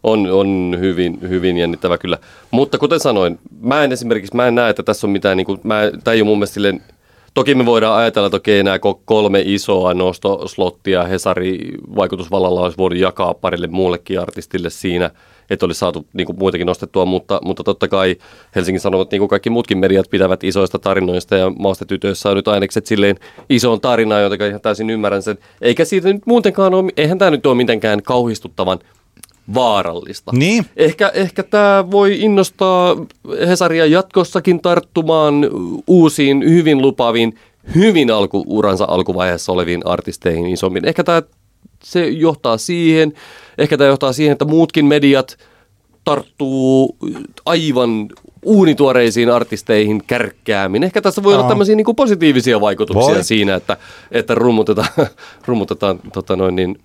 On, 0.03 0.31
on 0.31 0.77
hyvin, 0.79 1.19
hyvin 1.21 1.57
jännittävä 1.57 1.99
kyllä. 1.99 2.19
Mutta 2.51 2.79
kuten 2.79 3.01
sanoin, 3.01 3.39
mä 3.61 3.85
en 3.85 3.93
esimerkiksi, 3.93 4.37
mä 4.37 4.47
en 4.47 4.55
näe, 4.55 4.71
että 4.71 4.83
tässä 4.83 5.07
on 5.07 5.11
mitään, 5.11 5.37
niin 5.37 5.45
kuin, 5.47 5.61
mä, 5.63 5.81
tämä 6.05 6.15
ei 6.15 6.21
ole 6.21 6.27
mun 6.27 6.39
mielestä 6.39 6.55
silleen, 6.55 6.83
Toki 7.35 7.55
me 7.55 7.67
voidaan 7.67 7.99
ajatella, 7.99 8.27
että 8.27 8.37
okei, 8.37 8.63
nämä 8.63 8.77
ko- 8.77 9.01
kolme 9.05 9.43
isoa 9.45 9.95
nostoslottia 9.95 11.05
Hesari 11.05 11.59
vaikutusvallalla 11.97 12.61
olisi 12.61 12.79
voinut 12.79 12.99
jakaa 12.99 13.35
parille 13.35 13.67
muullekin 13.67 14.21
artistille 14.21 14.71
siinä, 14.71 15.11
että 15.51 15.67
olisi 15.67 15.79
saatu 15.79 16.07
niin 16.13 16.27
kuin, 16.27 16.39
muitakin 16.39 16.67
nostettua, 16.67 17.05
mutta, 17.05 17.41
mutta 17.45 17.65
totta 17.65 17.89
kai 17.89 18.17
Helsingin 18.55 18.81
Sanomat, 18.81 19.11
niin 19.11 19.19
kuin 19.21 19.29
kaikki 19.29 19.51
muutkin 19.51 19.79
mediat, 19.79 20.11
pitävät 20.11 20.45
isoista 20.45 20.79
tarinoista 20.79 21.37
ja 21.37 21.51
maastetytöissä 21.59 22.31
on 22.31 22.37
nyt 22.37 22.49
ainekset 22.49 22.87
silleen 22.87 23.17
isoon 23.49 23.81
tarinaan, 23.81 24.23
joten 24.23 24.49
ihan 24.49 24.61
täysin 24.61 24.91
ymmärrän 24.91 25.23
sen. 25.23 25.39
Eikä 25.61 25.85
siitä 25.85 26.13
nyt 26.13 26.27
muutenkaan 26.27 26.75
ole, 26.75 26.93
eihän 26.97 27.19
tämä 27.19 27.31
nyt 27.31 27.47
ole 27.47 27.55
mitenkään 27.55 28.03
kauhistuttavan 28.03 28.79
vaarallista. 29.55 30.31
Niin. 30.35 30.67
Ehkä, 30.77 31.11
ehkä 31.15 31.43
tämä 31.43 31.91
voi 31.91 32.21
innostaa 32.21 32.97
Hesaria 33.47 33.87
jatkossakin 33.87 34.61
tarttumaan 34.61 35.35
uusiin, 35.87 36.45
hyvin 36.51 36.83
lupaviin, 36.83 37.35
hyvin 37.75 38.11
alkuuransa 38.11 38.85
alkuvaiheessa 38.89 39.53
oleviin 39.53 39.87
artisteihin 39.87 40.47
isommin. 40.47 40.85
Ehkä 40.85 41.05
tämä 41.05 41.23
se 41.83 42.09
johtaa 42.09 42.59
siihen, 42.59 43.13
ehkä 43.59 43.77
tämä 43.79 43.89
johtaa 43.89 44.13
siihen, 44.13 44.33
että 44.33 44.45
muutkin 44.45 44.87
mediat 44.87 45.39
tarttuu 46.05 46.97
aivan 47.47 48.09
uunituoreisiin 48.43 49.31
artisteihin 49.31 50.05
kärkkäämin. 50.07 50.83
Ehkä 50.83 51.01
tässä 51.01 51.23
voi 51.23 51.35
olla 51.35 51.43
Joo. 51.43 51.49
tämmöisiä 51.49 51.77
niin 51.77 51.85
kuin 51.85 51.97
positiivisia 51.97 52.61
vaikutuksia 52.61 53.15
Voi. 53.15 53.25
siinä, 53.25 53.55
että, 53.55 53.77
että 54.11 54.35
rummutetaan, 54.35 54.89
rummutetaan 55.47 55.99
tota 56.13 56.37
noin 56.37 56.57
niin, 56.57 56.79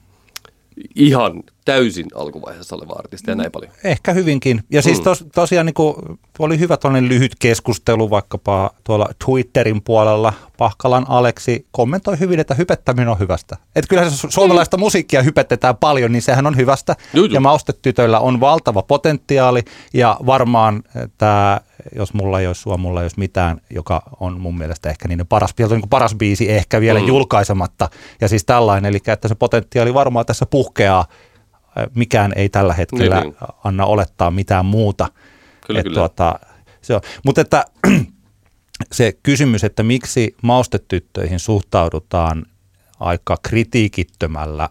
ihan 0.96 1.44
täysin 1.66 2.06
alkuvaiheessa 2.16 2.76
oleva 2.76 2.94
artisti 2.94 3.32
ja 3.32 3.36
näin 3.36 3.52
paljon. 3.52 3.72
Ehkä 3.84 4.14
hyvinkin. 4.14 4.64
Ja 4.70 4.82
siis 4.82 4.98
Mm. 4.98 5.04
tos, 5.04 5.26
tosiaan 5.36 5.66
niin 5.66 5.74
kuin, 5.74 5.96
oli 6.40 6.60
hyvä 6.60 6.78
tuollainen 6.78 7.10
lyhyt 7.10 7.32
keskustelu 7.40 8.10
vaikkapa 8.10 8.72
tuolla 8.84 9.10
Twitterin 9.26 9.82
puolella. 9.82 10.34
Pahkalan 10.58 11.06
Aleksi 11.10 11.68
kommentoi 11.72 12.20
hyvin, 12.20 12.40
että 12.40 12.54
hypettäminen 12.54 13.08
on 13.10 13.20
hyvästä. 13.20 13.58
Että 13.76 13.90
kyllähän 13.90 14.12
se 14.12 14.28
su- 14.28 14.32
suomalaista 14.32 14.78
musiikkia 14.78 15.22
hypetetään 15.22 15.78
paljon, 15.78 16.12
niin 16.12 16.22
sehän 16.22 16.48
on 16.48 16.58
hyvästä. 16.58 16.96
Juu, 17.14 17.26
juu. 17.26 17.34
Ja 17.34 17.40
maustetytöillä 17.40 18.20
on 18.20 18.40
valtava 18.40 18.82
potentiaali 18.82 19.62
ja 19.94 20.18
varmaan 20.26 20.84
tämä, 21.18 21.62
jos 21.96 22.14
mulla 22.14 22.40
ei 22.40 22.48
olisi 22.48 22.62
sua, 22.62 22.78
mulla 22.78 23.00
ei 23.02 23.04
olisi 23.04 23.20
mitään, 23.20 23.62
joka 23.70 24.02
on 24.20 24.40
mun 24.42 24.58
mielestä 24.58 24.90
ehkä 24.90 25.08
niiden 25.08 25.28
paras, 25.28 25.54
niin 25.70 25.90
paras 25.90 26.16
biisi 26.16 26.52
ehkä 26.52 26.82
vielä 26.82 27.00
mm. 27.00 27.04
Mm. 27.04 27.08
julkaisematta. 27.08 27.90
Ja 28.22 28.28
siis 28.28 28.46
tällainen, 28.46 28.90
eli 28.90 29.00
että 29.08 29.28
se 29.28 29.36
potentiaali 29.36 29.94
varmaan 29.94 30.26
tässä 30.26 30.46
puhkeaa. 30.46 31.06
Mikään 31.96 32.34
ei 32.36 32.50
tällä 32.50 32.74
hetkellä 32.74 33.16
Niin, 33.22 33.24
niin. 33.42 33.54
anna 33.64 33.86
olettaa 33.86 34.32
mitään 34.32 34.66
muuta. 34.66 35.08
Kyllä, 35.68 35.80
Et 35.80 35.84
kyllä. 35.84 35.96
Tuota, 35.96 36.40
se 36.82 36.96
on. 36.96 37.02
Mutta 37.26 37.42
että 37.42 37.66
se 38.92 39.14
kysymys, 39.24 39.64
että 39.64 39.84
miksi 39.84 40.36
maustetyttöihin 40.42 41.40
suhtaudutaan 41.40 42.46
aika 43.00 43.38
kritiikittömällä 43.44 44.70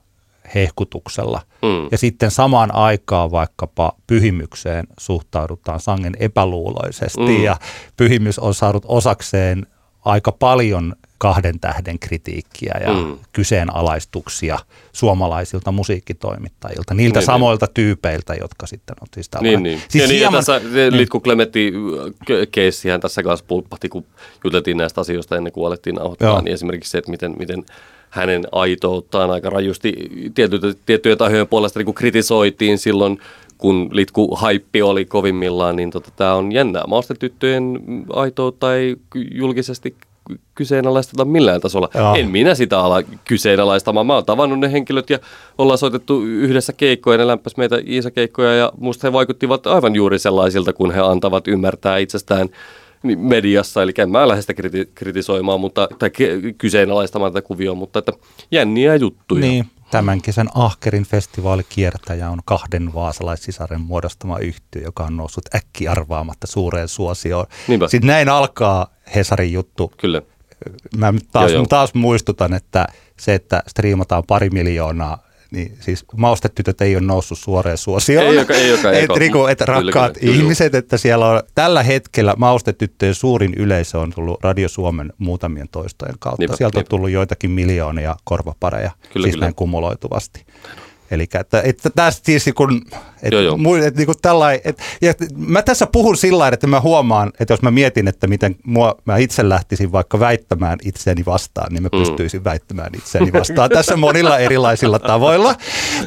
hehkutuksella 0.55 1.41
Mm. 1.63 1.89
ja 1.91 1.99
sitten 1.99 2.31
samaan 2.31 2.75
aikaan 2.75 3.31
vaikkapa 3.31 3.93
pyhimykseen 4.07 4.87
suhtaudutaan 5.01 5.81
sangen 5.81 6.13
epäluuloisesti 6.21 7.21
Mm. 7.39 7.43
ja 7.43 7.57
pyhimys 7.97 8.39
on 8.39 8.55
saanut 8.55 8.85
osakseen 8.89 9.67
aika 10.05 10.33
paljon 10.33 10.95
kahden 11.19 11.61
tähden 11.61 11.99
kritiikkiä 11.99 12.75
ja 12.87 12.93
Mm. 12.93 13.19
kyseenalaistuksia 13.33 14.59
suomalaisilta 14.93 15.73
musiikkitoimittajilta, 15.73 16.95
niiltä 16.95 17.19
Niin, 17.19 17.27
samoilta 17.27 17.67
tyypeiltä, 17.75 18.35
jotka 18.35 18.67
sitten 18.67 18.97
on 19.01 19.09
siis 19.15 19.29
tällainen. 19.29 19.63
Niin, 19.63 19.77
niin. 19.79 19.83
Siis 19.89 20.03
ja 20.05 20.09
niin, 20.09 20.19
hieman, 20.19 20.35
ja 20.35 20.39
tässä 20.41 20.61
se 20.73 20.91
Litku 20.91 21.21
k- 21.21 22.51
keissihän 22.53 23.01
tässä 23.01 23.23
kanssa 23.23 23.45
pulppahti, 23.49 23.89
kun 23.89 24.05
juteltiin 24.45 24.77
näistä 24.77 25.01
asioista 25.01 25.37
ennen 25.37 25.53
kuin 25.53 25.67
alettiin 25.67 25.97
nauhoittaa, 25.97 26.43
niin 26.43 26.55
esimerkiksi 26.55 26.91
se, 26.91 26.99
että 26.99 27.11
miten, 27.11 27.35
miten 27.39 27.65
hänen 28.11 28.43
aitouttaan 28.53 29.31
aika 29.31 29.51
rajusti 29.51 29.93
tiettyjä, 30.35 30.75
tiettyjä 30.87 31.17
tahojen 31.17 31.49
puolesta 31.49 31.79
niin 31.79 31.95
kritisoitiin 31.95 32.79
silloin, 32.79 33.19
kun 33.63 33.89
Litku 33.93 34.37
haippi 34.37 34.83
oli 34.83 35.05
kovimmillaan, 35.05 35.77
niin 35.77 35.91
tota, 35.91 36.11
tämä 36.17 36.35
on 36.35 36.53
jännää. 36.53 36.83
Maustetyttöjen 36.89 37.79
aitoutta 38.13 38.77
ei 38.77 38.97
ky- 39.11 39.29
julkisesti 39.35 39.97
ky- 40.29 40.41
kyseenalaisteta 40.55 41.25
millään 41.25 41.61
tasolla. 41.61 41.89
Joo. 41.95 42.15
En 42.15 42.31
minä 42.31 42.55
sitä 42.55 42.81
ala 42.81 43.03
kyseenalaistamaan. 43.25 44.07
Mä 44.07 44.15
oon 44.15 44.25
tavannut 44.25 44.61
ne 44.61 44.73
henkilöt 44.73 45.11
ja 45.11 45.19
ollaan 45.59 45.79
soitettu 45.79 46.23
yhdessä 46.23 46.73
keikkoja. 46.73 47.19
Ne 47.19 47.27
lämpäs 47.27 47.57
meitä 47.57 47.79
Iisa-keikkoja 47.87 48.55
ja 48.55 48.73
musta 48.79 49.07
he 49.07 49.13
vaikuttivat 49.13 49.67
aivan 49.67 49.95
juuri 49.95 50.19
sellaisilta, 50.19 50.73
kun 50.73 50.91
he 50.91 51.01
antavat 51.01 51.49
ymmärtää 51.49 51.99
itsestään 51.99 52.49
mediassa. 53.17 53.83
Eli 53.83 53.93
en 53.99 54.11
mä 54.11 54.29
lähde 54.29 54.41
sitä 54.41 54.53
kriti- 54.53 54.89
kritisoimaan 54.95 55.61
mutta, 55.61 55.89
tai 55.99 56.11
kyseenalaistamaan 56.59 57.33
tätä 57.33 57.47
kuvioa, 57.47 57.75
mutta 57.75 57.99
että 57.99 58.13
jänniä 58.51 58.97
juttuja. 58.97 59.41
Niin, 59.41 59.65
tämän 59.93 60.23
kesän 60.23 60.49
Ahkerin 60.55 61.05
festivaalikiertäjä 61.05 62.31
on 62.31 62.39
kahden 62.45 62.95
vaasalaissisaren 62.95 63.81
muodostama 63.81 64.39
yhtiö, 64.39 64.83
joka 64.83 65.05
on 65.05 65.17
noussut 65.17 65.55
äkki 65.55 65.89
arvaamatta 65.89 66.47
suureen 66.47 66.89
suosioon. 66.89 67.47
Niinpä. 67.69 67.89
Sitten 67.89 68.09
näin 68.09 68.29
alkaa 68.29 68.87
Hesarin 69.15 69.53
juttu. 69.53 69.93
Kyllä. 69.97 70.23
Mä 70.97 71.15
taas, 71.33 71.51
Joo, 71.51 71.59
joo. 71.59 71.67
taas 71.67 71.95
muistutan, 71.95 72.55
että 72.55 72.87
se, 73.19 73.35
että 73.35 73.63
striimataan 73.69 74.25
pari 74.27 74.51
miljoonaa, 74.51 75.19
niin 75.53 75.77
siis 75.81 76.05
maustetytöt 76.17 76.81
ei 76.81 76.97
ole 76.97 77.05
noussut 77.05 77.39
suoreen 77.39 77.79
suosioon. 77.79 78.27
Ei 78.27 78.35
joka- 78.35 78.55
ei 78.55 78.71
joka 78.71 78.89
et, 78.93 79.11
että 79.49 79.65
Kyllä, 79.65 79.81
rakkaat 79.81 80.13
kyllä, 80.13 80.21
kyllä. 80.33 80.43
ihmiset, 80.43 80.75
että 80.75 80.97
siellä 80.97 81.27
on 81.29 81.43
tällä 81.55 81.83
hetkellä 81.83 82.35
maustetyttöjen 82.37 83.15
suurin 83.15 83.55
yleisö 83.57 83.99
on 83.99 84.13
tullut 84.15 84.45
Radio 84.45 84.69
Suomen 84.69 85.13
muutamien 85.19 85.69
toistojen 85.69 86.15
kautta. 86.19 86.43
Niinpä, 86.43 86.57
Sieltä 86.57 86.79
on 86.79 86.81
niinpä. 86.81 86.91
tullut 86.91 87.11
joitakin 87.11 87.51
miljoonia 87.51 88.17
korvapareja, 88.25 88.91
Kyllä, 89.13 89.25
siis 89.25 89.35
kyllä. 89.35 89.45
näin 89.45 89.55
kumuloituvasti. 89.55 90.47
Eli 91.13 91.27
että, 91.41 91.61
että 91.65 91.91
tästä 91.91 92.27
siis 92.27 92.51
kun, 92.55 92.83
että, 93.23 93.37
Joo, 93.37 93.41
joo. 93.43 93.77
että 93.77 93.99
niin 94.01 94.07
kuin 94.07 94.19
tällai, 94.23 94.61
että, 94.65 94.83
ja 95.03 95.15
mä 95.37 95.63
tässä 95.63 95.87
puhun 95.87 96.17
sillä 96.17 96.39
lailla, 96.39 96.55
että 96.55 96.67
mä 96.67 96.81
huomaan, 96.81 97.33
että 97.41 97.53
jos 97.55 97.63
mä 97.63 97.71
mietin, 97.71 98.09
että 98.09 98.27
miten 98.27 98.57
mua, 98.65 98.95
mä 99.05 99.17
itse 99.17 99.49
lähtisin 99.49 99.93
vaikka 99.93 100.21
väittämään 100.21 100.79
itseäni 100.85 101.25
vastaan, 101.27 101.73
niin 101.73 101.83
mä 101.83 101.89
Mm. 101.93 101.99
pystyisin 101.99 102.45
väittämään 102.45 102.91
itseäni 102.97 103.33
vastaan 103.33 103.71
tässä 103.71 103.97
monilla 103.97 104.39
erilaisilla 104.39 104.99
tavoilla. 104.99 105.55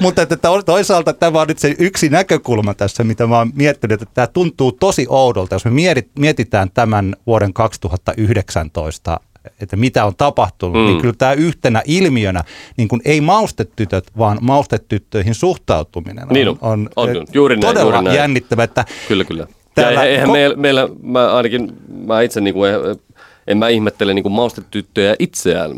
Mutta 0.02 0.22
että 0.22 0.38
to- 0.38 0.64
toisaalta 0.64 1.14
tämä 1.14 1.42
on 1.42 1.48
nyt 1.48 1.60
se 1.60 1.76
yksi 1.80 2.10
näkökulma 2.10 2.74
tässä, 2.74 3.04
mitä 3.04 3.28
mä 3.28 3.38
oon 3.38 3.52
miettinyt, 3.56 4.02
että 4.02 4.14
tämä 4.14 4.28
tuntuu 4.28 4.72
tosi 4.72 5.06
oudolta, 5.10 5.56
jos 5.56 5.66
me 5.66 5.72
mietit- 5.72 6.12
mietitään 6.20 6.72
tämän 6.74 7.16
vuoden 7.28 7.54
2019 7.54 9.20
että 9.62 9.76
mitä 9.76 10.06
on 10.06 10.14
tapahtunut, 10.18 10.76
mm. 10.76 10.86
niin 10.86 10.96
Mm. 10.96 11.02
kyllä 11.02 11.14
tämä 11.18 11.34
yhtenä 11.34 11.82
ilmiönä, 11.86 12.44
niin 12.78 12.88
kuin 12.88 13.02
ei 13.06 13.22
maustetytöt, 13.22 14.12
vaan 14.18 14.38
maustetyttöihin 14.42 15.36
suhtautuminen 15.36 16.28
Niin 16.30 16.48
on. 16.50 16.58
on, 16.62 16.90
On, 16.96 17.10
eh, 17.10 17.16
on. 17.16 17.28
Juuri 17.34 17.56
näin, 17.56 17.62
todella 17.76 17.92
juuri 17.92 18.04
näin. 18.06 18.16
jännittävä, 18.18 18.64
että 18.64 18.86
Kyllä, 19.08 19.24
kyllä. 19.24 19.48
Täällä 19.76 20.00
ja 20.06 20.10
eihän 20.10 20.28
ko- 20.30 20.32
meillä, 20.32 20.56
meillä, 20.56 20.90
mä 21.04 21.34
ainakin, 21.36 21.74
mä 22.06 22.22
itse 22.22 22.42
niin 22.42 22.54
kuin, 22.54 22.72
en 23.48 23.58
mä 23.58 23.68
ihmettele 23.70 24.14
niin 24.14 24.24
kuin 24.24 24.34
maustetyttöjä 24.34 25.16
itseään 25.20 25.72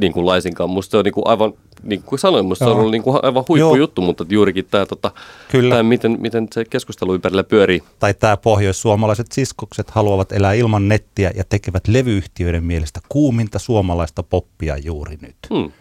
niin 0.00 0.12
kuin 0.12 0.26
laisinkaan. 0.26 0.70
Musta 0.70 0.90
se 0.90 0.96
on 0.96 1.04
niin 1.04 1.14
kuin 1.14 1.26
aivan, 1.26 1.52
niin 1.82 2.02
kuin 2.02 2.18
sanoin, 2.18 2.46
musta 2.46 2.64
se 2.64 2.68
on 2.68 2.70
Joo. 2.70 2.78
ollut 2.78 2.92
niin 2.92 3.02
kuin 3.02 3.18
aivan 3.22 3.44
huippujuttu, 3.48 4.02
mutta 4.02 4.24
juurikin 4.28 4.66
tämä, 4.70 4.86
tota, 4.86 5.12
Kyllä. 5.50 5.74
tämä 5.74 5.82
miten, 5.82 6.16
miten 6.20 6.48
se 6.54 6.64
keskustelu 6.64 7.14
ympärillä 7.14 7.44
pyörii. 7.44 7.82
Tai 7.98 8.14
tämä 8.14 8.36
pohjoissuomalaiset 8.36 9.32
siskokset 9.32 9.90
haluavat 9.90 10.32
elää 10.32 10.52
ilman 10.52 10.88
nettiä 10.88 11.30
ja 11.34 11.44
tekevät 11.48 11.88
levyyhtiöiden 11.88 12.64
mielestä 12.64 13.00
kuuminta 13.08 13.58
suomalaista 13.58 14.22
poppia 14.22 14.76
juuri 14.76 15.18
nyt. 15.20 15.36
Hmm. 15.54 15.72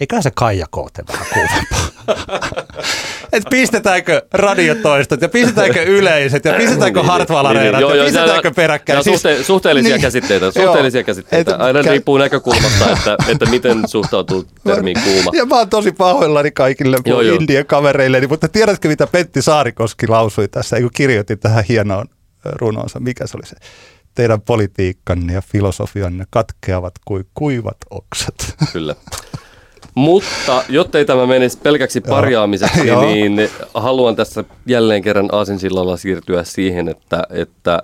Eiköhän 0.00 0.22
se 0.22 0.30
Kaija 0.34 0.66
Koote 0.70 1.02
vähän 1.12 1.26
kuumempaa. 1.34 1.86
Et 3.32 3.42
pistetäänkö 3.50 4.22
radiotoistot 4.34 5.22
ja 5.22 5.28
pistetäänkö 5.28 5.82
yleiset 5.82 6.44
ja 6.44 6.52
pistetäänkö 6.52 7.00
Niin, 7.00 7.06
hartvalareenat 7.08 7.72
niin, 7.72 7.80
joo, 7.80 7.90
ja 7.90 7.96
joo, 7.96 8.04
pistetäänkö 8.06 8.50
peräkkäin. 8.56 8.94
nämä 9.04 9.16
suhte- 9.16 9.42
suhteellisia 9.44 9.94
niin, 9.94 10.00
käsitteitä, 10.02 10.44
joo. 10.44 10.52
suhteellisia 10.52 11.02
käsitteitä. 11.04 11.54
Et- 11.54 11.60
Aina 11.60 11.82
kä- 11.82 11.88
riippuu 11.90 12.18
näkökulmasta, 12.18 12.90
että, 12.92 13.16
että 13.28 13.46
miten 13.46 13.88
suhtautuu 13.88 14.44
termiin 14.64 14.96
kuuma. 15.04 15.30
Ja 15.34 15.46
mä 15.46 15.58
oon 15.58 15.68
tosi 15.70 15.92
pahoillani 15.92 16.50
kaikille 16.50 16.96
Joo, 17.06 17.20
joo. 17.20 17.36
indien 17.36 17.66
kavereille, 17.66 18.26
mutta 18.26 18.48
tiedätkö 18.48 18.88
mitä 18.88 19.06
Pentti 19.06 19.42
Saarikoski 19.42 20.06
lausui 20.08 20.48
tässä, 20.48 20.80
kun 20.80 20.90
kirjoitti 20.94 21.36
tähän 21.36 21.64
hienoon 21.68 22.06
runonsa, 22.44 23.00
mikä 23.00 23.26
se 23.26 23.36
oli 23.36 23.46
se? 23.46 23.56
Teidän 24.14 24.40
politiikkanne 24.40 25.32
ja 25.32 25.42
filosofianne 25.42 26.24
katkeavat 26.30 26.94
kuin 27.04 27.24
kuivat 27.34 27.76
oksat. 27.90 28.34
Kyllä. 28.72 28.94
Mutta 29.94 30.64
jottei 30.68 31.04
tämä 31.04 31.26
menisi 31.26 31.58
pelkäksi 31.62 32.00
parjaamiseksi, 32.00 32.86
Joo. 32.88 33.02
niin 33.02 33.48
haluan 33.74 34.16
tässä 34.16 34.44
jälleen 34.66 35.02
kerran 35.02 35.28
aasinsillalla 35.32 35.96
siirtyä 35.96 36.44
siihen, 36.44 36.88
että, 36.88 37.22
että 37.30 37.82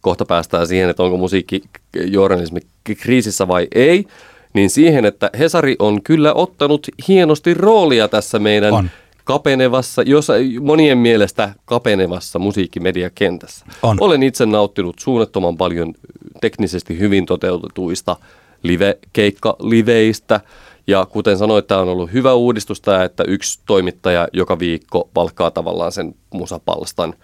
kohta 0.00 0.24
päästään 0.24 0.66
siihen, 0.66 0.90
että 0.90 1.02
onko 1.02 1.16
musiikkijournalismi 1.16 2.60
kriisissä 3.00 3.48
vai 3.48 3.68
ei, 3.74 4.04
niin 4.52 4.70
siihen, 4.70 5.04
että 5.04 5.30
Hesari 5.38 5.76
on 5.78 6.02
kyllä 6.02 6.34
ottanut 6.34 6.86
hienosti 7.08 7.54
roolia 7.54 8.08
tässä 8.08 8.38
meidän 8.38 8.72
On. 8.72 8.90
kapenevassa, 9.24 10.02
jos 10.02 10.28
monien 10.60 10.98
mielestä 10.98 11.54
kapenevassa 11.64 12.38
musiikkimediakentässä. 12.38 13.66
On. 13.82 13.96
Olen 14.00 14.22
itse 14.22 14.46
nauttinut 14.46 14.98
suunnattoman 14.98 15.56
paljon 15.56 15.94
teknisesti 16.40 16.98
hyvin 16.98 17.26
toteutetuista 17.26 18.16
live-keikka-liveistä. 18.62 20.40
Ja 20.86 21.06
kuten 21.06 21.38
sanoit, 21.38 21.66
tämä 21.66 21.80
on 21.80 21.88
ollut 21.88 22.12
hyvä 22.12 22.34
uudistus 22.34 22.80
tämä, 22.80 23.04
että 23.04 23.24
yksi 23.26 23.60
toimittaja 23.66 24.28
joka 24.32 24.58
viikko 24.58 25.08
valkkaa 25.14 25.50
tavallaan 25.50 25.92
sen 25.92 26.14
musapalstan. 26.34 27.14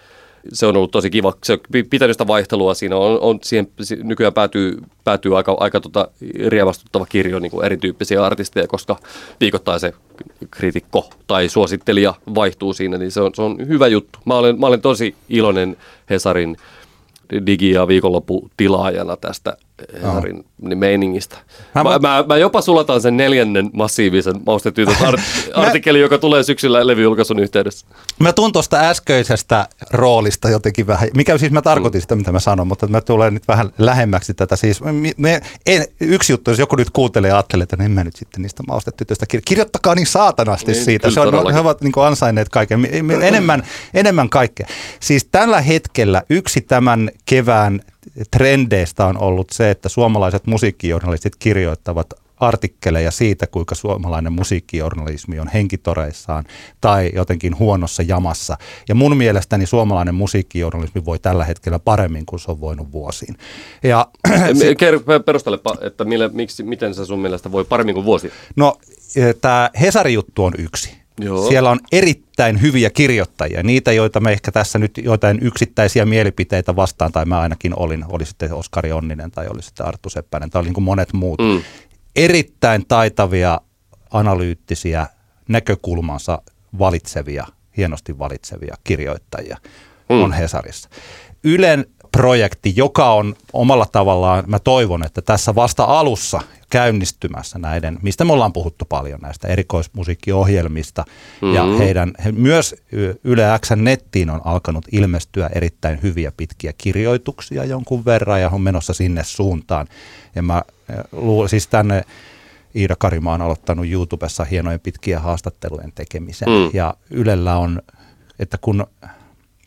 Se 0.52 0.66
on 0.66 0.76
ollut 0.76 0.90
tosi 0.90 1.10
kiva. 1.10 1.32
Se 1.44 1.52
on 1.52 1.58
pi- 1.72 1.82
pitänyt 1.82 2.14
sitä 2.14 2.26
vaihtelua 2.26 2.74
siinä. 2.74 2.96
On, 2.96 3.20
on 3.20 3.38
siihen, 3.42 3.68
si- 3.80 3.98
nykyään 4.02 4.32
päätyy, 4.32 4.78
päätyy 5.04 5.36
aika, 5.36 5.56
aika 5.60 5.80
tota 5.80 6.08
riemastuttava 6.46 7.06
kirjo 7.06 7.38
niin 7.38 7.50
kuin 7.50 7.66
erityyppisiä 7.66 8.24
artisteja, 8.24 8.66
koska 8.66 8.96
viikoittain 9.40 9.80
se 9.80 9.92
kriitikko 10.50 11.10
tai 11.26 11.48
suosittelija 11.48 12.14
vaihtuu 12.34 12.72
siinä, 12.72 12.98
niin 12.98 13.10
se 13.10 13.20
on, 13.20 13.30
se 13.34 13.42
on 13.42 13.68
hyvä 13.68 13.86
juttu. 13.86 14.18
Mä 14.24 14.34
olen, 14.34 14.60
mä 14.60 14.66
olen 14.66 14.80
tosi 14.80 15.14
iloinen 15.28 15.76
Hesarin 16.10 16.56
digi- 17.32 17.72
ja 17.74 17.88
viikonlopputilaajana 17.88 19.16
tästä 19.16 19.56
Hesarin 19.94 20.44
niin 20.62 20.78
meiningistä. 20.78 21.36
Mä 21.74 21.84
Mä, 21.84 21.98
mä, 21.98 22.24
mä, 22.28 22.36
jopa 22.36 22.60
sulatan 22.60 23.00
sen 23.00 23.16
neljännen 23.16 23.70
massiivisen 23.72 24.34
maustetytöt 24.46 24.96
art- 25.10 25.20
artikkeli, 25.54 26.00
joka 26.00 26.18
tulee 26.18 26.42
syksyllä 26.42 26.86
levyjulkaisun 26.86 27.38
yhteydessä. 27.38 27.86
Mä 28.18 28.32
tuun 28.32 28.52
tuosta 28.52 28.80
äskeisestä 28.80 29.68
roolista 29.90 30.48
jotenkin 30.50 30.86
vähän, 30.86 31.08
mikä 31.16 31.38
siis 31.38 31.52
mä 31.52 31.62
tarkoitin 31.62 32.00
sitä, 32.00 32.16
mitä 32.16 32.32
mä 32.32 32.40
sanon, 32.40 32.66
mutta 32.66 32.86
mä 32.86 33.00
tulen 33.00 33.34
nyt 33.34 33.48
vähän 33.48 33.70
lähemmäksi 33.78 34.34
tätä. 34.34 34.56
Siis 34.56 34.80
me, 34.82 35.12
me, 35.16 35.40
en, 35.66 35.84
yksi 36.00 36.32
juttu, 36.32 36.50
jos 36.50 36.58
joku 36.58 36.76
nyt 36.76 36.90
kuuntelee 36.90 37.28
ja 37.28 37.34
ajattelee, 37.36 37.62
että 37.62 37.76
no 37.76 37.84
en 37.84 37.90
mä 37.90 38.04
nyt 38.04 38.16
sitten 38.16 38.42
niistä 38.42 38.62
maustetytöistä 38.68 39.26
kirjo- 39.28 39.42
kirjoittakaa 39.44 39.94
niin 39.94 40.06
saatanasti 40.06 40.72
Niin, 40.72 40.84
siitä. 40.84 41.10
Se 41.10 41.20
on, 41.20 41.26
todellakin. 41.26 41.54
he 41.54 41.60
ovat 41.60 41.80
niin 41.80 41.92
ansainneet 41.96 42.48
kaiken, 42.48 42.88
enemmän, 43.22 43.62
enemmän 43.94 44.30
kaikkea. 44.30 44.66
Siis 45.00 45.28
tällä 45.32 45.60
hetkellä 45.60 46.22
yksi 46.30 46.60
tämän 46.60 47.10
kevään 47.24 47.80
trendeistä 48.30 49.06
on 49.06 49.18
ollut 49.18 49.50
se, 49.50 49.70
että 49.70 49.88
suomalaiset 49.88 50.46
musiikkijournalistit 50.46 51.36
kirjoittavat 51.36 52.06
artikkeleja 52.40 53.10
siitä, 53.10 53.46
kuinka 53.46 53.74
suomalainen 53.74 54.32
musiikkijournalismi 54.32 55.40
on 55.40 55.48
henkitoreissaan 55.48 56.44
tai 56.80 57.10
jotenkin 57.14 57.58
huonossa 57.58 58.02
jamassa. 58.02 58.56
Ja 58.88 58.94
mun 58.94 59.16
mielestäni 59.16 59.66
suomalainen 59.66 60.14
musiikkijournalismi 60.14 61.04
voi 61.04 61.18
tällä 61.18 61.44
hetkellä 61.44 61.78
paremmin 61.78 62.26
kuin 62.26 62.40
se 62.40 62.50
on 62.50 62.60
voinut 62.60 62.92
vuosiin. 62.92 63.36
Ja 63.82 64.08
Ker- 64.82 65.22
perustelepa, 65.24 65.76
että 65.80 66.04
mille, 66.04 66.30
miksi, 66.32 66.62
miten 66.62 66.94
se 66.94 67.04
sun 67.04 67.18
mielestä 67.18 67.52
voi 67.52 67.64
paremmin 67.64 67.94
kuin 67.94 68.06
vuosi. 68.06 68.32
No, 68.56 68.78
tämä 69.40 69.70
Hesari-juttu 69.80 70.44
on 70.44 70.52
yksi. 70.58 70.99
Joo. 71.22 71.48
Siellä 71.48 71.70
on 71.70 71.80
erittäin 71.92 72.62
hyviä 72.62 72.90
kirjoittajia, 72.90 73.62
niitä, 73.62 73.92
joita 73.92 74.20
me 74.20 74.32
ehkä 74.32 74.52
tässä 74.52 74.78
nyt 74.78 74.98
joitain 75.02 75.38
yksittäisiä 75.42 76.04
mielipiteitä 76.04 76.76
vastaan, 76.76 77.12
tai 77.12 77.24
mä 77.24 77.40
ainakin 77.40 77.78
olin, 77.78 78.04
oli 78.08 78.26
sitten 78.26 78.54
Oskari 78.54 78.92
Onninen 78.92 79.30
tai 79.30 79.46
oli 79.48 79.62
sitten 79.62 79.86
Arttu 79.86 80.10
Seppänen 80.10 80.50
tai 80.50 80.60
oli 80.60 80.68
niin 80.68 80.74
kuin 80.74 80.84
monet 80.84 81.12
muut. 81.12 81.40
Mm. 81.40 81.62
Erittäin 82.16 82.86
taitavia, 82.86 83.60
analyyttisiä, 84.10 85.06
näkökulmansa 85.48 86.42
valitsevia, 86.78 87.46
hienosti 87.76 88.18
valitsevia 88.18 88.76
kirjoittajia 88.84 89.56
Mm. 90.10 90.22
on 90.22 90.32
Hesarissa. 90.32 90.88
Ylen 91.44 91.86
projekti, 92.12 92.72
joka 92.76 93.12
on 93.12 93.34
omalla 93.52 93.86
tavallaan, 93.92 94.44
mä 94.46 94.58
toivon, 94.58 95.06
että 95.06 95.22
tässä 95.22 95.54
vasta 95.54 95.84
alussa 95.84 96.40
käynnistymässä 96.70 97.58
näiden, 97.58 97.98
mistä 98.02 98.24
me 98.24 98.32
ollaan 98.32 98.52
puhuttu 98.52 98.84
paljon 98.84 99.20
näistä 99.20 99.48
erikoismusiikkiohjelmista 99.48 101.04
mm-hmm. 101.06 101.54
ja 101.54 101.64
heidän, 101.78 102.12
he, 102.24 102.32
myös 102.32 102.74
Yle 103.24 103.44
X 103.60 103.70
nettiin 103.76 104.30
on 104.30 104.40
alkanut 104.44 104.84
ilmestyä 104.92 105.50
erittäin 105.54 106.02
hyviä 106.02 106.32
pitkiä 106.36 106.72
kirjoituksia 106.78 107.64
jonkun 107.64 108.04
verran 108.04 108.40
ja 108.40 108.48
on 108.48 108.60
menossa 108.60 108.94
sinne 108.94 109.24
suuntaan. 109.24 109.86
Ja 110.34 110.42
mä 110.42 110.62
eh, 110.90 110.96
luulen, 111.12 111.48
siis 111.48 111.66
tänne 111.66 112.02
Iida 112.76 112.96
Karima 112.96 113.32
on 113.34 113.42
aloittanut 113.42 113.90
YouTubessa 113.90 114.44
hienojen 114.44 114.80
pitkiä 114.80 115.20
haastattelujen 115.20 115.92
tekemisen 115.94 116.48
Mm. 116.48 116.70
ja 116.72 116.94
Ylellä 117.10 117.56
on, 117.56 117.82
että 118.38 118.58
kun 118.60 118.86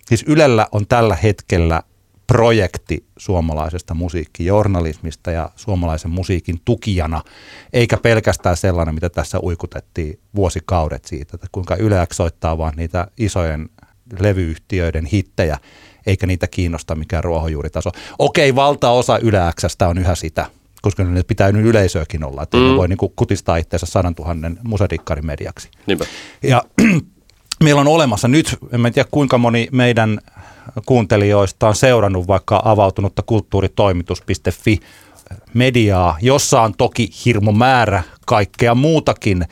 Siis 0.07 0.23
Ylellä 0.27 0.67
on 0.71 0.87
tällä 0.87 1.15
hetkellä 1.15 1.81
projekti 2.27 3.05
suomalaisesta 3.17 3.93
musiikkijournalismista 3.93 5.31
ja 5.31 5.49
suomalaisen 5.55 6.11
musiikin 6.11 6.61
tukijana, 6.65 7.21
eikä 7.73 7.97
pelkästään 7.97 8.57
sellainen, 8.57 8.95
mitä 8.95 9.09
tässä 9.09 9.39
uikutettiin 9.43 10.19
vuosikaudet 10.35 11.05
siitä, 11.05 11.31
että 11.33 11.47
kuinka 11.51 11.75
Yle 11.75 12.07
soittaa 12.13 12.57
vaan 12.57 12.73
niitä 12.75 13.07
isojen 13.17 13.69
levyyhtiöiden 14.19 15.05
hittejä, 15.05 15.57
eikä 16.05 16.27
niitä 16.27 16.47
kiinnosta 16.47 16.95
mikään 16.95 17.23
ruohonjuuritaso. 17.23 17.89
Okei, 18.19 18.55
valtaosa 18.55 19.17
Yle 19.17 19.39
on 19.89 19.97
yhä 19.97 20.15
sitä, 20.15 20.45
koska 20.81 21.03
ne 21.03 21.23
pitää 21.23 21.51
nyt 21.51 21.65
yleisöäkin 21.65 22.23
olla, 22.23 22.43
että 22.43 22.57
mm. 22.57 22.63
ne 22.63 22.77
voi 22.77 22.87
niin 22.87 22.97
kutistaa 23.15 23.57
itseensä 23.57 23.85
sadan 23.85 24.15
tuhannen 24.15 24.59
musadikkarimediaksi. 24.63 25.69
Niinpä. 25.87 26.05
Ja 26.43 26.63
meillä 27.63 27.81
on 27.81 27.87
olemassa 27.87 28.27
nyt, 28.27 28.57
en 28.71 28.93
tiedä 28.93 29.09
kuinka 29.11 29.37
moni 29.37 29.67
meidän 29.71 30.19
kuuntelijoista 30.85 31.67
on 31.67 31.75
seurannut 31.75 32.27
vaikka 32.27 32.61
avautunutta 32.65 33.21
kulttuuritoimitus.fi 33.21 34.79
mediaa, 35.53 36.17
jossa 36.21 36.61
on 36.61 36.73
toki 36.77 37.09
hirmu 37.25 37.51
määrä 37.51 38.03
kaikkea 38.25 38.75
muutakin 38.75 39.45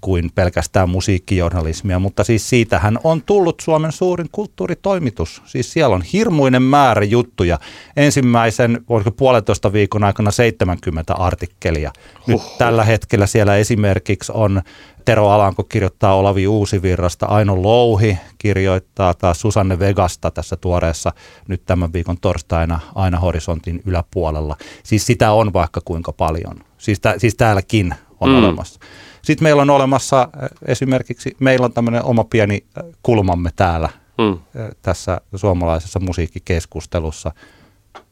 kuin 0.00 0.30
pelkästään 0.34 0.90
musiikkijournalismia, 0.90 1.98
mutta 1.98 2.24
siis 2.24 2.48
siitähän 2.48 2.98
on 3.04 3.22
tullut 3.22 3.60
Suomen 3.60 3.92
suurin 3.92 4.28
kulttuuritoimitus. 4.32 5.42
Siis 5.44 5.72
siellä 5.72 5.94
on 5.94 6.02
hirmuinen 6.02 6.62
määrä 6.62 7.04
juttuja. 7.04 7.58
Ensimmäisen, 7.96 8.84
voisiko 8.88 9.10
puolentoista 9.10 9.72
viikon 9.72 10.04
aikana 10.04 10.30
70 10.30 11.14
artikkelia. 11.14 11.92
Nyt 12.26 12.40
tällä 12.58 12.84
hetkellä 12.84 13.26
siellä 13.26 13.56
esimerkiksi 13.56 14.32
on 14.34 14.62
Tero 15.04 15.28
Alanko 15.28 15.64
kirjoittaa 15.64 16.16
Olavi 16.16 16.46
Uusivirrasta, 16.46 17.26
Aino 17.26 17.62
Louhi 17.62 18.18
kirjoittaa 18.38 19.14
taas 19.14 19.40
Susanne 19.40 19.78
Vegasta 19.78 20.30
tässä 20.30 20.56
tuoreessa 20.56 21.12
nyt 21.48 21.62
tämän 21.66 21.92
viikon 21.92 22.16
torstaina 22.20 22.80
aina 22.94 23.18
horisontin 23.18 23.82
yläpuolella. 23.86 24.56
Siis 24.82 25.06
sitä 25.06 25.32
on 25.32 25.52
vaikka 25.52 25.80
kuinka 25.84 26.12
paljon. 26.12 26.56
Siis, 26.78 27.00
tä, 27.00 27.14
siis 27.18 27.34
täälläkin 27.34 27.94
on 28.20 28.30
mm. 28.30 28.38
olemassa. 28.38 28.80
Sitten 29.22 29.44
meillä 29.44 29.62
on 29.62 29.70
olemassa 29.70 30.20
äh, 30.20 30.48
esimerkiksi, 30.66 31.36
meillä 31.38 31.64
on 31.64 31.72
tämmöinen 31.72 32.04
oma 32.04 32.24
pieni 32.24 32.64
äh, 32.78 32.84
kulmamme 33.02 33.50
täällä 33.56 33.88
Mm. 34.20 34.38
tässä 34.82 35.20
suomalaisessa 35.36 36.00
musiikkikeskustelussa. 36.00 37.32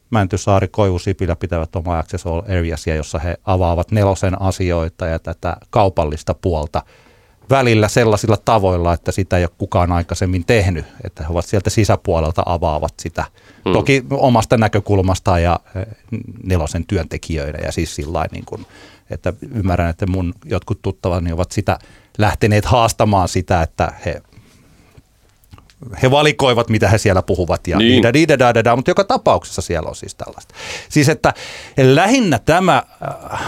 Mäntysaari, 0.09 0.67
Koivu, 0.67 0.99
Sipilä 0.99 1.35
pitävät 1.35 1.75
oma 1.75 1.99
Access 1.99 2.27
All 2.27 2.41
Areasia, 2.41 2.95
jossa 2.95 3.19
he 3.19 3.37
avaavat 3.45 3.91
nelosen 3.91 4.41
asioita 4.41 5.05
ja 5.05 5.19
tätä 5.19 5.57
kaupallista 5.69 6.33
puolta 6.33 6.83
välillä 7.49 7.87
sellaisilla 7.87 8.37
tavoilla, 8.37 8.93
että 8.93 9.11
sitä 9.11 9.37
ei 9.37 9.43
ole 9.43 9.51
kukaan 9.57 9.91
aikaisemmin 9.91 10.45
tehnyt, 10.45 10.85
että 11.03 11.23
he 11.23 11.29
ovat 11.29 11.45
sieltä 11.45 11.69
sisäpuolelta 11.69 12.43
avaavat 12.45 12.93
sitä. 12.99 13.25
Mm. 13.65 13.73
Toki 13.73 14.05
omasta 14.11 14.57
näkökulmastaan 14.57 15.43
ja 15.43 15.59
eh, 15.75 15.85
nelosen 16.43 16.85
työntekijöiden 16.85 17.61
ja 17.65 17.71
siis 17.71 17.95
sillä 17.95 18.25
niin 18.31 18.45
kuin, 18.45 18.65
että 19.09 19.33
ymmärrän, 19.55 19.89
että 19.89 20.07
mun 20.07 20.33
jotkut 20.45 20.81
tuttavani 20.81 21.31
ovat 21.31 21.51
sitä 21.51 21.79
lähteneet 22.17 22.65
haastamaan 22.65 23.27
sitä, 23.27 23.61
että 23.61 23.93
he 24.05 24.21
he 26.01 26.11
valikoivat, 26.11 26.69
mitä 26.69 26.89
he 26.89 26.97
siellä 26.97 27.21
puhuvat 27.21 27.67
ja 27.67 27.77
niin. 27.77 28.03
da, 28.03 28.13
da, 28.13 28.39
da, 28.39 28.53
da, 28.53 28.63
da, 28.63 28.75
mutta 28.75 28.91
joka 28.91 29.03
tapauksessa 29.03 29.61
siellä 29.61 29.89
on 29.89 29.95
siis 29.95 30.15
tällaista. 30.15 30.55
Siis 30.89 31.09
että 31.09 31.33
lähinnä 31.77 32.39
tämä, 32.39 32.83
äh, 33.33 33.41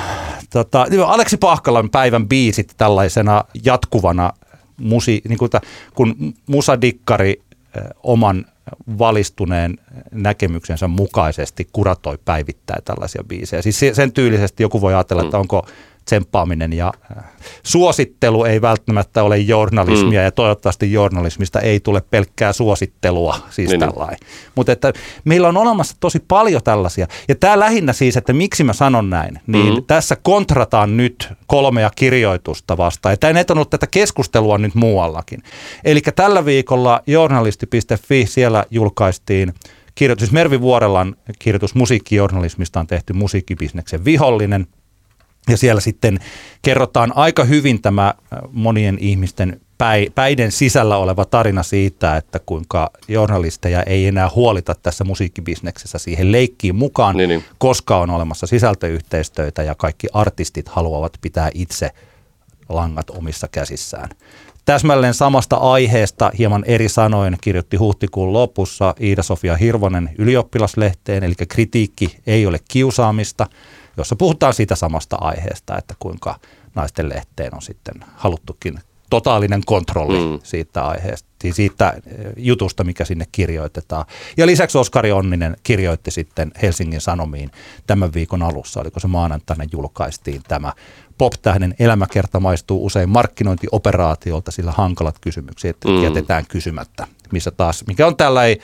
tota, 0.50 0.88
Aleksi 1.06 1.38
Pahkalan 1.38 1.90
päivän 1.90 2.28
biisit 2.28 2.74
tällaisena 2.78 3.44
jatkuvana 3.66 4.34
musi, 4.78 5.22
niin 5.28 5.38
kuin, 5.38 5.52
kun 5.96 6.34
musadikkari 6.48 7.42
äh, 7.78 7.84
oman 8.04 8.46
valistuneen 9.00 9.78
näkemyksensä 10.12 10.88
mukaisesti 10.88 11.68
kuratoi 11.74 12.18
päivittää 12.26 12.78
tällaisia 12.86 13.24
biisejä. 13.24 13.62
Siis 13.62 13.80
sen 13.94 14.12
tyylisesti 14.12 14.64
joku 14.64 14.82
voi 14.82 14.94
ajatella, 14.94 15.24
että 15.24 15.38
mm. 15.38 15.42
onko 15.42 15.68
tsemppaaminen 16.06 16.74
ja 16.74 16.94
äh, 17.18 17.24
suosittelu 17.64 18.44
ei 18.44 18.62
välttämättä 18.62 19.24
ole 19.24 19.38
journalismia 19.38 20.20
mm. 20.20 20.26
ja 20.26 20.32
toivottavasti 20.32 20.92
journalismista 20.92 21.60
ei 21.60 21.80
tule 21.80 22.02
pelkkää 22.10 22.54
suosittelua, 22.54 23.36
siis 23.50 23.70
niin, 23.70 23.80
niin. 23.80 23.92
tällainen. 23.92 24.20
Mutta 24.56 24.72
että 24.72 24.94
meillä 25.26 25.48
on 25.48 25.58
olemassa 25.58 25.96
tosi 26.00 26.20
paljon 26.28 26.64
tällaisia. 26.64 27.08
Ja 27.28 27.36
tämä 27.36 27.60
lähinnä 27.60 27.94
siis, 27.94 28.18
että 28.18 28.34
miksi 28.34 28.64
mä 28.64 28.74
sanon 28.74 29.10
näin, 29.10 29.40
niin 29.48 29.66
mm-hmm. 29.66 29.84
tässä 29.88 30.16
kontrataan 30.16 30.98
nyt 30.98 31.30
kolmea 31.48 31.92
kirjoitusta 31.96 32.78
vastaan. 32.78 33.14
Ja 33.14 33.18
tämä 33.18 33.40
on 33.50 33.58
ollut 33.58 33.70
tätä 33.70 33.88
keskustelua 33.88 34.58
nyt 34.58 34.76
muuallakin. 34.76 35.44
Eli 35.84 36.02
tällä 36.16 36.46
viikolla 36.46 37.02
journalisti.fi, 37.08 38.26
siellä 38.26 38.66
julkaistiin 38.70 39.54
kirjoitus, 39.96 40.22
siis 40.22 40.32
Mervi 40.32 40.62
Vuorellan 40.62 41.16
kirjoitus 41.40 41.76
musiikkijournalismista 41.76 42.80
on 42.80 42.88
tehty 42.88 43.14
musiikkibisneksen 43.14 44.06
vihollinen– 44.06 44.68
ja 45.50 45.58
siellä 45.58 45.82
sitten 45.82 46.20
kerrotaan 46.62 47.12
aika 47.16 47.44
hyvin 47.44 47.82
tämä 47.82 48.08
äh, 48.08 48.40
monien 48.52 48.98
ihmisten 49.00 49.62
päiden 50.16 50.52
sisällä 50.52 50.98
oleva 50.98 51.26
tarina 51.26 51.64
siitä, 51.64 52.18
että 52.18 52.40
kuinka 52.46 52.92
journalisteja 53.08 53.84
ei 53.84 54.08
enää 54.08 54.30
huolita 54.36 54.76
tässä 54.76 55.04
musiikkibisneksessä 55.04 55.98
siihen 55.98 56.32
leikkiin 56.32 56.76
mukaan, 56.76 57.18
niin, 57.18 57.30
niin. 57.30 57.44
koska 57.58 57.98
on 57.98 58.10
olemassa 58.10 58.48
sisältöyhteistyötä 58.48 59.64
ja 59.64 59.76
kaikki 59.76 60.08
artistit 60.14 60.70
haluavat 60.70 61.18
pitää 61.22 61.52
itse 61.54 61.90
langat 62.70 63.10
omissa 63.10 63.48
käsissään. 63.48 64.10
Täsmälleen 64.66 65.14
samasta 65.14 65.56
aiheesta 65.56 66.32
hieman 66.38 66.64
eri 66.68 66.90
sanoin 66.90 67.38
kirjoitti 67.42 67.78
huhtikuun 67.78 68.34
lopussa 68.34 68.96
Iida-Sofia 69.00 69.56
Hirvonen 69.56 70.10
ylioppilaslehteen, 70.18 71.24
eli 71.24 71.34
kritiikki 71.50 72.18
ei 72.28 72.46
ole 72.46 72.60
kiusaamista– 72.68 73.48
jossa 73.98 74.16
puhutaan 74.16 74.54
siitä 74.54 74.76
samasta 74.76 75.18
aiheesta, 75.22 75.78
että 75.78 75.94
kuinka 76.00 76.40
naisten 76.76 77.10
lehteen 77.10 77.56
on 77.56 77.62
sitten 77.62 77.96
haluttukin 78.16 78.80
totaalinen 79.12 79.62
kontrolli 79.66 80.20
mm. 80.20 80.40
siitä 80.44 80.86
aiheesta, 80.86 81.30
siitä 81.54 81.90
eh, 81.90 82.26
jutusta, 82.38 82.84
mikä 82.84 83.06
sinne 83.06 83.26
kirjoitetaan. 83.32 84.06
Ja 84.38 84.46
lisäksi 84.48 84.78
Oskari 84.78 85.12
Onninen 85.12 85.58
kirjoitti 85.64 86.12
sitten 86.12 86.52
Helsingin 86.62 87.02
Sanomiin 87.02 87.52
tämän 87.88 88.14
viikon 88.14 88.44
alussa, 88.44 88.82
oliko 88.82 89.00
se 89.00 89.08
maanantaina 89.08 89.66
julkaistiin 89.72 90.42
tämä 90.48 90.74
pop-tähden 91.18 91.76
elämäkerta 91.80 92.40
maistuu 92.40 92.86
usein 92.86 93.10
markkinointioperaatiolta, 93.10 94.52
sillä 94.52 94.72
hankalat 94.72 95.20
kysymykset 95.20 95.78
mm. 95.88 96.04
jätetään 96.04 96.46
kysymättä, 96.48 97.08
missä 97.32 97.52
taas, 97.52 97.84
mikä 97.88 98.08
on 98.08 98.18
tällainen 98.18 98.58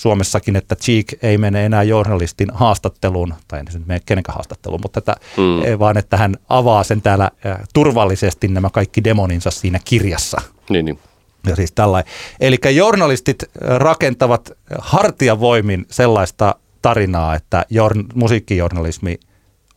Suomessakin, 0.00 0.56
että 0.56 0.76
Cheek 0.76 1.06
ei 1.22 1.38
mene 1.38 1.66
enää 1.66 1.82
journalistin 1.82 2.48
haastatteluun, 2.54 3.34
tai 3.48 3.60
en 3.60 3.66
nyt 3.74 3.86
mene 3.86 4.00
kenenkään 4.06 4.34
haastatteluun, 4.34 4.80
mutta 4.82 4.98
että, 4.98 5.16
mm. 5.36 5.62
Eh, 5.62 5.78
vaan 5.78 5.98
että 5.98 6.16
hän 6.16 6.36
avaa 6.48 6.84
sen 6.84 7.02
täällä 7.02 7.30
eh, 7.44 7.56
turvallisesti 7.74 8.48
nämä 8.48 8.70
kaikki 8.70 9.04
demoninsa 9.04 9.50
siinä 9.50 9.80
kirjassa. 9.84 10.40
Niin, 10.70 10.84
niin. 10.84 10.98
Ja 11.46 11.56
siis 11.56 11.72
tällainen. 11.72 12.12
Eli 12.40 12.58
journalistit 12.74 13.42
eh, 13.42 13.48
rakentavat 13.76 14.52
hartiavoimin 14.78 15.86
sellaista 15.90 16.54
tarinaa, 16.82 17.34
että 17.34 17.66
jorn, 17.70 18.04
musiikkijournalismi 18.14 19.20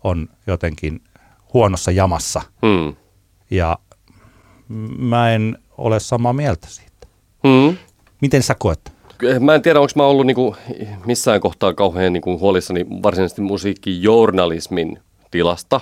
on 0.04 0.30
jotenkin 0.48 1.02
huonossa 1.54 1.92
jamassa. 1.92 2.42
Mm. 2.62 2.96
Ja 3.50 3.78
mä 4.98 5.32
en 5.32 5.58
ole 5.78 6.00
samaa 6.00 6.34
mieltä 6.34 6.68
siitä. 6.68 7.08
Mm. 7.44 7.78
Miten 8.22 8.44
sä 8.44 8.56
koet? 8.60 8.93
Mä 9.40 9.56
en 9.56 9.62
tiedä, 9.62 9.80
onko 9.80 9.92
mä 9.96 10.06
ollut 10.06 10.26
niinku 10.26 10.56
missään 11.06 11.42
kohtaa 11.42 11.74
kauhean 11.74 12.14
niinku 12.14 12.40
huolissani 12.40 12.86
varsinaisesti 13.04 13.42
musiikkijournalismin 13.42 15.00
tilasta. 15.32 15.82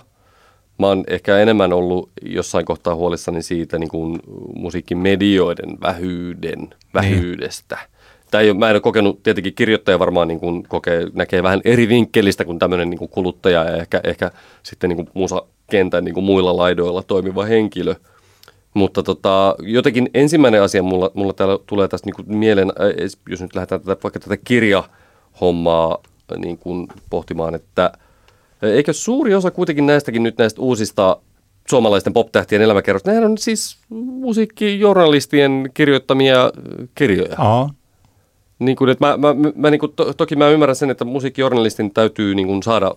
Mä 0.80 0.88
oon 0.88 1.04
ehkä 1.08 1.38
enemmän 1.38 1.74
ollut 1.74 2.10
jossain 2.22 2.66
kohtaa 2.66 2.96
huolissani 2.96 3.42
siitä 3.42 3.80
niinku 3.80 4.18
musiikkimedioiden 4.56 5.82
vähyyden, 5.82 6.70
vähyydestä. 6.94 7.76
Niin. 7.76 7.92
Tämä 8.32 8.42
ei 8.42 8.50
ole, 8.50 8.58
mä 8.58 8.70
en 8.70 8.76
ole 8.76 8.82
kokenut, 8.82 9.24
tietenkin 9.24 9.54
kirjoittaja 9.54 10.00
varmaan 10.00 10.28
niin 10.28 10.40
kuin 10.40 10.64
kokee, 10.64 11.08
näkee 11.14 11.44
vähän 11.44 11.62
eri 11.66 11.90
vinkkelistä 11.90 12.46
kuin 12.46 12.60
tämmöinen 12.60 12.90
niin 12.90 12.98
kuin 12.98 13.10
kuluttaja 13.10 13.64
ja 13.64 13.78
ehkä, 13.78 14.02
ehkä 14.04 14.32
sitten 14.64 14.90
niin 14.90 14.98
kuin 14.98 15.10
musakentän 15.14 16.04
niin 16.04 16.14
kuin 16.14 16.24
muilla 16.24 16.58
laidoilla 16.58 17.04
toimiva 17.04 17.46
henkilö– 17.46 17.96
mutta 18.74 19.04
tota, 19.04 19.56
jotenkin 19.60 20.10
ensimmäinen 20.14 20.62
asia 20.62 20.84
mulla, 20.84 21.12
mulla 21.14 21.34
täällä 21.34 21.60
tulee 21.66 21.88
tästä 21.88 22.10
niin 22.10 22.38
mieleen, 22.38 22.72
jos 23.30 23.42
nyt 23.42 23.56
lähdetään 23.56 23.82
tätä, 23.82 24.04
vaikka 24.04 24.20
tätä 24.20 24.38
kirjahommaa 24.38 25.98
niin 26.38 26.58
kuin 26.58 26.88
pohtimaan, 27.10 27.56
että 27.56 27.92
eikö 28.62 28.94
suuri 28.94 29.36
osa 29.36 29.52
kuitenkin 29.52 29.86
näistäkin 29.86 30.24
nyt 30.24 30.38
näistä 30.38 30.62
uusista 30.62 31.18
suomalaisten 31.70 32.14
pop-tähtien 32.14 32.62
elämäkerrosta, 32.62 33.10
nehän 33.10 33.26
on 33.26 33.38
siis 33.38 33.78
musiikkijournalistien 33.90 35.70
kirjoittamia 35.74 36.52
kirjoja. 36.96 37.36
Aa. 37.38 37.70
Niin 38.60 38.76
kuin, 38.76 38.90
että 38.90 39.08
mä, 39.08 39.18
mä, 39.18 39.52
mä, 39.56 39.70
niin 39.70 39.80
kuin, 39.80 39.94
to, 39.96 40.14
toki 40.14 40.36
mä 40.36 40.50
ymmärrän 40.50 40.76
sen, 40.76 40.90
että 40.90 41.06
musiikkijournalistin 41.06 41.94
täytyy 41.94 42.36
niin 42.36 42.48
kuin, 42.48 42.64
saada 42.64 42.94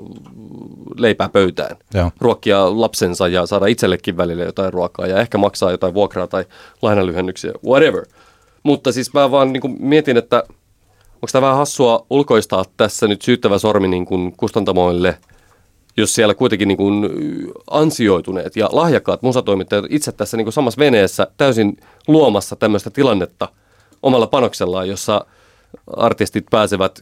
leipää 0.98 1.28
pöytään, 1.28 1.76
Joo. 1.94 2.10
ruokkia 2.20 2.80
lapsensa 2.80 3.28
ja 3.28 3.46
saada 3.46 3.66
itsellekin 3.66 4.16
välillä 4.16 4.44
jotain 4.44 4.72
ruokaa 4.72 5.06
ja 5.06 5.20
ehkä 5.20 5.38
maksaa 5.38 5.70
jotain 5.70 5.94
vuokraa 5.94 6.26
tai 6.26 6.44
lainalyhennyksiä, 6.82 7.52
whatever. 7.66 8.06
Mutta 8.62 8.92
siis 8.92 9.14
mä 9.14 9.30
vaan 9.30 9.52
niin 9.52 9.60
kuin, 9.60 9.76
mietin, 9.80 10.16
että 10.16 10.42
onko 11.14 11.28
tämä 11.32 11.42
vähän 11.42 11.56
hassua 11.56 12.06
ulkoistaa 12.10 12.64
tässä 12.76 13.08
nyt 13.08 13.22
syyttävä 13.22 13.58
sormi 13.58 13.88
niin 13.88 14.06
kuin 14.06 14.32
kustantamoille, 14.36 15.18
jos 15.96 16.14
siellä 16.14 16.34
kuitenkin 16.34 16.68
niin 16.68 16.78
kuin 16.78 17.10
ansioituneet 17.70 18.56
ja 18.56 18.68
lahjakkaat 18.72 19.22
musatoimittajat 19.22 19.84
itse 19.88 20.12
tässä 20.12 20.36
niin 20.36 20.44
kuin 20.44 20.52
samassa 20.52 20.78
veneessä 20.78 21.26
täysin 21.36 21.76
luomassa 22.08 22.56
tämmöistä 22.56 22.90
tilannetta 22.90 23.48
omalla 24.02 24.26
panoksellaan, 24.26 24.88
jossa– 24.88 25.24
artistit 25.96 26.44
pääsevät 26.50 27.00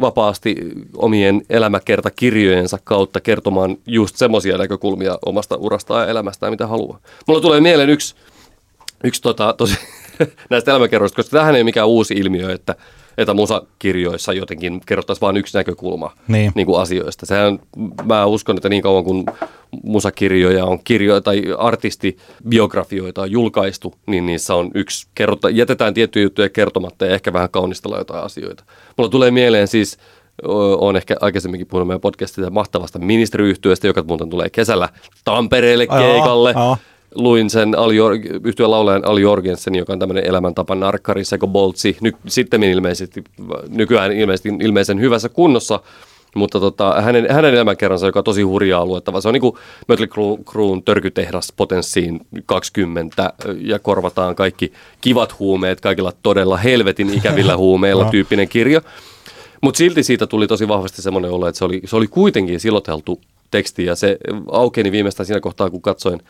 vapaasti 0.00 0.56
omien 0.96 1.42
elämäkertakirjojensa 1.50 2.78
kautta 2.84 3.20
kertomaan 3.20 3.76
just 3.86 4.16
semmoisia 4.16 4.58
näkökulmia 4.58 5.18
omasta 5.26 5.56
urastaan 5.56 6.02
ja 6.02 6.10
elämästään, 6.10 6.52
mitä 6.52 6.66
haluaa. 6.66 6.98
Mulla 7.28 7.40
tulee 7.40 7.60
mieleen 7.60 7.90
yksi, 7.90 8.14
yksi 9.04 9.22
tota, 9.22 9.54
tosi, 9.58 9.78
näistä 10.50 10.70
elämäkerroista, 10.70 11.16
koska 11.16 11.38
tähän 11.38 11.54
ei 11.54 11.60
ole 11.60 11.64
mikään 11.64 11.88
uusi 11.88 12.14
ilmiö, 12.14 12.52
että 12.52 12.76
että 13.18 13.34
musakirjoissa 13.34 14.32
jotenkin 14.32 14.80
kerrottaisiin 14.86 15.20
vain 15.20 15.36
yksi 15.36 15.58
näkökulma 15.58 16.12
niin. 16.28 16.52
Niin 16.54 16.66
kuin 16.66 16.80
asioista. 16.80 17.26
Sehän, 17.26 17.58
mä 18.04 18.26
uskon, 18.26 18.56
että 18.56 18.68
niin 18.68 18.82
kauan 18.82 19.04
kuin 19.04 19.26
musakirjoja 19.82 20.64
on 20.64 20.78
kirjoja 20.84 21.20
tai 21.20 21.42
artistibiografioita 21.58 23.22
on 23.22 23.30
julkaistu, 23.30 23.94
niin 24.06 24.26
niissä 24.26 24.54
on 24.54 24.70
yksi, 24.74 25.06
kerrota, 25.14 25.50
jätetään 25.50 25.94
tiettyjä 25.94 26.22
juttuja 26.22 26.48
kertomatta 26.48 27.06
ja 27.06 27.14
ehkä 27.14 27.32
vähän 27.32 27.50
kaunistella 27.50 27.98
jotain 27.98 28.24
asioita. 28.24 28.64
Mulla 28.96 29.10
tulee 29.10 29.30
mieleen 29.30 29.68
siis, 29.68 29.98
olen 30.78 30.96
ehkä 30.96 31.16
aikaisemminkin 31.20 31.66
puhunut 31.66 31.88
meidän 31.88 32.00
podcastista 32.00 32.50
mahtavasta 32.50 32.98
ministeriyhtiöstä, 32.98 33.86
joka 33.86 34.02
muuten 34.02 34.30
tulee 34.30 34.50
kesällä 34.50 34.88
Tampereelle 35.24 35.86
keikalle. 35.86 36.52
Aa, 36.56 36.70
aa 36.70 36.76
luin 37.14 37.50
sen 37.50 37.78
Ali, 37.78 37.96
yhtyön 38.44 38.70
laulajan 38.70 39.06
Ali 39.06 39.20
Jorgensen, 39.20 39.74
joka 39.74 39.92
on 39.92 39.98
tämmöinen 39.98 40.26
elämäntapa 40.26 40.74
narkkari, 40.74 41.24
Seko 41.24 41.46
Boltsi, 41.46 41.96
ny, 42.00 42.12
sitten 42.26 42.62
ilmeisesti, 42.62 43.24
nykyään 43.68 44.12
ilmeisesti 44.12 44.48
ilmeisen 44.60 45.00
hyvässä 45.00 45.28
kunnossa, 45.28 45.80
mutta 46.36 46.60
tota, 46.60 47.00
hänen, 47.00 47.26
hänen 47.30 47.54
elämänkerransa, 47.54 48.06
joka 48.06 48.20
on 48.20 48.24
tosi 48.24 48.42
hurjaa 48.42 48.86
luettava, 48.86 49.20
se 49.20 49.28
on 49.28 49.34
niin 49.34 49.40
kuin 49.40 49.56
Mötley 49.88 50.08
Cruun 50.44 50.82
törkytehdas 50.82 51.52
potenssiin 51.56 52.20
20 52.46 53.32
ja 53.60 53.78
korvataan 53.78 54.34
kaikki 54.36 54.72
kivat 55.00 55.38
huumeet 55.38 55.80
kaikilla 55.80 56.12
todella 56.22 56.56
helvetin 56.56 57.14
ikävillä 57.14 57.56
huumeilla 57.66 58.04
tyyppinen 58.04 58.48
kirja. 58.48 58.80
Mutta 59.60 59.78
silti 59.78 60.02
siitä 60.02 60.26
tuli 60.26 60.46
tosi 60.46 60.68
vahvasti 60.68 61.02
semmoinen 61.02 61.30
olo, 61.30 61.48
että 61.48 61.58
se 61.58 61.64
oli, 61.64 61.80
se 61.84 61.96
oli 61.96 62.06
kuitenkin 62.06 62.60
siloteltu 62.60 63.20
teksti 63.50 63.84
ja 63.84 63.96
se 63.96 64.16
aukeni 64.50 64.92
viimeistään 64.92 65.26
siinä 65.26 65.40
kohtaa, 65.40 65.70
kun 65.70 65.82
katsoin 65.82 66.20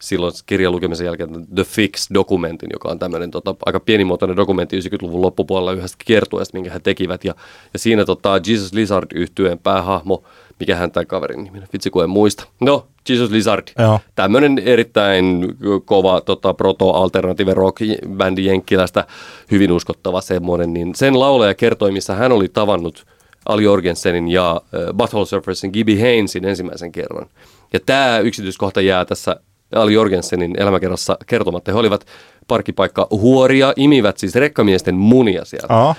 silloin 0.00 0.32
kirjan 0.46 0.72
lukemisen 0.72 1.04
jälkeen 1.04 1.46
The 1.54 1.64
Fix-dokumentin, 1.64 2.68
joka 2.72 2.88
on 2.88 2.98
tämmöinen 2.98 3.30
tota, 3.30 3.54
aika 3.66 3.80
pienimuotoinen 3.80 4.36
dokumentti 4.36 4.80
90-luvun 4.80 5.22
loppupuolella 5.22 5.72
yhdestä 5.72 6.04
kiertueesta, 6.06 6.56
minkä 6.56 6.70
he 6.70 6.80
tekivät. 6.80 7.24
Ja, 7.24 7.34
ja 7.72 7.78
siinä 7.78 8.04
tota, 8.04 8.40
Jesus 8.46 8.72
Lizard 8.72 9.06
yhtyeen 9.14 9.58
päähahmo, 9.58 10.22
mikä 10.60 10.76
hän 10.76 10.90
tämä 10.90 11.04
kaverin 11.04 11.44
nimi, 11.44 11.60
vitsi 11.72 11.90
kun 11.90 12.04
en 12.04 12.10
muista. 12.10 12.46
No, 12.60 12.86
Jesus 13.08 13.30
Lizard. 13.30 13.68
Joo. 13.78 14.00
Tämmöinen 14.14 14.58
erittäin 14.58 15.46
kova 15.84 16.20
tota, 16.20 16.54
proto-alternative 16.54 17.54
rock-bändi 17.54 18.46
Jenkkilästä, 18.46 19.04
hyvin 19.50 19.72
uskottava 19.72 20.20
semmoinen, 20.20 20.72
niin 20.72 20.94
sen 20.94 21.20
laulaja 21.20 21.54
kertoi, 21.54 21.92
missä 21.92 22.14
hän 22.14 22.32
oli 22.32 22.48
tavannut 22.48 23.06
Ali 23.46 23.64
Jorgensenin 23.64 24.28
ja 24.28 24.50
äh, 24.50 24.94
Butthole 24.96 25.26
Surfersin 25.26 25.70
Gibby 25.72 26.00
Haynesin 26.00 26.44
ensimmäisen 26.44 26.92
kerran. 26.92 27.26
Ja 27.72 27.80
tämä 27.86 28.18
yksityiskohta 28.18 28.80
jää 28.80 29.04
tässä 29.04 29.36
Ali 29.74 29.92
Jorgensenin 29.94 30.60
elämäkerrassa 30.60 31.16
kertomatta. 31.26 31.72
He 31.72 31.78
olivat 31.78 32.06
parkkipaikka 32.48 33.06
huoria, 33.10 33.72
imivät 33.76 34.18
siis 34.18 34.34
rekkamiesten 34.34 34.94
munia 34.94 35.44
sieltä. 35.44 35.74
Aa. 35.74 35.94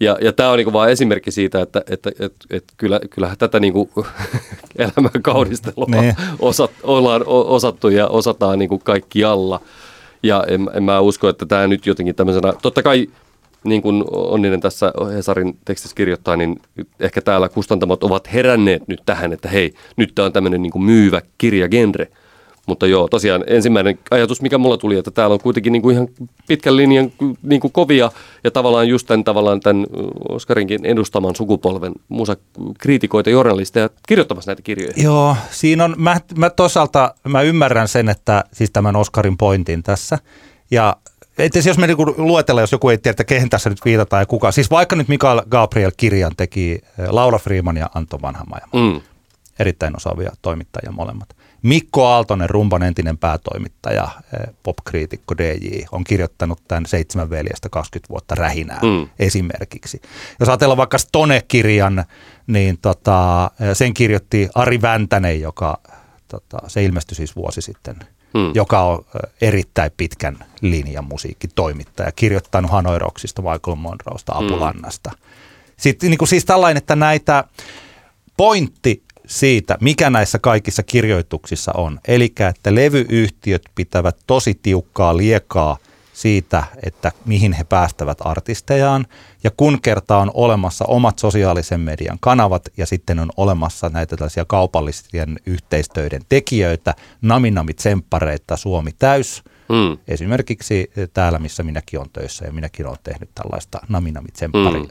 Ja, 0.00 0.18
ja 0.20 0.32
tämä 0.32 0.50
on 0.50 0.56
niinku 0.56 0.72
vain 0.72 0.92
esimerkki 0.92 1.30
siitä, 1.30 1.60
että, 1.60 1.82
että, 1.90 2.10
että, 2.20 2.46
että 2.50 2.74
kyllä, 2.76 3.00
kyllähän 3.10 3.38
tätä 3.38 3.60
niinku 3.60 3.90
elämän 4.78 5.22
kaunistelua 5.22 5.86
Niin. 6.00 6.14
osat, 6.38 6.70
ollaan 6.82 7.22
osattu 7.26 7.88
ja 7.88 8.06
osataan 8.08 8.58
niinku 8.58 8.78
kaikkialla. 8.78 9.60
Ja 10.22 10.44
en, 10.48 10.70
en 10.74 10.82
mä 10.82 11.00
usko, 11.00 11.28
että 11.28 11.46
tämä 11.46 11.66
nyt 11.66 11.86
jotenkin 11.86 12.14
tämmöisenä, 12.14 12.52
totta 12.62 12.82
kai 12.82 13.06
niin 13.64 13.82
kuin 13.82 14.04
Onninen 14.10 14.60
tässä 14.60 14.92
Hesarin 15.14 15.58
tekstissä 15.64 15.96
kirjoittaa, 15.96 16.36
niin 16.36 16.60
ehkä 17.00 17.20
täällä 17.22 17.48
kustantamot 17.48 18.04
ovat 18.04 18.32
heränneet 18.32 18.88
nyt 18.88 19.00
tähän, 19.06 19.32
että 19.32 19.48
hei, 19.48 19.74
nyt 19.96 20.14
tämä 20.14 20.26
on 20.26 20.32
tämmöinen 20.32 20.62
niin 20.62 20.72
kuin 20.72 20.84
myyvä 20.84 21.22
kirjagenre. 21.38 22.08
Mutta 22.66 22.86
joo, 22.86 23.08
tosiaan 23.08 23.44
ensimmäinen 23.46 23.98
ajatus, 24.10 24.42
mikä 24.42 24.58
mulla 24.58 24.76
tuli, 24.76 24.98
että 24.98 25.10
täällä 25.10 25.34
on 25.34 25.40
kuitenkin 25.40 25.72
niin 25.72 25.82
kuin 25.82 25.94
ihan 25.94 26.08
pitkän 26.48 26.76
linjan 26.76 27.12
niin 27.42 27.60
kuin 27.60 27.72
kovia 27.72 28.10
ja 28.44 28.50
tavallaan 28.50 28.88
just 28.88 29.06
tämän, 29.06 29.24
tavallaan 29.24 29.60
tämän 29.60 29.86
Oskarinkin 30.28 30.84
edustaman 30.84 31.36
sukupolven 31.36 31.92
musakriitikoita, 32.08 33.30
journalisteja 33.30 33.90
kirjoittamassa 34.08 34.50
näitä 34.50 34.62
kirjoja. 34.62 34.92
Joo, 34.96 35.36
siinä 35.50 35.84
on, 35.84 35.94
mä, 35.98 36.20
mä 36.36 36.50
toisaalta 36.50 37.14
mä 37.28 37.42
ymmärrän 37.42 37.88
sen, 37.88 38.08
että 38.08 38.44
siis 38.52 38.70
tämän 38.70 38.96
Oscarin 38.96 39.36
pointin 39.36 39.82
tässä. 39.82 40.18
Ja 40.70 40.96
että 41.38 41.58
jos 41.66 41.78
me 41.78 41.86
niinku 41.86 42.14
luetellaan, 42.16 42.62
jos 42.62 42.72
joku 42.72 42.88
ei 42.88 42.98
tiedä, 42.98 43.10
että 43.10 43.24
kehen 43.24 43.50
tässä 43.50 43.70
nyt 43.70 43.84
viitataan 43.84 44.22
ja 44.22 44.26
kuka. 44.26 44.52
Siis 44.52 44.70
vaikka 44.70 44.96
nyt 44.96 45.08
Mikael 45.08 45.42
Gabriel 45.50 45.92
kirjan 45.96 46.32
teki 46.36 46.80
Laura 47.08 47.38
Freeman 47.38 47.76
ja 47.76 47.90
Anto 47.94 48.22
Vanhamaja. 48.22 48.68
Mm. 48.72 49.00
Erittäin 49.58 49.96
osaavia 49.96 50.32
toimittajia 50.42 50.92
molemmat. 50.92 51.28
Mikko 51.64 52.06
Aaltonen, 52.06 52.50
Rumban 52.50 52.82
entinen 52.82 53.18
päätoimittaja, 53.18 54.08
eh, 54.32 54.54
popkriitikko 54.62 55.34
DJ, 55.38 55.84
on 55.92 56.04
kirjoittanut 56.04 56.60
tämän 56.68 56.86
Seitsemän 56.86 57.30
veljestä 57.30 57.68
20 57.68 58.08
vuotta 58.10 58.34
rähinää 58.34 58.80
Mm. 58.82 59.08
esimerkiksi. 59.18 60.02
Jos 60.40 60.48
ajatellaan 60.48 60.76
vaikka 60.76 60.98
Stone-kirjan, 60.98 62.04
niin 62.46 62.78
tota, 62.82 63.50
eh, 63.60 63.76
sen 63.76 63.94
kirjoitti 63.94 64.48
Ari 64.54 64.82
Väntänen, 64.82 65.40
joka 65.40 65.78
tota, 66.28 66.58
se 66.66 66.84
ilmestyi 66.84 67.16
siis 67.16 67.36
vuosi 67.36 67.62
sitten, 67.62 67.96
Mm. 68.34 68.50
joka 68.54 68.80
on 68.80 68.98
eh, 69.14 69.48
erittäin 69.48 69.90
pitkän 69.96 70.38
linjan 70.60 71.04
musiikkitoimittaja, 71.04 72.12
kirjoittanut 72.12 72.70
Hanoi 72.70 72.98
Rocksista, 72.98 73.42
Michael 73.42 73.76
Monroesta, 73.76 74.32
Apulannasta. 74.36 75.10
Sitten 75.76 76.10
niin 76.10 76.18
kuin 76.18 76.28
siis 76.28 76.44
tällainen, 76.44 76.76
että 76.78 76.96
näitä 76.96 77.44
pointti 78.36 79.02
siitä, 79.26 79.78
mikä 79.80 80.10
näissä 80.10 80.38
kaikissa 80.38 80.82
kirjoituksissa 80.82 81.72
on. 81.74 82.00
Eli 82.08 82.32
että 82.50 82.74
levyyhtiöt 82.74 83.62
pitävät 83.74 84.16
tosi 84.26 84.58
tiukkaa 84.62 85.16
liekaa 85.16 85.76
siitä, 86.12 86.64
että 86.82 87.12
mihin 87.24 87.52
he 87.52 87.64
päästävät 87.64 88.18
artistejaan. 88.20 89.06
Ja 89.44 89.50
kun 89.56 89.80
kerta 89.82 90.16
on 90.16 90.30
olemassa 90.34 90.84
omat 90.88 91.18
sosiaalisen 91.18 91.80
median 91.80 92.18
kanavat 92.20 92.68
ja 92.76 92.86
sitten 92.86 93.18
on 93.18 93.30
olemassa 93.36 93.88
näitä 93.88 94.16
tällaisia 94.16 94.44
kaupallisten 94.44 95.40
yhteistöiden 95.46 96.22
tekijöitä, 96.28 96.94
naminamit 97.22 97.78
semppareita 97.78 98.56
Suomi 98.56 98.90
täys, 98.98 99.42
Mm. 99.68 99.98
Esimerkiksi 100.08 100.90
täällä, 101.14 101.38
missä 101.38 101.62
minäkin 101.62 101.98
olen 101.98 102.10
töissä 102.10 102.44
ja 102.44 102.52
minäkin 102.52 102.86
olen 102.86 102.98
tehnyt 103.02 103.30
tällaista 103.34 103.78
naminamit 103.88 104.34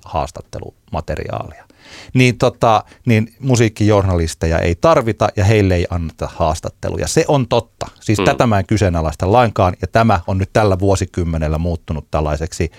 haastattelumateriaalia. 0.05 1.65
Niin, 2.13 2.37
tota, 2.37 2.83
niin 3.05 3.33
musiikkijournalisteja 3.39 4.59
ei 4.59 4.75
tarvita 4.75 5.29
ja 5.35 5.43
heille 5.43 5.75
ei 5.75 5.85
anneta 5.89 6.29
haastatteluja. 6.35 7.07
Se 7.07 7.25
on 7.27 7.47
totta. 7.47 7.85
Siis 7.99 8.19
mm. 8.19 8.25
tätä 8.25 8.47
mä 8.47 8.59
en 8.59 8.65
kyseenalaista 8.65 9.31
lainkaan 9.31 9.73
ja 9.81 9.87
tämä 9.87 10.19
on 10.27 10.37
nyt 10.37 10.49
tällä 10.53 10.79
vuosikymmenellä 10.79 11.57
muuttunut 11.57 12.07
tällaiseksi 12.11 12.71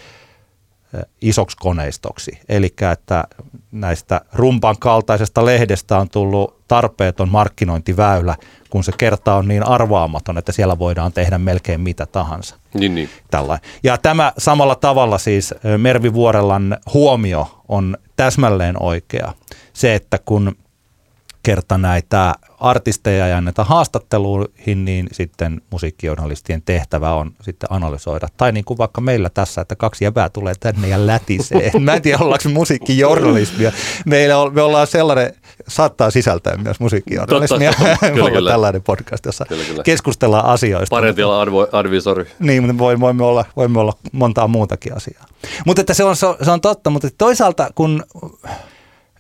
isoksi 1.21 1.57
koneistoksi. 1.61 2.39
Eli 2.49 2.75
että 2.93 3.25
näistä 3.73 4.21
rumpan 4.33 4.77
kaltaisesta 4.79 5.45
lehdestä 5.45 5.99
on 5.99 6.09
tullut 6.09 6.69
tarpeeton 6.69 7.29
markkinointiväylä, 7.29 8.37
kun 8.71 8.85
se 8.85 8.93
kerta 8.99 9.35
on 9.35 9.49
niin 9.49 9.63
arvaamaton, 9.63 10.39
että 10.39 10.53
siellä 10.53 10.79
voidaan 10.79 11.13
tehdä 11.13 11.39
melkein 11.39 11.81
mitä 11.81 12.07
tahansa. 12.07 12.57
Niin, 12.75 12.95
niin. 12.95 13.09
Tällainen. 13.31 13.71
Ja 13.83 13.99
tämä 13.99 14.33
samalla 14.39 14.75
tavalla 14.75 15.19
siis 15.19 15.55
Mervi 15.79 16.13
Vuorellan 16.13 16.79
huomio 16.95 17.63
on 17.69 17.97
täsmälleen 18.17 18.83
oikea. 18.83 19.33
Se, 19.73 19.95
että 19.95 20.19
kun 20.25 20.57
kerta 21.45 21.79
näitä 21.79 22.35
artisteja 22.61 23.27
ja 23.27 23.41
näitä 23.41 23.65
haastatteluihin, 23.65 24.85
niin 24.85 25.07
sitten 25.13 25.61
musiikkijournalistien 25.71 26.63
tehtävä 26.63 27.15
on 27.15 27.31
sitten 27.43 27.73
analysoida. 27.73 28.29
Tai 28.37 28.53
niin 28.53 28.65
kuin 28.65 28.79
vaikka 28.79 29.01
meillä 29.01 29.31
tässä, 29.31 29.61
että 29.61 29.77
kaksi 29.77 30.05
jäbää 30.05 30.29
tulee 30.29 30.55
tänne 30.61 30.89
ja 30.89 31.07
lätisee. 31.07 31.71
Mä 31.81 31.95
en 31.95 32.03
tiedä, 32.03 32.19
ollaanko 32.21 32.49
musiikkijournalismia. 32.49 33.73
Meillä 34.07 34.39
on, 34.39 34.55
me 34.55 34.63
ollaan 34.63 34.87
sellainen, 34.87 35.35
saattaa 35.69 36.11
sisältää 36.11 36.57
myös 36.57 36.81
musiikkijournalismia. 36.81 37.73
Totta. 37.73 38.11
Kyllä, 38.15 38.31
kyllä. 38.31 38.51
tällainen 38.51 38.83
podcast, 38.83 39.27
jossa 39.27 39.45
Kyllä, 39.49 39.65
kyllä. 39.65 39.83
keskustellaan 39.83 40.45
asioista. 40.47 40.97
Parentiala 40.97 41.41
advo, 41.41 41.69
advisori. 41.73 42.27
Niin, 42.39 42.63
mutta 42.63 42.79
voi- 42.79 43.01
voimme 43.01 43.25
olla, 43.25 43.45
voimme 43.57 43.81
olla 43.81 43.93
montaa 44.13 44.49
muutakin 44.49 44.97
asiaa. 44.97 45.25
Mutta 45.67 45.81
että 45.81 45.95
se 45.95 46.05
on- 46.05 46.17
se 46.17 46.51
on 46.51 46.61
totta, 46.61 46.91
mutta 46.91 47.09
toisaalta 47.19 47.71
kun, 47.75 48.05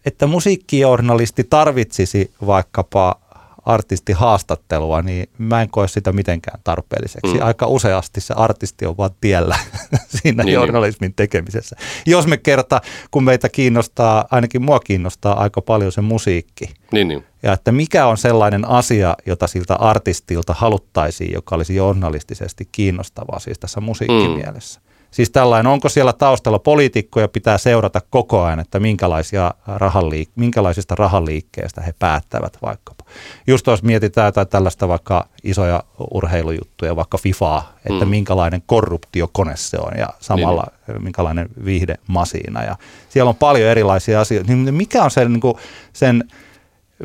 että 0.04 0.26
musiikkijournalisti 0.26 1.44
tarvitsisi 1.44 2.30
vaikkapa 2.46 3.24
artistihaastattelua, 3.64 5.02
niin 5.02 5.28
mä 5.38 5.62
en 5.62 5.70
koe 5.70 5.88
sitä 5.88 6.12
mitenkään 6.12 6.60
tarpeelliseksi. 6.64 7.34
Mm. 7.34 7.42
Aika 7.42 7.66
useasti 7.66 8.20
se 8.20 8.34
artisti 8.36 8.86
on 8.86 8.96
vaan 8.96 9.10
tiellä 9.20 9.56
siinä 10.06 10.42
Niin, 10.42 10.46
niin, 10.46 10.54
journalismin 10.54 11.14
tekemisessä. 11.14 11.76
Jos 12.06 12.26
me 12.26 12.36
kerta, 12.36 12.80
kun 13.10 13.24
meitä 13.24 13.48
kiinnostaa, 13.48 14.24
ainakin 14.30 14.62
mua 14.62 14.80
kiinnostaa 14.80 15.40
aika 15.42 15.62
paljon 15.62 15.92
se 15.92 16.00
musiikki, 16.00 16.64
Niin, 16.92 17.08
niin. 17.08 17.24
ja 17.42 17.52
että 17.52 17.72
mikä 17.72 18.06
on 18.06 18.16
sellainen 18.18 18.68
asia, 18.68 19.16
jota 19.26 19.46
siltä 19.46 19.74
artistilta 19.74 20.54
haluttaisiin, 20.58 21.32
joka 21.32 21.56
olisi 21.56 21.74
journalistisesti 21.74 22.68
kiinnostavaa 22.72 23.38
siis 23.38 23.58
tässä 23.58 23.80
musiikkimielessä. 23.80 24.80
Siis 25.14 25.30
tällainen, 25.30 25.72
onko 25.72 25.88
siellä 25.88 26.12
taustalla 26.12 26.58
poliitikkoja 26.58 27.28
pitää 27.28 27.58
seurata 27.58 28.00
koko 28.10 28.42
ajan, 28.42 28.60
että 28.60 28.80
minkälaisia 28.80 29.54
rahaliik- 29.66 30.32
minkälaisista 30.36 30.94
rahaliikkeistä 30.94 31.80
he 31.80 31.94
päättävät 31.98 32.58
vaikkapa. 32.62 33.04
Just 33.46 33.66
jos 33.66 33.82
mietitään 33.82 34.26
jotain 34.26 34.48
tällaista 34.48 34.88
vaikka 34.88 35.28
isoja 35.44 35.84
urheilujuttuja, 36.14 36.96
vaikka 36.96 37.18
FIFAa, 37.18 37.72
että 37.90 38.04
Mm. 38.04 38.10
minkälainen 38.10 38.62
korruptiokone 38.66 39.56
se 39.56 39.76
on 39.78 39.92
ja 39.98 40.08
samalla 40.20 40.66
niin. 40.88 41.02
minkälainen 41.02 41.48
viihdemasiina. 41.64 42.62
Ja 42.64 42.76
siellä 43.08 43.28
on 43.28 43.36
paljon 43.36 43.70
erilaisia 43.70 44.20
asioita. 44.20 44.52
Niin 44.52 44.74
mikä 44.74 45.02
on 45.02 45.10
sen, 45.10 45.32
niin 45.32 45.40
kuin, 45.40 45.54
sen 45.92 46.24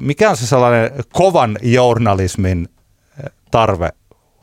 mikä 0.02 0.30
on 0.30 0.38
se 0.38 0.48
sellainen 0.48 0.92
kovan 1.14 1.58
journalismin 1.62 2.70
eh, 3.24 3.32
tarve 3.52 3.90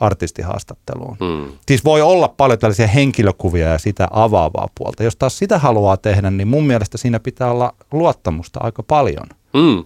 artistihaastatteluun? 0.00 1.16
Mm. 1.20 1.52
Siis 1.68 1.84
voi 1.84 2.02
olla 2.02 2.28
paljon 2.28 2.58
tällaisia 2.58 2.86
henkilökuvia 2.86 3.68
ja 3.68 3.78
sitä 3.78 4.08
avaavaa 4.10 4.68
puolta. 4.74 5.04
Jos 5.04 5.16
taas 5.16 5.38
sitä 5.38 5.58
haluaa 5.58 5.96
tehdä, 5.96 6.30
niin 6.30 6.48
mun 6.48 6.66
mielestä 6.66 6.98
siinä 6.98 7.20
pitää 7.20 7.50
olla 7.50 7.74
luottamusta 7.92 8.60
aika 8.62 8.82
paljon. 8.82 9.26
Mm. 9.54 9.84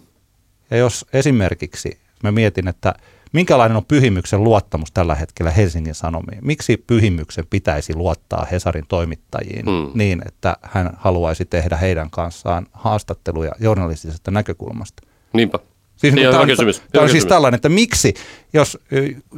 Ja 0.71 0.77
jos 0.77 1.07
esimerkiksi 1.13 1.99
mä 2.23 2.33
mietin, 2.33 2.69
että 2.69 2.95
minkälainen 3.33 3.77
on 3.77 3.85
Pyhimyksen 3.85 4.45
luottamus 4.45 4.93
tällä 4.93 5.15
hetkellä 5.15 5.51
Helsingin 5.51 5.95
Sanomiin? 5.95 6.39
Miksi 6.43 6.77
Pyhimyksen 6.87 7.45
pitäisi 7.51 7.95
luottaa 7.95 8.47
Hesarin 8.51 8.85
toimittajiin 8.89 9.67
Mm. 9.67 9.91
niin, 9.95 10.23
että 10.27 10.57
hän 10.63 10.91
haluaisi 10.97 11.45
tehdä 11.45 11.77
heidän 11.77 12.11
kanssaan 12.11 12.67
haastatteluja 12.73 13.53
journalistisesta 13.61 14.31
näkökulmasta? 14.31 15.03
Niinpä. 15.33 15.59
Siis 16.01 16.15
Niin, 16.15 16.31
tämä 16.31 16.41
on, 16.41 16.47
kysymys. 16.49 16.79
Tämä 16.79 16.89
Hyvä 16.95 17.03
on 17.03 17.09
siis 17.09 17.15
kysymys. 17.17 17.29
tällainen, 17.29 17.57
että 17.57 17.69
miksi, 17.69 18.15
jos 18.53 18.79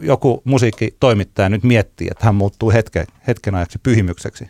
joku 0.03 0.43
musiikkitoimittaja 0.45 1.49
nyt 1.49 1.63
miettii, 1.63 2.09
että 2.11 2.25
hän 2.25 2.35
muuttuu 2.35 2.71
hetken, 2.71 3.07
hetken 3.27 3.55
ajaksi 3.55 3.79
pyhimykseksi, 3.83 4.45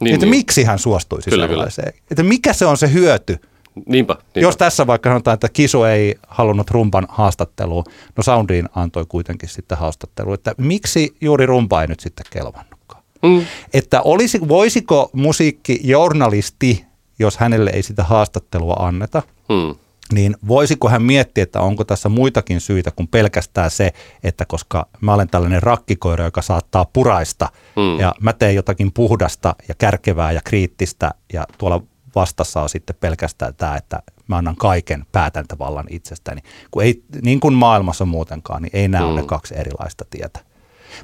niin, 0.00 0.14
että 0.14 0.26
niin. 0.26 0.36
miksi 0.36 0.64
hän 0.64 0.78
suostuisi 0.78 1.30
Kyllä, 1.30 1.48
sellaiseen? 1.48 1.92
Että 2.10 2.22
mikä 2.22 2.52
se 2.52 2.66
on 2.66 2.76
se 2.76 2.92
hyöty 2.92 3.38
Niinpä, 3.86 4.14
niinpä. 4.14 4.40
Jos 4.40 4.56
tässä 4.56 4.86
vaikka 4.86 5.10
sanotaan, 5.10 5.34
että 5.34 5.48
Kisu 5.48 5.84
ei 5.84 6.14
halunnut 6.28 6.70
rumpan 6.70 7.06
haastattelua, 7.08 7.84
no 8.16 8.22
Soundiin 8.22 8.68
antoi 8.74 9.06
kuitenkin 9.08 9.48
sitten 9.48 9.78
haastattelu, 9.78 10.32
että 10.32 10.54
miksi 10.58 11.16
juuri 11.20 11.46
rumpa 11.46 11.82
ei 11.82 11.88
nyt 11.88 12.00
sitten 12.00 12.26
kelvannutkaan? 12.30 13.02
Mm. 13.22 13.46
Että 13.74 14.02
olisi, 14.02 14.48
voisiko 14.48 15.10
musiikkijournalisti, 15.12 16.84
jos 17.18 17.36
hänelle 17.36 17.70
ei 17.70 17.82
sitä 17.82 18.04
haastattelua 18.04 18.74
anneta, 18.78 19.22
Mm. 19.48 19.74
Niin 20.12 20.36
voisiko 20.48 20.88
hän 20.88 21.02
miettiä, 21.02 21.42
että 21.42 21.60
onko 21.60 21.84
tässä 21.84 22.08
muitakin 22.08 22.60
syitä 22.60 22.90
kuin 22.90 23.08
pelkästään 23.08 23.70
se, 23.70 23.92
että 24.22 24.44
koska 24.44 24.86
mä 25.00 25.14
olen 25.14 25.28
tällainen 25.28 25.62
rakkikoira, 25.62 26.24
joka 26.24 26.42
saattaa 26.42 26.84
puraista 26.92 27.48
Mm. 27.76 28.00
ja 28.00 28.14
mä 28.20 28.32
teen 28.32 28.54
jotakin 28.54 28.92
puhdasta 28.92 29.56
ja 29.68 29.74
kärkevää 29.74 30.32
ja 30.32 30.40
kriittistä 30.44 31.10
ja 31.32 31.46
tuolla 31.58 31.82
vastassa 32.14 32.62
on 32.62 32.68
sitten 32.68 32.96
pelkästään 33.00 33.54
tämä, 33.54 33.76
että 33.76 34.02
mä 34.28 34.36
annan 34.36 34.56
kaiken 34.56 35.06
päätäntävallan 35.12 35.86
itsestäni. 35.90 36.40
Kun 36.70 36.82
ei, 36.82 37.02
niin 37.22 37.40
kuin 37.40 37.54
maailmassa 37.54 38.04
muutenkaan, 38.04 38.62
niin 38.62 38.70
ei 38.72 38.88
nämä 38.88 39.04
mm. 39.04 39.10
ole 39.10 39.20
ne 39.20 39.26
kaksi 39.26 39.54
erilaista 39.58 40.04
tietä. 40.10 40.40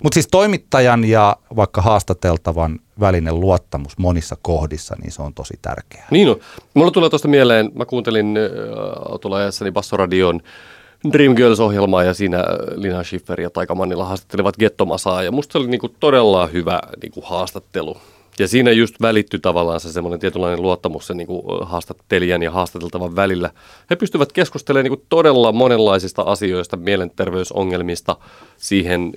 Mutta 0.02 0.14
siis 0.14 0.28
toimittajan 0.30 1.04
ja 1.04 1.36
vaikka 1.56 1.82
haastateltavan 1.82 2.78
välinen 3.00 3.40
luottamus 3.40 3.98
monissa 3.98 4.36
kohdissa, 4.42 4.96
niin 5.02 5.12
se 5.12 5.22
on 5.22 5.34
tosi 5.34 5.54
tärkeää. 5.62 6.06
Niin 6.10 6.28
on. 6.28 6.36
Mulla 6.74 6.90
tulee 6.90 7.10
tuosta 7.10 7.28
mieleen, 7.28 7.70
mä 7.74 7.84
kuuntelin 7.84 8.36
äh, 8.36 9.12
autolla 9.12 9.36
ajassani 9.36 9.72
Bassoradion 9.72 10.40
Dreamgirls-ohjelmaa 11.12 12.04
ja 12.04 12.14
siinä 12.14 12.38
äh, 12.38 12.44
Lina 12.74 13.04
Schiffer 13.04 13.40
ja 13.40 13.50
Taika 13.50 13.74
Mannila 13.74 14.04
haastattelivat 14.04 14.56
Gettomasaa 14.56 15.22
ja 15.22 15.32
musta 15.32 15.52
se 15.52 15.58
oli 15.58 15.66
niinku 15.66 15.88
todella 15.88 16.46
hyvä 16.46 16.80
niinku 17.02 17.20
haastattelu. 17.24 17.96
Ja 18.38 18.48
siinä 18.48 18.70
just 18.70 18.94
välittyi 19.02 19.40
tavallaan 19.40 19.80
se 19.80 19.92
semmoinen 19.92 20.20
tietynlainen 20.20 20.62
luottamus 20.62 21.06
sen 21.06 21.16
niinku 21.16 21.42
haastattelijan 21.62 22.42
ja 22.42 22.50
haastateltavan 22.50 23.16
välillä. 23.16 23.50
He 23.90 23.96
pystyvät 23.96 24.32
keskustelemaan 24.32 24.84
niinku 24.84 25.04
todella 25.08 25.52
monenlaisista 25.52 26.22
asioista, 26.22 26.76
mielenterveysongelmista, 26.76 28.16
siihen 28.56 29.12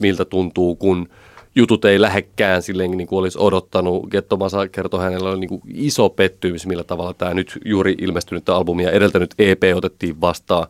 miltä 0.00 0.24
tuntuu, 0.24 0.76
kun 0.76 1.08
jutut 1.54 1.84
ei 1.84 2.00
lähekkään 2.00 2.62
silleen 2.62 2.90
niin 2.90 3.06
kuin 3.06 3.18
olisi 3.18 3.38
odottanut. 3.40 4.08
Gettomasa 4.10 4.68
kertoi 4.68 5.00
hänellä 5.00 5.30
oli 5.30 5.40
niin 5.40 5.48
kuin 5.48 5.62
iso 5.74 6.08
pettymys, 6.08 6.66
millä 6.66 6.84
tavalla 6.84 7.14
tämä 7.14 7.34
nyt 7.34 7.58
juuri 7.64 7.94
ilmestynyt 8.00 8.48
albumi 8.48 8.82
ja 8.82 8.90
edeltänyt 8.90 9.34
EP 9.38 9.62
otettiin 9.74 10.20
vastaan. 10.20 10.66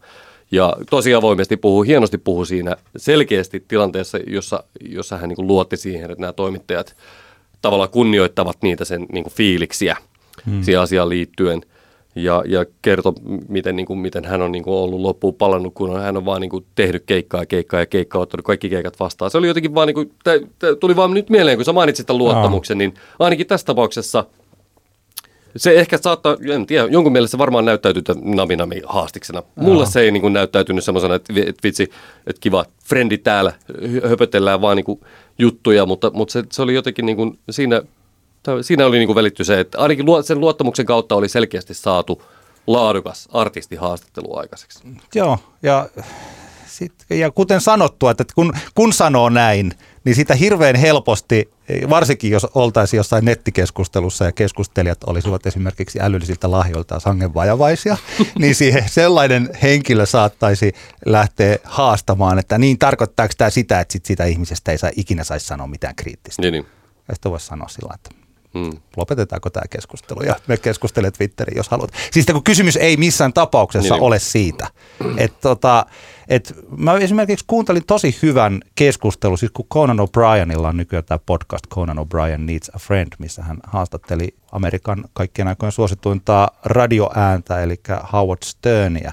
Ja 0.51 0.77
tosi 0.91 1.15
avoimesti 1.15 1.57
puhuu, 1.57 1.83
hienosti 1.83 2.19
puhuu 2.19 2.45
siinä 2.45 2.77
selkeästi 2.97 3.65
tilanteessa, 3.69 4.19
jossa, 4.27 4.65
jossa 4.81 5.17
hän 5.17 5.29
niin 5.29 5.37
kuin 5.37 5.47
luotti 5.47 5.77
siihen, 5.77 6.11
että 6.11 6.21
nämä 6.21 6.33
toimittajat 6.33 6.97
tavallaan 7.65 7.91
kunnioittavat 7.91 8.57
niitä 8.63 8.85
sen 8.85 9.07
niin 9.13 9.25
kuin 9.25 9.35
fiiliksiä 9.35 9.97
hmm. 10.47 10.63
siihen 10.63 10.81
asiaan 10.81 11.09
liittyen. 11.09 11.61
Ja, 12.17 12.43
ja 12.47 12.65
kertoi, 12.83 13.13
miten, 13.49 13.77
niin 13.77 13.87
kuin, 13.87 13.99
miten 13.99 14.25
hän 14.25 14.43
on 14.43 14.53
niin 14.53 14.65
kuin 14.65 14.75
ollut 14.75 15.01
loppuun 15.01 15.35
palannut, 15.35 15.75
kun 15.75 16.01
hän 16.01 16.17
on 16.17 16.25
vaan 16.25 16.41
niin 16.41 16.51
kuin, 16.51 16.67
tehnyt 16.75 17.03
keikkaa 17.07 17.43
ja 17.43 17.47
keikkaa 17.47 17.81
ja 17.81 17.87
keikkaa, 17.87 18.21
ottanut 18.21 18.45
kaikki 18.45 18.69
keikat 18.69 19.01
vastaan. 19.01 19.31
Se 19.31 19.39
oli 19.39 19.47
jotenkin 19.47 19.75
vaan, 19.75 19.87
niin 19.87 19.95
kuin, 19.95 20.13
tä, 20.25 20.31
tä, 20.59 20.77
tuli 20.77 20.97
vaan 20.97 21.15
nyt 21.15 21.31
mieleen, 21.31 21.59
kun 21.59 21.65
sä 21.65 21.73
mainitsit 21.73 22.07
tämän 22.07 22.19
luottamuksen, 22.19 22.79
niin 22.79 22.95
ainakin 23.19 23.47
tässä 23.47 23.67
tapauksessa 23.67 24.25
se 25.57 25.73
ehkä 25.73 25.99
saattaa, 25.99 26.37
en 26.51 26.67
tiedä, 26.67 26.89
jonkun 26.91 27.13
mielestä 27.13 27.39
varmaan 27.39 27.65
näyttäytyy 27.65 28.03
naminami 28.23 28.83
haastiksena. 28.87 29.43
Mulle 29.57 29.87
se 29.87 30.01
ei 30.01 30.11
niin 30.11 30.21
kuin, 30.21 30.33
näyttäytynyt 30.33 30.85
semmoisena, 30.85 31.15
että, 31.15 31.33
että 31.37 31.61
vitsi, 31.65 31.83
että 32.27 32.41
kiva, 32.41 32.65
frendi 32.85 33.19
täällä, 33.19 33.53
hö- 33.73 34.09
höpötellään 34.09 34.61
vaan 34.61 34.77
niin 34.77 34.85
kuin, 34.85 35.01
juttuja, 35.39 35.87
mutta, 35.87 36.11
mutta 36.15 36.33
se, 36.33 36.45
se 36.53 36.63
oli 36.63 36.75
jotenkin 36.75 37.07
niin 37.07 37.17
kuin, 37.17 37.39
siinä, 37.51 37.83
siinä 38.61 38.87
oli 38.87 38.99
niin 38.99 39.09
kuin 39.09 39.17
välitty 39.17 39.45
se, 39.45 39.61
että 39.61 39.79
ainakin 39.79 40.07
sen 40.25 40.41
luottamuksen 40.41 40.87
kautta 40.87 41.15
oli 41.15 41.29
selkeästi 41.29 41.75
saatu 41.75 42.23
laadukas 42.67 43.29
artistihaastattelu 43.33 44.37
aikaiseksi. 44.37 44.79
Joo, 45.15 45.39
ja, 45.63 45.89
sit, 46.67 46.93
ja 47.11 47.31
kuten 47.31 47.61
sanottua, 47.61 48.11
että 48.11 48.25
kun, 48.35 48.53
kun 48.75 48.93
sanoo 48.93 49.29
näin, 49.29 49.73
niin 50.05 50.15
sitä 50.15 50.35
hirveän 50.35 50.77
helposti, 50.77 51.51
varsinkin 51.91 52.31
jos 52.31 52.47
oltaisiin 52.55 52.99
jossain 52.99 53.25
nettikeskustelussa 53.25 54.25
ja 54.25 54.33
keskustelijat 54.33 55.05
olisivat 55.05 55.47
esimerkiksi 55.47 56.01
älyllisiltä 56.03 56.51
lahjoiltaan 56.51 57.01
sangenvajavaisia, 57.01 57.97
niin 58.41 58.55
siihen 58.55 58.85
sellainen 58.89 59.49
henkilö 59.63 60.07
saattaisi 60.07 60.73
lähteä 61.07 61.59
haastamaan, 61.65 62.39
että 62.39 62.59
niin 62.59 62.79
tarkoittaako 62.79 63.35
tämä 63.39 63.51
sitä, 63.51 63.81
että 63.81 63.93
sit 63.93 64.05
sitä 64.05 64.25
ihmisestä 64.25 64.73
ei 64.73 64.79
saa, 64.79 64.91
ikinä 64.97 65.25
saisi 65.25 65.47
sanoa 65.47 65.67
mitään 65.67 65.95
kriittistä. 65.95 66.43
Niin, 66.43 66.53
niin. 66.53 66.67
Ja 67.09 67.15
sitten 67.15 67.33
voisi 67.33 67.47
sanoa 67.47 67.69
sillä 67.69 67.95
että 67.95 68.24
Mm. 68.55 68.71
lopetetaanko 68.97 69.51
tämä 69.51 69.65
keskustelu 69.71 70.23
ja 70.23 70.37
me 70.47 70.57
keskustelee 70.57 71.11
Twitteriin, 71.11 71.57
jos 71.57 71.69
haluat. 71.69 71.91
Siis 72.13 72.27
kun 72.27 72.45
kysymys 72.45 72.77
ei 72.77 72.97
missään 72.97 73.33
tapauksessa 73.33 73.95
Niin. 73.95 74.03
ole 74.03 74.19
siitä. 74.19 74.67
Että 75.17 75.39
tota, 75.41 75.87
et 76.29 76.55
mä 76.77 76.93
esimerkiksi 76.95 77.45
kuuntelin 77.49 77.87
tosi 77.87 78.19
hyvän 78.23 78.61
keskustelun, 78.75 79.39
siis 79.39 79.53
kun 79.53 79.67
Conan 79.73 79.99
O'Brienilla 80.01 80.67
on 80.67 80.77
nykyään 80.77 81.05
tämä 81.05 81.19
podcast 81.27 81.65
Conan 81.75 81.99
O'Brien 81.99 82.39
Needs 82.41 82.71
a 82.75 82.79
Friend, 82.79 83.09
missä 83.19 83.43
hän 83.43 83.57
haastatteli 83.67 84.35
Amerikan 84.53 85.05
kaikkien 85.13 85.49
aikojen 85.49 85.73
suosituinta 85.73 86.49
radioääntä, 86.65 87.63
eli 87.63 87.81
Howard 88.13 88.43
Sternia, 88.45 89.13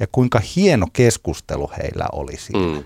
ja 0.00 0.06
kuinka 0.12 0.40
hieno 0.56 0.86
keskustelu 0.92 1.70
heillä 1.82 2.04
oli 2.12 2.36
siinä. 2.36 2.78
Mm. 2.78 2.84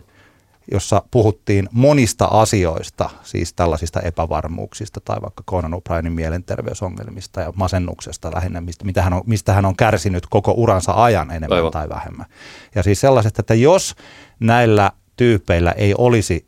Jossa 0.72 1.02
puhuttiin 1.10 1.68
monista 1.72 2.24
asioista, 2.24 3.10
siis 3.22 3.52
tällaisista 3.52 4.00
epävarmuuksista 4.00 5.00
tai 5.00 5.16
vaikka 5.22 5.42
Conan 5.50 5.72
O'Brienin 5.74 6.10
mielenterveysongelmista 6.10 7.40
ja 7.40 7.52
masennuksesta 7.56 8.30
lähinnä, 8.34 8.60
mistä, 8.60 8.84
mitä 8.84 9.02
hän 9.02 9.12
on, 9.12 9.22
mistä 9.26 9.52
hän 9.52 9.64
on 9.64 9.76
kärsinyt 9.76 10.26
koko 10.30 10.54
uransa 10.56 10.92
ajan 11.04 11.30
enemmän 11.30 11.56
Aivan. 11.58 11.72
tai 11.72 11.88
vähemmän. 11.88 12.26
Ja 12.74 12.82
siis 12.82 13.00
sellaiset, 13.00 13.38
että 13.38 13.54
jos 13.54 13.94
näillä 14.40 14.92
tyypeillä 15.16 15.72
ei 15.72 15.94
olisi 15.98 16.46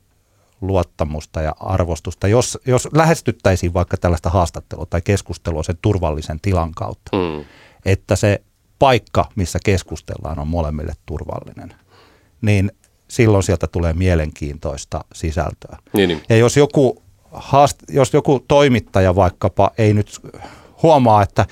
luottamusta 0.61 1.43
ja 1.43 1.55
arvostusta, 1.61 2.29
jos, 2.29 2.59
jos 2.67 2.89
lähestyttäisiin 2.93 3.75
vaikka 3.75 3.97
tällaista 3.97 4.31
haastattelua 4.31 4.87
tai 4.91 5.01
keskustelua 5.03 5.63
sen 5.63 5.79
turvallisen 5.83 6.41
tilan 6.41 6.73
kautta, 6.75 7.17
Mm. 7.17 7.45
että 7.85 8.17
se 8.17 8.43
paikka, 8.79 9.29
missä 9.37 9.59
keskustellaan, 9.65 10.39
on 10.39 10.49
molemmille 10.49 10.93
turvallinen, 11.07 11.75
niin 12.41 12.73
silloin 13.11 13.43
sieltä 13.43 13.67
tulee 13.67 13.93
mielenkiintoista 13.93 15.05
sisältöä. 15.15 15.79
Niin, 15.93 16.09
niin. 16.09 16.23
Ja 16.29 16.37
jos 16.37 16.57
joku, 16.57 17.03
haast, 17.33 17.79
jos 17.89 18.13
joku 18.13 18.45
toimittaja 18.49 19.15
vaikkapa 19.17 19.71
ei 19.79 19.95
nyt 19.95 20.21
huomaa, 20.83 21.23
että 21.23 21.47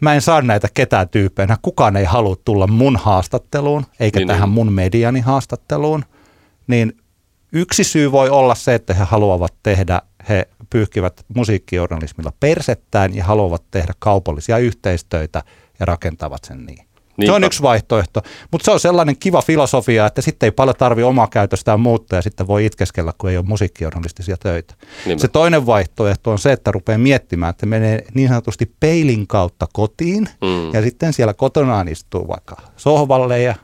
mä 0.00 0.14
en 0.14 0.22
saa 0.22 0.42
näitä 0.42 0.68
ketään 0.74 1.08
tyyppeinä, 1.08 1.56
kukaan 1.62 1.96
ei 1.96 2.04
halua 2.04 2.36
tulla 2.44 2.66
mun 2.66 2.96
haastatteluun, 2.96 3.86
eikä 4.00 4.18
Niin, 4.18 4.28
niin, 4.28 4.34
tähän 4.34 4.48
niin. 4.48 4.54
mun 4.54 4.72
mediani 4.72 5.20
haastatteluun, 5.20 6.04
niin 6.66 6.96
yksi 7.52 7.84
syy 7.84 8.12
voi 8.12 8.30
olla 8.30 8.54
se, 8.54 8.74
että 8.74 8.94
he 8.94 9.04
haluavat 9.04 9.54
tehdä, 9.62 10.02
he 10.28 10.48
pyyhkivät 10.70 11.24
musiikkijournalismilla 11.34 12.32
persettään 12.40 13.16
ja 13.16 13.24
haluavat 13.24 13.62
tehdä 13.70 13.92
kaupallisia 13.98 14.58
yhteistöitä 14.58 15.42
ja 15.80 15.86
rakentavat 15.86 16.44
sen 16.44 16.66
niin. 16.66 16.86
Se 17.26 17.32
on 17.32 17.40
Niinpä. 17.40 17.46
yksi 17.46 17.62
vaihtoehto, 17.62 18.22
mutta 18.50 18.64
se 18.64 18.70
on 18.70 18.80
sellainen 18.80 19.16
kiva 19.16 19.42
filosofia, 19.42 20.06
että 20.06 20.22
sitten 20.22 20.46
ei 20.46 20.50
paljon 20.50 20.76
tarvi 20.76 21.02
omaa 21.02 21.26
käytöstään 21.26 21.80
muuttaa 21.80 22.18
ja 22.18 22.22
sitten 22.22 22.46
voi 22.46 22.66
itkeskellä, 22.66 23.12
kun 23.18 23.30
ei 23.30 23.36
ole 23.36 23.44
musiikkijournalistisia 23.46 24.36
töitä. 24.36 24.74
Niinpä. 25.06 25.20
Se 25.22 25.28
toinen 25.28 25.66
vaihtoehto 25.66 26.30
on 26.30 26.38
se, 26.38 26.52
että 26.52 26.72
rupeaa 26.72 26.98
miettimään, 26.98 27.50
että 27.50 27.66
menee 27.66 28.04
niin 28.14 28.28
sanotusti 28.28 28.72
peilin 28.80 29.26
kautta 29.26 29.66
kotiin 29.72 30.28
Mm. 30.40 30.72
ja 30.72 30.82
sitten 30.82 31.12
siellä 31.12 31.34
kotonaan 31.34 31.88
istuu 31.88 32.28
vaikka 32.28 32.56
sohvalle 32.76 33.42
ja 33.42 33.54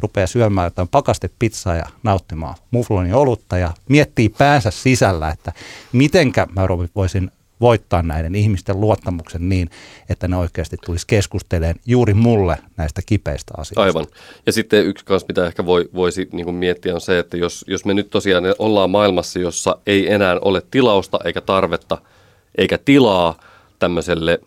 rupeaa 0.00 0.26
syömään 0.26 0.66
jotain 0.66 0.88
pakastepizzaa 0.88 1.74
ja 1.76 1.84
nauttimaan 2.02 2.54
muflonin 2.70 3.14
olutta 3.14 3.58
ja 3.58 3.70
miettii 3.88 4.28
päänsä 4.28 4.70
sisällä, 4.70 5.28
että 5.28 5.52
mitenkä 5.92 6.46
mä 6.56 6.62
voisin 6.96 7.30
voittaa 7.60 8.02
näiden 8.02 8.34
ihmisten 8.34 8.80
luottamuksen 8.80 9.48
niin, 9.48 9.70
että 10.08 10.28
ne 10.28 10.36
oikeasti 10.36 10.76
tulisi 10.86 11.06
keskustelemaan 11.06 11.80
juuri 11.86 12.14
mulle 12.14 12.56
näistä 12.76 13.02
kipeistä 13.06 13.54
asioista. 13.56 13.82
Aivan. 13.82 14.06
Ja 14.46 14.52
sitten 14.52 14.86
yksi 14.86 15.04
kanssa, 15.04 15.26
mitä 15.28 15.46
ehkä 15.46 15.66
voi, 15.66 15.88
voisi 15.94 16.28
niin 16.32 16.44
kuin 16.44 16.56
miettiä, 16.56 16.94
on 16.94 17.00
se, 17.00 17.18
että 17.18 17.36
jos, 17.36 17.64
jos 17.68 17.84
me 17.84 17.94
nyt 17.94 18.10
tosiaan 18.10 18.44
ollaan 18.58 18.90
maailmassa, 18.90 19.38
jossa 19.38 19.78
ei 19.86 20.12
enää 20.12 20.38
ole 20.40 20.62
tilausta 20.70 21.18
eikä 21.24 21.40
tarvetta 21.40 21.98
eikä 22.58 22.78
tilaa 22.78 23.40
tämmöiselle 23.78 24.40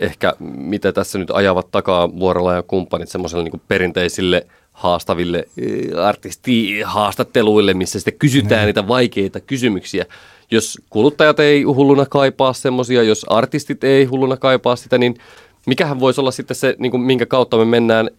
ehkä, 0.00 0.34
mitä 0.40 0.92
tässä 0.92 1.18
nyt 1.18 1.30
ajavat 1.30 1.70
takaa 1.70 2.18
Vuorola 2.18 2.54
ja 2.54 2.62
kumppanit, 2.62 3.08
semmoiselle 3.08 3.44
niin 3.44 3.62
perinteisille 3.68 4.46
haastaville 4.72 5.48
artistihaastatteluille, 6.04 7.74
missä 7.74 7.98
sitten 7.98 8.18
kysytään 8.18 8.60
Niin. 8.60 8.66
niitä 8.66 8.88
vaikeita 8.88 9.40
kysymyksiä. 9.40 10.06
Jos 10.50 10.78
kuluttajat 10.90 11.40
ei 11.40 11.62
hulluna 11.62 12.06
kaipaa 12.06 12.52
semmoisia, 12.52 13.02
jos 13.02 13.26
artistit 13.28 13.84
ei 13.84 14.04
hulluna 14.04 14.36
kaipaa 14.36 14.76
sitä, 14.76 14.98
niin 14.98 15.14
mikähän 15.66 16.00
voisi 16.00 16.20
olla 16.20 16.30
sitten 16.30 16.56
se, 16.56 16.76
niin 16.78 16.90
kuin, 16.90 17.00
minkä 17.00 17.26
kautta 17.26 17.56
me 17.56 17.64
mennään 17.64 18.10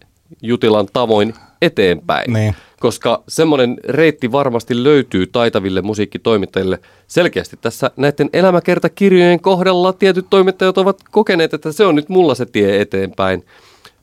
Jutilan 0.42 0.88
tavoin 0.92 1.34
eteenpäin. 1.62 2.32
Niin. 2.32 2.54
koska 2.80 3.22
semmoinen 3.28 3.76
reitti 3.84 4.32
varmasti 4.32 4.84
löytyy 4.84 5.26
taitaville 5.26 5.82
musiikkitoimittajille. 5.82 6.78
Selkeästi 7.06 7.58
tässä 7.60 7.90
näiden 7.96 8.30
elämäkertakirjojen 8.32 9.40
kohdalla 9.40 9.92
tietyt 9.92 10.26
toimittajat 10.30 10.78
ovat 10.78 10.98
kokeneet, 11.10 11.54
että 11.54 11.72
se 11.72 11.84
on 11.84 11.94
nyt 11.94 12.08
mulla 12.08 12.34
se 12.34 12.46
tie 12.46 12.80
eteenpäin 12.80 13.44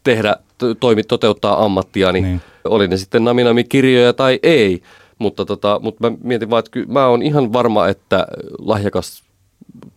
tehdä, 0.03 0.35
toimi, 0.79 1.03
toteuttaa 1.03 1.65
ammattiani, 1.65 2.21
niin. 2.21 2.41
oli 2.65 2.87
ne 2.87 2.97
sitten 2.97 3.23
naminami-kirjoja 3.23 4.13
tai 4.13 4.39
ei. 4.43 4.81
Mutta, 5.19 5.45
tota, 5.45 5.79
mutta 5.83 6.09
mä 6.09 6.17
mietin 6.23 6.49
vaan, 6.49 6.59
että 6.59 6.71
kyllä 6.71 6.87
mä 6.93 7.07
oon 7.07 7.21
ihan 7.21 7.53
varma, 7.53 7.87
että 7.87 8.27
lahjakas 8.59 9.23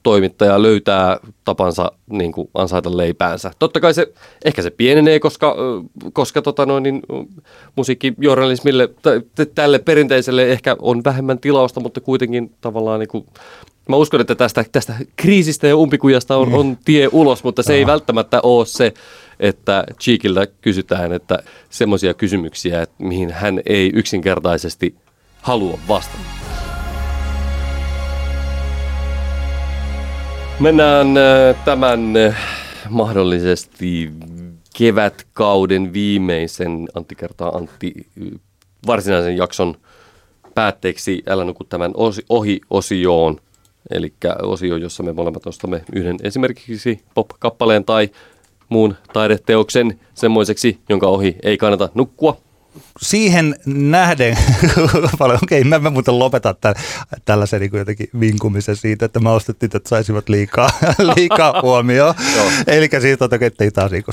toimittaja 0.03 0.63
löytää 0.63 1.19
tapansa 1.45 1.93
niin 2.11 2.33
kuin 2.33 2.51
ansaita 2.55 2.97
leipäänsä. 2.97 3.51
Totta 3.59 3.81
kai 3.81 3.95
se, 3.95 4.13
ehkä 4.45 4.63
se 4.63 4.71
pienenee, 4.71 5.21
koska, 5.21 5.57
koska 6.13 6.43
tota 6.43 6.67
noin, 6.67 6.83
niin, 6.83 7.03
musiikkijournalismille, 7.77 8.87
t- 8.87 9.55
tälle 9.55 9.79
perinteiselle 9.79 10.53
ehkä 10.53 10.77
on 10.79 11.05
vähemmän 11.05 11.39
tilausta, 11.39 11.81
mutta 11.81 12.01
kuitenkin 12.01 12.53
tavallaan 12.61 13.01
niin 13.01 13.09
kuin, 13.09 13.27
mä 13.89 13.97
uskon, 13.97 14.21
että 14.21 14.35
tästä, 14.35 14.65
tästä 14.73 14.95
kriisistä 15.17 15.67
ja 15.67 15.77
umpikujasta 15.77 16.37
on, 16.37 16.55
on 16.55 16.79
tie 16.85 17.09
ulos, 17.13 17.45
mutta 17.45 17.63
se 17.63 17.75
ei 17.75 17.87
välttämättä 17.87 18.41
ole 18.43 18.67
se, 18.67 18.95
että 19.41 19.85
Cheekiltä 20.01 20.47
kysytään, 20.61 21.13
että 21.13 21.39
semmoisia 21.71 22.15
kysymyksiä, 22.15 22.83
että 22.83 22.95
mihin 22.99 23.31
hän 23.31 23.61
ei 23.67 23.91
yksinkertaisesti 23.95 24.95
halua 25.43 25.79
vastata. 25.89 26.19
Mennään 30.61 31.17
äh, 31.17 31.65
tämän 31.65 32.17
äh, 32.17 32.37
mahdollisesti 32.89 34.11
kevätkauden 34.77 35.93
viimeisen 35.93 36.89
Antti 36.95 37.15
kertaa 37.15 37.49
Antti 37.57 37.93
varsinaisen 38.87 39.37
jakson 39.37 39.75
päätteeksi 40.55 41.23
Älä 41.27 41.45
nuku 41.45 41.65
tämän 41.65 41.93
ohi-osioon. 42.29 43.41
Eli 43.91 44.13
osio, 44.43 44.77
jossa 44.77 45.03
me 45.03 45.13
molemmat 45.13 45.47
ostamme 45.47 45.85
yhden 45.93 46.17
esimerkiksi 46.23 47.03
pop-kappaleen 47.15 47.85
tai 47.85 48.11
muun 48.69 48.95
taideteoksen 49.13 50.01
semmoiseksi, 50.15 50.79
jonka 50.89 51.07
ohi 51.07 51.37
ei 51.43 51.57
kannata 51.57 51.89
nukkua 51.95 52.37
siihen 53.03 53.57
nähden, 53.67 54.39
paljon, 55.19 55.39
okei, 55.43 55.61
okay, 55.61 55.69
mä, 55.69 55.79
mä 55.79 55.91
muuten 55.91 56.19
lopetan 56.19 56.55
tämän, 56.61 56.75
tällaisen 57.25 57.61
niin 57.61 57.71
jotenkin 57.75 58.09
vinkumisen 58.21 58.77
siitä, 58.77 59.05
että 59.05 59.21
mä 59.21 59.33
ostettiin, 59.33 59.71
että 59.75 59.89
saisivat 59.89 60.29
liikaa, 60.29 60.71
liikaa 61.17 61.63
huomioon. 61.63 62.15
Eli 62.67 62.89
siis 63.01 63.19
totta 63.19 63.39
kai, 63.39 63.47
ettei 63.47 63.71
taas 63.71 63.91
niin 63.91 64.05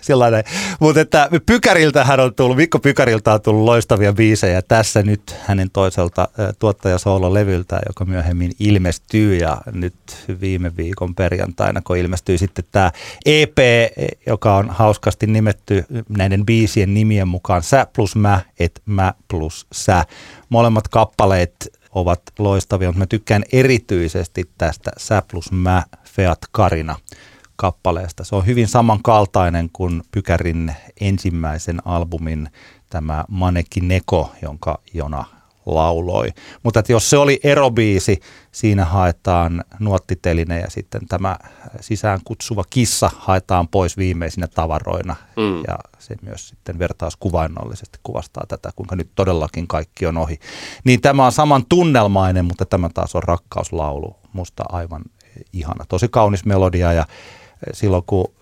sillä 0.00 0.30
näin. 0.30 0.44
Mutta 0.80 1.00
että 1.00 1.28
Pykäriltähän 1.46 2.20
on 2.20 2.34
tullut, 2.34 2.56
Mikko 2.56 2.78
Pykäriltä 2.78 3.32
on 3.32 3.40
tullut 3.40 3.64
loistavia 3.64 4.12
biisejä 4.12 4.62
tässä 4.62 5.02
nyt 5.02 5.36
hänen 5.46 5.70
toiselta 5.70 6.28
tuottajasoolo-levyltä, 6.58 7.80
joka 7.86 8.04
myöhemmin 8.04 8.52
ilmestyy 8.60 9.36
ja 9.36 9.56
nyt 9.72 9.94
viime 10.40 10.76
viikon 10.76 11.14
perjantaina, 11.14 11.82
kun 11.82 11.96
ilmestyy 11.96 12.38
sitten 12.38 12.64
tämä 12.72 12.92
EP, 13.26 13.58
joka 14.26 14.56
on 14.56 14.70
hauskasti 14.70 15.26
nimetty 15.26 15.84
näiden 16.08 16.46
biisien 16.46 16.94
nimien 16.94 17.28
mukaan 17.28 17.62
Sä 17.62 17.86
plus 17.96 18.16
mä, 18.16 18.33
et 18.58 18.82
mä 18.86 19.14
plus 19.28 19.66
sä. 19.72 20.04
Molemmat 20.48 20.88
kappaleet 20.88 21.68
ovat 21.90 22.22
loistavia, 22.38 22.88
mutta 22.88 22.98
mä 22.98 23.06
tykkään 23.06 23.42
erityisesti 23.52 24.50
tästä 24.58 24.90
Sä 24.96 25.22
plus 25.30 25.52
mä, 25.52 25.82
Feat 26.04 26.38
Karina 26.52 26.96
kappaleesta. 27.56 28.24
Se 28.24 28.36
on 28.36 28.46
hyvin 28.46 28.68
samankaltainen 28.68 29.70
kuin 29.72 30.02
Pykärin 30.10 30.74
ensimmäisen 31.00 31.86
albumin 31.86 32.48
tämä 32.90 33.24
Maneki 33.28 33.80
Neko, 33.80 34.32
jonka 34.42 34.78
Jona 34.94 35.24
lauloi. 35.66 36.28
Mutta 36.62 36.80
että 36.80 36.92
jos 36.92 37.10
se 37.10 37.16
oli 37.16 37.40
erobiisi, 37.44 38.20
siinä 38.52 38.84
haetaan 38.84 39.64
nuottiteline 39.78 40.60
ja 40.60 40.70
sitten 40.70 41.08
tämä 41.08 41.38
sisään 41.80 42.20
kutsuva 42.24 42.64
kissa 42.70 43.10
haetaan 43.16 43.68
pois 43.68 43.96
viimeisinä 43.96 44.46
tavaroina. 44.46 45.16
Mm. 45.36 45.56
Ja 45.56 45.78
se 45.98 46.16
myös 46.22 46.48
sitten 46.48 46.78
vertauskuvainnollisesti 46.78 47.98
kuvastaa 48.02 48.44
tätä, 48.48 48.70
kuinka 48.76 48.96
nyt 48.96 49.10
todellakin 49.14 49.66
kaikki 49.66 50.06
on 50.06 50.16
ohi. 50.16 50.38
Niin 50.84 51.00
tämä 51.00 51.26
on 51.26 51.32
saman 51.32 51.66
tunnelmainen, 51.68 52.44
mutta 52.44 52.64
tämä 52.64 52.90
taas 52.94 53.14
on 53.14 53.22
rakkauslaulu. 53.22 54.16
Musta 54.32 54.64
aivan 54.68 55.02
ihana. 55.52 55.84
Tosi 55.88 56.08
kaunis 56.08 56.44
melodia 56.44 56.92
ja 56.92 57.06
silloin 57.72 58.02
kun 58.06 58.32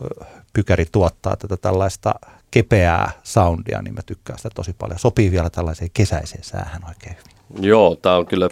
Pykäri 0.53 0.87
tuottaa 0.93 1.37
tätä 1.37 1.57
tällaista 1.57 2.15
kepeää 2.51 3.11
soundia, 3.23 3.83
niin 3.83 3.95
mä 3.95 4.01
tykkään 4.07 4.39
sitä 4.39 4.51
tosi 4.55 4.75
paljon. 4.79 4.99
Sopii 4.99 5.31
vielä 5.31 5.51
tällaiseen 5.51 5.91
kesäiseen 5.95 6.45
säähän 6.45 6.83
oikein 6.89 7.17
hyvin. 7.17 7.33
Joo, 7.69 7.97
tämä 7.97 8.17
on 8.17 8.27
kyllä, 8.27 8.49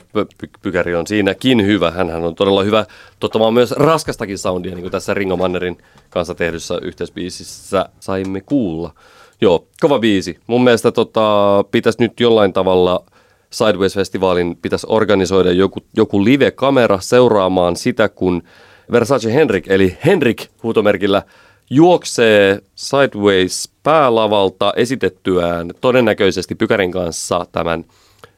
Pykäri 0.63 0.95
on 0.95 1.07
siinäkin 1.07 1.67
hyvä. 1.67 1.91
Hänhän 1.91 2.25
on 2.25 2.35
todella 2.35 2.63
hyvä 2.63 2.87
tuottamaan 3.21 3.55
myös 3.55 3.73
raskastakin 3.73 4.39
soundia, 4.39 4.75
niin 4.75 4.83
kuin 4.83 4.93
tässä 4.93 5.15
Ringo 5.15 5.37
Mannerin 5.37 5.79
kanssa 6.11 6.35
tehdyssä 6.35 6.79
yhteisbiisissä 6.83 7.89
saimme 8.01 8.41
kuulla. 8.41 8.95
Joo, 9.41 9.67
kova 9.81 9.99
biisi. 9.99 10.39
Mun 10.47 10.65
mielestä 10.65 10.93
tota, 10.93 11.65
pitäisi 11.71 11.99
nyt 12.01 12.21
jollain 12.21 12.53
tavalla 12.53 13.05
Sideways-festivaalin 13.51 14.57
pitäisi 14.63 14.87
organisoida 14.89 15.53
joku, 15.53 15.81
joku 15.97 16.25
live-kamera 16.25 17.01
seuraamaan 17.01 17.77
sitä, 17.77 18.09
kun 18.09 18.43
Versace 18.93 19.35
Henrik, 19.35 19.69
eli 19.69 19.99
Henrik 20.07 20.47
huutomerkillä, 20.63 21.23
juoksee 21.71 22.59
Sideways 22.75 23.71
päälavalta 23.83 24.73
esitettyään 24.77 25.71
todennäköisesti 25.81 26.55
Pykärin 26.55 26.93
kanssa 26.93 27.47
tämän, 27.53 27.85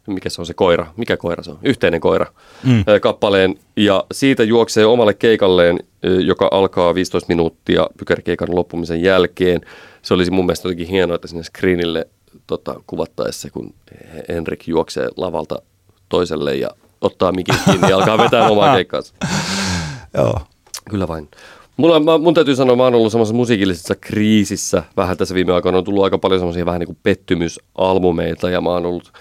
mikä 0.07 0.29
se 0.29 0.41
on 0.41 0.47
se 0.47 0.55
koira, 0.55 0.87
mikä 0.97 1.17
koira 1.17 1.43
se 1.43 1.51
on, 1.51 1.59
yhteinen 1.63 2.01
koira, 2.01 2.27
mm. 2.65 2.85
kappaleen, 3.01 3.59
ja 3.77 4.05
siitä 4.13 4.43
juoksee 4.43 4.87
omalle 4.87 5.15
keikalleen, 5.15 5.79
joka 6.25 6.49
alkaa 6.51 6.95
15 6.95 7.29
minuuttia 7.29 7.87
Pykärikeikan 7.99 8.55
loppumisen 8.55 9.03
jälkeen. 9.03 9.61
Se 10.03 10.15
olisi 10.15 10.31
mun 10.31 10.47
mielestä 10.47 10.69
jotenkin 10.69 10.89
hienoa, 10.89 11.15
että 11.15 11.29
sinne 11.29 11.43
screenille 11.43 12.07
tota, 12.47 12.81
kuvattaessa, 12.87 13.51
kun 13.51 13.75
Henrik 14.29 14.69
juoksee 14.69 15.09
lavalta 15.17 15.63
toiselle 16.09 16.55
ja 16.55 16.71
ottaa 17.01 17.33
mikin 17.33 17.55
kiinni 17.65 17.91
ja 17.91 17.97
alkaa 17.97 18.19
vetää 18.19 18.49
omaa 18.49 18.75
keikkaansa. 18.77 19.15
Joo. 20.15 20.41
Kyllä 20.91 21.09
vain. 21.09 21.29
Mulla, 21.77 22.19
mun 22.19 22.35
täytyy 22.35 22.57
sanoa, 22.57 22.77
mä 22.77 22.83
oon 22.83 22.95
ollut 22.95 23.13
semmoisessa 23.13 23.37
musiikillisessa 23.37 23.95
kriisissä 23.95 24.83
vähän 24.97 25.17
tässä 25.17 25.35
viime 25.35 25.53
aikoina. 25.53 25.79
On 25.79 25.85
tullut 25.85 26.05
aika 26.05 26.19
paljon 26.19 26.41
semmoisia 26.41 26.67
vähän 26.67 26.81
niin 26.81 26.87
kuin 26.87 26.99
pettymysalbumeita 27.03 28.51
ja 28.51 28.61
mä 28.61 28.71
oon 28.71 28.87
ollut 28.87 29.13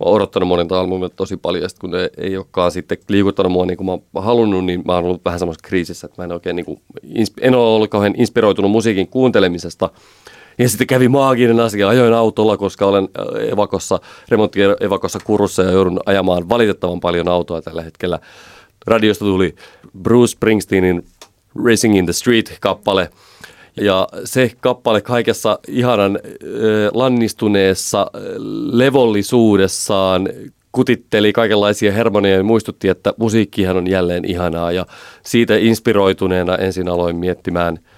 mä 0.00 0.04
oon 0.04 0.14
odottanut 0.14 0.48
monilta 0.48 0.80
albumeilta 0.80 1.16
tosi 1.16 1.36
paljon, 1.36 1.62
ja 1.62 1.68
sit 1.68 1.78
kun 1.78 1.90
ne 1.90 2.10
ei 2.16 2.36
olekaan 2.36 2.72
sitten 2.72 2.98
liikuttanut 3.08 3.52
mua 3.52 3.66
niin 3.66 3.76
kuin 3.76 3.86
mä 3.86 3.92
oon 3.92 4.24
halunnut, 4.24 4.64
niin 4.64 4.82
mä 4.86 4.94
oon 4.94 5.04
ollut 5.04 5.24
vähän 5.24 5.38
semmoisessa 5.38 5.68
kriisissä, 5.68 6.06
että 6.06 6.22
mä 6.22 6.24
en 6.24 6.32
oikein 6.32 6.56
niin 6.56 6.66
kuin, 6.66 6.80
en 7.40 7.54
ole 7.54 7.74
ollut 7.74 7.90
kauhean 7.90 8.14
inspiroitunut 8.16 8.70
musiikin 8.70 9.08
kuuntelemisesta. 9.08 9.90
Ja 10.58 10.68
sitten 10.68 10.86
kävi 10.86 11.08
maaginen 11.08 11.60
asia, 11.60 11.88
ajoin 11.88 12.14
autolla, 12.14 12.56
koska 12.56 12.86
olen 12.86 13.08
äh, 13.18 13.52
evakossa, 13.52 14.00
remonttievakossa 14.28 15.18
kurussa 15.24 15.62
ja 15.62 15.70
joudun 15.70 16.00
ajamaan 16.06 16.48
valitettavan 16.48 17.00
paljon 17.00 17.28
autoa 17.28 17.62
tällä 17.62 17.82
hetkellä. 17.82 18.18
Radiosta 18.86 19.24
tuli 19.24 19.54
Bruce 20.02 20.32
Springsteenin 20.32 21.04
Racing 21.64 21.98
in 21.98 22.04
the 22.04 22.12
Street-kappale. 22.12 23.10
Ja 23.76 24.08
se 24.24 24.52
kappale 24.60 25.00
kaikessa 25.00 25.58
ihanan 25.68 26.16
äh, 26.16 26.50
lannistuneessa 26.92 28.06
levollisuudessaan 28.72 30.28
kutitteli 30.72 31.32
kaikenlaisia 31.32 31.92
hermonia 31.92 32.36
ja 32.36 32.42
muistutti, 32.42 32.88
että 32.88 33.14
musiikkihan 33.16 33.76
on 33.76 33.90
jälleen 33.90 34.24
ihanaa. 34.24 34.72
Ja 34.72 34.86
siitä 35.22 35.56
inspiroituneena 35.56 36.56
ensin 36.56 36.88
aloin 36.88 37.16
miettimään– 37.16 37.78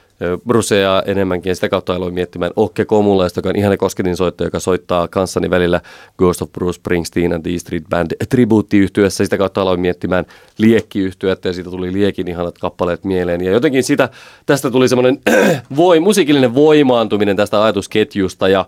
Brusea 0.47 1.03
enemmänkin 1.07 1.51
ja 1.51 1.55
sitä 1.55 1.69
kautta 1.69 1.95
aloin 1.95 2.15
miettimään 2.15 2.53
Okke 2.57 2.85
Komulaista, 2.85 3.39
joka 3.39 3.49
on 3.49 3.57
ihana 3.57 3.77
kosketin 3.77 4.17
soittaja, 4.17 4.47
joka 4.47 4.61
soittaa 4.61 5.09
kanssani 5.09 5.51
välillä 5.51 5.81
Ghost 6.19 6.43
of 6.43 6.53
Bruce 6.53 6.77
Springsteen 6.77 7.33
and 7.33 7.43
the 7.43 7.59
Street 7.59 7.85
Band 7.89 8.11
tribuuttiyhtyössä. 8.29 9.25
Sitä 9.25 9.39
kautta 9.39 9.63
aloin 9.63 9.81
miettimään 9.81 10.25
liekkiyhtyötä 10.59 11.49
ja 11.49 11.53
siitä 11.53 11.71
tuli 11.71 11.93
Liekin 11.93 12.29
ihanat 12.29 12.59
kappaleet 12.59 13.05
mieleen. 13.05 13.45
Ja 13.45 13.53
jotenkin 13.53 13.85
sitä, 13.85 14.09
tästä 14.47 14.71
tuli 14.71 14.89
semmoinen 14.89 15.19
voi, 15.77 16.01
musiikillinen 16.01 16.55
voimaantuminen 16.55 17.37
tästä 17.37 17.63
ajatusketjusta 17.65 18.49
ja 18.49 18.67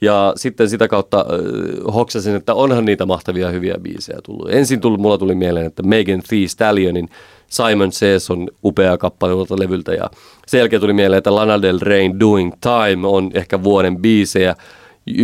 ja 0.00 0.32
sitten 0.36 0.68
sitä 0.68 0.88
kautta 0.88 1.18
äh, 1.20 1.94
hoksasin, 1.94 2.34
että 2.34 2.54
onhan 2.54 2.84
niitä 2.84 3.06
mahtavia 3.06 3.50
hyviä 3.50 3.74
biisejä 3.82 4.18
tullut. 4.24 4.50
Ensin 4.50 4.80
tuli, 4.80 4.98
mulla 4.98 5.18
tuli 5.18 5.34
mieleen, 5.34 5.66
että 5.66 5.82
Megan 5.82 6.22
Thee 6.28 6.48
Stallionin 6.48 7.08
Simon 7.48 7.92
Says 7.92 8.30
on 8.30 8.48
upea 8.64 8.98
kappale 8.98 9.32
uudelta 9.32 9.58
levyltä 9.58 9.94
ja 9.94 10.10
sen 10.46 10.58
jälkeen 10.58 10.80
tuli 10.80 10.92
mieleen, 10.92 11.18
että 11.18 11.34
Lana 11.34 11.62
Del 11.62 11.78
Rey 11.82 12.10
Doing 12.20 12.52
Time 12.60 13.08
on 13.08 13.30
ehkä 13.34 13.62
vuoden 13.62 13.98
biisejä, 13.98 14.56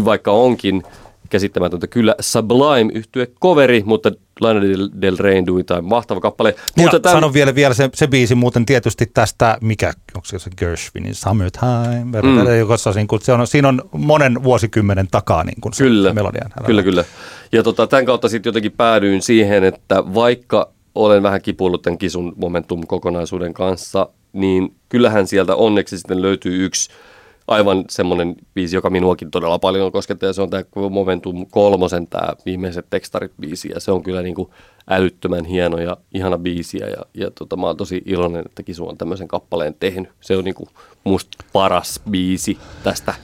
vaikka 0.04 0.32
onkin 0.32 0.82
käsittämätöntä 1.30 1.86
kyllä 1.86 2.14
Sublime 2.20 2.92
yhtye 2.94 3.26
coveri, 3.26 3.82
mutta 3.86 4.12
Lana 4.40 4.60
Del, 5.00 5.16
Reyn 5.18 5.46
Doing 5.46 5.66
Time, 5.66 5.80
mahtava 5.80 6.20
kappale. 6.20 6.54
Mutta 6.76 7.00
tämän... 7.00 7.16
sanon 7.16 7.32
vielä, 7.32 7.54
vielä 7.54 7.74
se, 7.74 7.90
se 7.94 8.06
biisi 8.06 8.34
muuten 8.34 8.66
tietysti 8.66 9.06
tästä, 9.06 9.58
mikä, 9.60 9.92
onko 10.14 10.26
se 10.38 10.50
Gershwinin 10.56 11.14
Summertime, 11.14 12.22
mm. 12.22 12.58
joka 12.58 12.74
niin 12.94 13.08
kuin, 13.08 13.22
se 13.22 13.32
on, 13.32 13.46
siinä 13.46 13.68
on 13.68 13.82
monen 13.92 14.42
vuosikymmenen 14.42 15.08
takaa 15.10 15.44
niin 15.44 15.60
kuin 15.60 15.72
se 15.72 15.84
kyllä, 15.84 16.12
melodian. 16.12 16.50
Kyllä, 16.66 16.82
kyllä. 16.82 17.04
Ja 17.52 17.62
tota, 17.62 17.86
tämän 17.86 18.06
kautta 18.06 18.28
sitten 18.28 18.48
jotenkin 18.48 18.72
päädyin 18.72 19.22
siihen, 19.22 19.64
että 19.64 20.14
vaikka 20.14 20.72
olen 20.94 21.22
vähän 21.22 21.42
kipuillut 21.42 21.82
tämän 21.82 21.98
kisun 21.98 22.32
momentum-kokonaisuuden 22.36 23.54
kanssa, 23.54 24.08
niin 24.32 24.74
kyllähän 24.88 25.26
sieltä 25.26 25.54
onneksi 25.54 25.98
sitten 25.98 26.22
löytyy 26.22 26.64
yksi 26.64 26.90
aivan 27.52 27.84
semmoinen 27.90 28.34
biisi, 28.54 28.76
joka 28.76 28.90
minuakin 28.90 29.30
todella 29.30 29.58
paljon 29.58 29.92
koskettaa, 29.92 30.26
ja 30.26 30.32
se 30.32 30.42
on 30.42 30.50
tämä 30.50 30.62
Momentum 30.90 31.46
kolmosen 31.50 32.06
tämä 32.06 32.32
viimeiset 32.46 32.86
tekstarit 32.90 33.32
biisi, 33.40 33.68
ja 33.74 33.80
se 33.80 33.92
on 33.92 34.02
kyllä 34.02 34.22
niin 34.22 34.34
kuin 34.34 34.50
älyttömän 34.90 35.44
hieno 35.44 35.78
ja 35.78 35.96
ihana 36.14 36.38
biisi, 36.38 36.78
ja, 36.78 36.86
ja 37.14 37.30
tota, 37.30 37.56
mä 37.56 37.66
oon 37.66 37.76
tosi 37.76 38.02
iloinen, 38.06 38.42
että 38.46 38.62
Kisu 38.62 38.88
on 38.88 38.98
tämmöisen 38.98 39.28
kappaleen 39.28 39.74
tehnyt. 39.80 40.08
Se 40.20 40.36
on 40.36 40.44
niin 40.44 40.54
kuin 40.54 40.68
musta 41.04 41.44
paras 41.52 42.00
biisi 42.10 42.58
tästä 42.84 43.14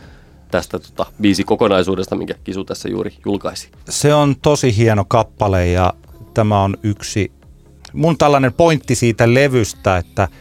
tästä 0.50 0.78
tota, 0.78 1.06
kokonaisuudesta, 1.46 2.16
minkä 2.16 2.34
Kisu 2.44 2.64
tässä 2.64 2.88
juuri 2.88 3.12
julkaisi. 3.24 3.68
Se 3.88 4.14
on 4.14 4.36
tosi 4.42 4.76
hieno 4.76 5.04
kappale 5.08 5.66
ja 5.66 5.92
tämä 6.34 6.62
on 6.62 6.76
yksi 6.82 7.32
mun 7.92 8.18
tällainen 8.18 8.52
pointti 8.52 8.94
siitä 8.94 9.34
levystä, 9.34 9.96
että– 9.96 10.28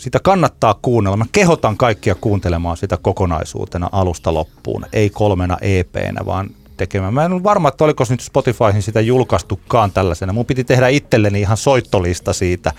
sitä 0.00 0.20
kannattaa 0.20 0.74
kuunnella. 0.82 1.16
Mä 1.16 1.24
kehotan 1.32 1.76
kaikkia 1.76 2.14
kuuntelemaan 2.14 2.76
sitä 2.76 2.98
kokonaisuutena 3.02 3.88
alusta 3.92 4.34
loppuun, 4.34 4.86
ei 4.92 5.10
kolmena 5.10 5.56
EPnä, 5.62 6.26
vaan 6.26 6.50
tekemään. 6.76 7.14
Mä 7.14 7.24
en 7.24 7.32
ole 7.32 7.42
varma, 7.42 7.68
että 7.68 7.84
oliko 7.84 8.04
nyt 8.10 8.20
Spotifyhin 8.20 8.82
sitä 8.82 9.00
julkaistukaan 9.00 9.92
tällaisena. 9.92 10.32
Mun 10.32 10.46
piti 10.46 10.64
tehdä 10.64 10.88
itselleni 10.88 11.40
ihan 11.40 11.56
soittolista 11.56 12.32
siitä, 12.32 12.72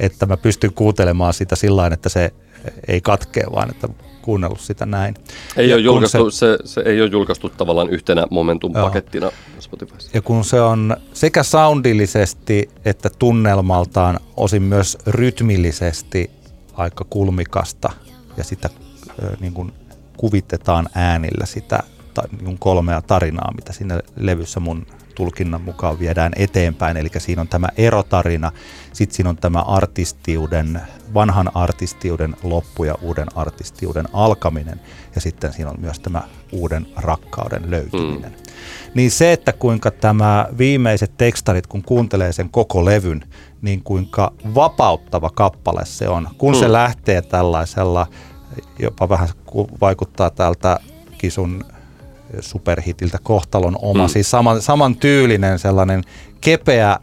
että 0.00 0.26
mä 0.26 0.36
pystyn 0.36 0.72
kuuntelemaan 0.72 1.34
sitä 1.34 1.56
sillä 1.56 1.86
että 1.86 2.08
se 2.08 2.32
ei 2.88 3.00
katkee, 3.00 3.44
vaan 3.54 3.70
että 3.70 3.88
kuunnellut 4.22 4.60
sitä 4.60 4.86
näin. 4.86 5.14
Ei 5.56 5.72
ole 5.72 5.80
julkaistu, 5.80 6.30
se, 6.30 6.58
se, 6.64 6.68
se 6.68 6.80
ei 6.80 7.02
ole 7.02 7.10
julkaistu 7.10 7.48
tavallaan 7.48 7.90
yhtenä 7.90 8.26
Momentum-pakettina 8.30 9.30
Spotifyssa. 9.58 10.10
Ja 10.14 10.22
kun 10.22 10.44
se 10.44 10.60
on 10.60 10.96
sekä 11.12 11.42
soundillisesti 11.42 12.70
että 12.84 13.10
tunnelmaltaan, 13.18 14.20
osin 14.36 14.62
myös 14.62 14.98
rytmillisesti 15.06 16.30
aika 16.74 17.04
kulmikasta 17.10 17.92
ja 18.36 18.44
sitä 18.44 18.70
niin 19.40 19.52
kuin 19.52 19.72
kuvitetaan 20.16 20.88
äänillä 20.94 21.46
sitä 21.46 21.82
niin 22.30 22.44
kuin 22.44 22.58
kolmea 22.58 23.02
tarinaa, 23.02 23.52
mitä 23.54 23.72
siinä 23.72 24.00
levyssä 24.16 24.60
mun 24.60 24.86
tulkinnan 25.14 25.60
mukaan 25.60 25.98
viedään 25.98 26.32
eteenpäin. 26.36 26.96
Eli 26.96 27.08
siinä 27.18 27.42
on 27.42 27.48
tämä 27.48 27.68
erotarina, 27.76 28.52
sitten 28.92 29.16
siinä 29.16 29.30
on 29.30 29.36
tämä 29.36 29.58
artistiuden, 29.58 30.80
vanhan 31.14 31.56
artistiuden 31.56 32.36
loppu 32.42 32.84
ja 32.84 32.94
uuden 33.02 33.26
artistiuden 33.34 34.08
alkaminen 34.12 34.80
ja 35.14 35.20
sitten 35.20 35.52
siinä 35.52 35.70
on 35.70 35.80
myös 35.80 36.00
tämä 36.00 36.22
uuden 36.52 36.86
rakkauden 36.96 37.70
löytyminen. 37.70 38.30
Mm. 38.30 38.36
Niin 38.94 39.10
se, 39.10 39.32
että 39.32 39.52
kuinka 39.52 39.90
tämä 39.90 40.46
viimeiset 40.58 41.12
tekstarit, 41.16 41.66
kun 41.66 41.82
kuuntelee 41.82 42.32
sen 42.32 42.50
koko 42.50 42.84
levyn, 42.84 43.24
niin 43.62 43.82
kuinka 43.82 44.32
vapauttava 44.54 45.30
kappale 45.30 45.84
se 45.84 46.08
on, 46.08 46.28
kun 46.38 46.54
mm. 46.54 46.60
se 46.60 46.72
lähtee 46.72 47.22
tällaisella, 47.22 48.06
jopa 48.78 49.08
vähän 49.08 49.28
vaikuttaa 49.80 50.30
tältä 50.30 50.80
kisun 51.18 51.64
superhitiltä 52.40 53.18
kohtalon 53.22 53.78
oma, 53.82 54.06
mm. 54.06 54.08
siis 54.08 54.30
saman, 54.30 54.62
saman 54.62 54.96
tyylinen 54.96 55.58
sellainen 55.58 56.04
kepeä 56.40 56.90
äh, 56.90 56.98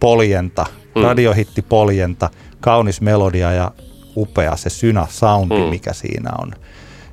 poljenta, 0.00 0.66
mm. 0.94 1.02
radiohitti 1.02 1.62
poljenta, 1.62 2.30
kaunis 2.60 3.00
melodia 3.00 3.52
ja 3.52 3.72
upea 4.16 4.56
se 4.56 4.70
synä 4.70 5.06
soundi, 5.10 5.64
mm. 5.64 5.70
mikä 5.70 5.92
siinä 5.92 6.30
on. 6.38 6.52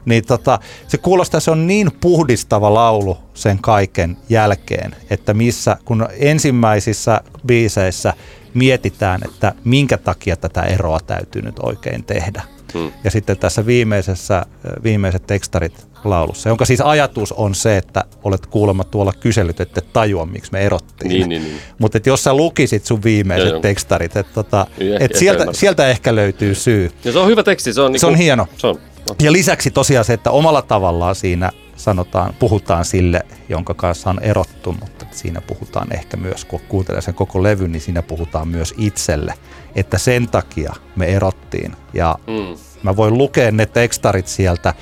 Niin 0.06 0.26
tota, 0.26 0.60
se 0.88 0.98
kuulostaa, 0.98 1.40
se 1.40 1.52
on 1.52 1.68
niin 1.68 1.92
puhdistava 2.02 2.74
laulu 2.74 3.18
sen 3.34 3.60
kaiken 3.60 4.18
jälkeen, 4.30 4.96
että 5.10 5.34
missä, 5.34 5.78
kun 5.86 6.08
ensimmäisissä 6.20 7.22
biiseissä 7.48 8.14
mietitään, 8.54 9.22
että 9.26 9.54
minkä 9.64 9.98
takia 9.98 10.36
tätä 10.36 10.62
eroa 10.62 11.00
täytyy 11.00 11.42
nyt 11.42 11.60
oikein 11.60 12.04
tehdä. 12.04 12.42
Hmm. 12.74 12.92
Ja 13.04 13.12
sitten 13.12 13.38
tässä 13.38 13.66
viimeisessä, 13.66 14.46
viimeiset 14.84 15.28
tekstarit 15.28 15.88
laulussa, 16.04 16.50
jonka 16.50 16.66
siis 16.66 16.82
ajatus 16.82 17.32
on 17.32 17.56
se, 17.56 17.78
että 17.78 18.04
olet 18.24 18.46
kuulemma 18.46 18.84
tuolla 18.84 19.14
kyselyt, 19.20 19.60
että 19.60 19.82
tajua, 19.82 20.26
miksi 20.26 20.52
me 20.52 20.62
erottiin. 20.62 21.10
Niin, 21.10 21.30
niin, 21.30 21.44
niin. 21.44 21.60
Mutta 21.80 22.00
jos 22.06 22.24
sä 22.24 22.34
lukisit 22.34 22.86
sun 22.86 23.04
viimeiset 23.04 23.50
joo, 23.50 23.60
tekstarit, 23.60 24.16
että 24.16 24.34
tota, 24.34 24.68
et 25.00 25.16
sieltä, 25.16 25.46
sieltä 25.52 25.88
ehkä 25.88 26.16
löytyy 26.16 26.56
syy. 26.56 26.92
Ja 27.04 27.12
se 27.12 27.20
on 27.20 27.28
hyvä 27.28 27.44
teksti. 27.44 27.74
Se 27.74 27.82
on, 27.82 27.92
niinku, 27.92 28.00
se 28.00 28.08
on 28.08 28.16
hieno. 28.16 28.48
Se 28.58 28.68
on. 28.68 28.80
Ja 29.22 29.32
lisäksi 29.32 29.72
tosiaan 29.72 30.06
se, 30.06 30.14
että 30.14 30.32
omalla 30.32 30.62
tavallaan 30.62 31.16
siinä 31.16 31.52
sanotaan, 31.76 32.34
puhutaan 32.40 32.86
sille, 32.86 33.22
jonka 33.50 33.74
kanssa 33.74 34.10
on 34.10 34.20
erottu, 34.24 34.76
mutta 34.80 35.06
siinä 35.12 35.42
puhutaan 35.42 35.94
ehkä 35.94 36.18
myös, 36.18 36.46
kun 36.46 36.60
kuuntelee 36.68 37.02
sen 37.02 37.14
koko 37.14 37.44
levyn, 37.44 37.72
niin 37.72 37.82
siinä 37.82 38.02
puhutaan 38.02 38.48
myös 38.48 38.74
itselle, 38.78 39.34
että 39.76 39.98
sen 39.98 40.28
takia 40.28 40.74
me 40.96 41.06
erottiin. 41.06 41.76
Ja 41.94 42.16
mm. 42.28 42.58
mä 42.84 42.96
voin 42.96 43.18
lukea 43.18 43.52
ne 43.52 43.66
tekstarit 43.66 44.28
sieltä 44.28 44.74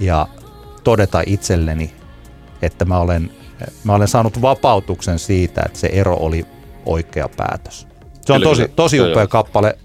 ja 0.00 0.28
todeta 0.88 1.22
itselleni, 1.26 1.90
että 2.62 2.84
mä 2.84 2.98
olen, 2.98 3.30
mä 3.84 3.94
olen 3.94 4.08
saanut 4.08 4.42
vapautuksen 4.42 5.18
siitä, 5.18 5.62
että 5.66 5.78
se 5.78 5.86
ero 5.86 6.16
oli 6.20 6.46
oikea 6.86 7.28
päätös. 7.36 7.86
Se 8.20 8.32
on 8.32 8.42
tosi, 8.42 8.68
tosi 8.76 9.00
upea 9.00 9.26
kappale 9.26 9.78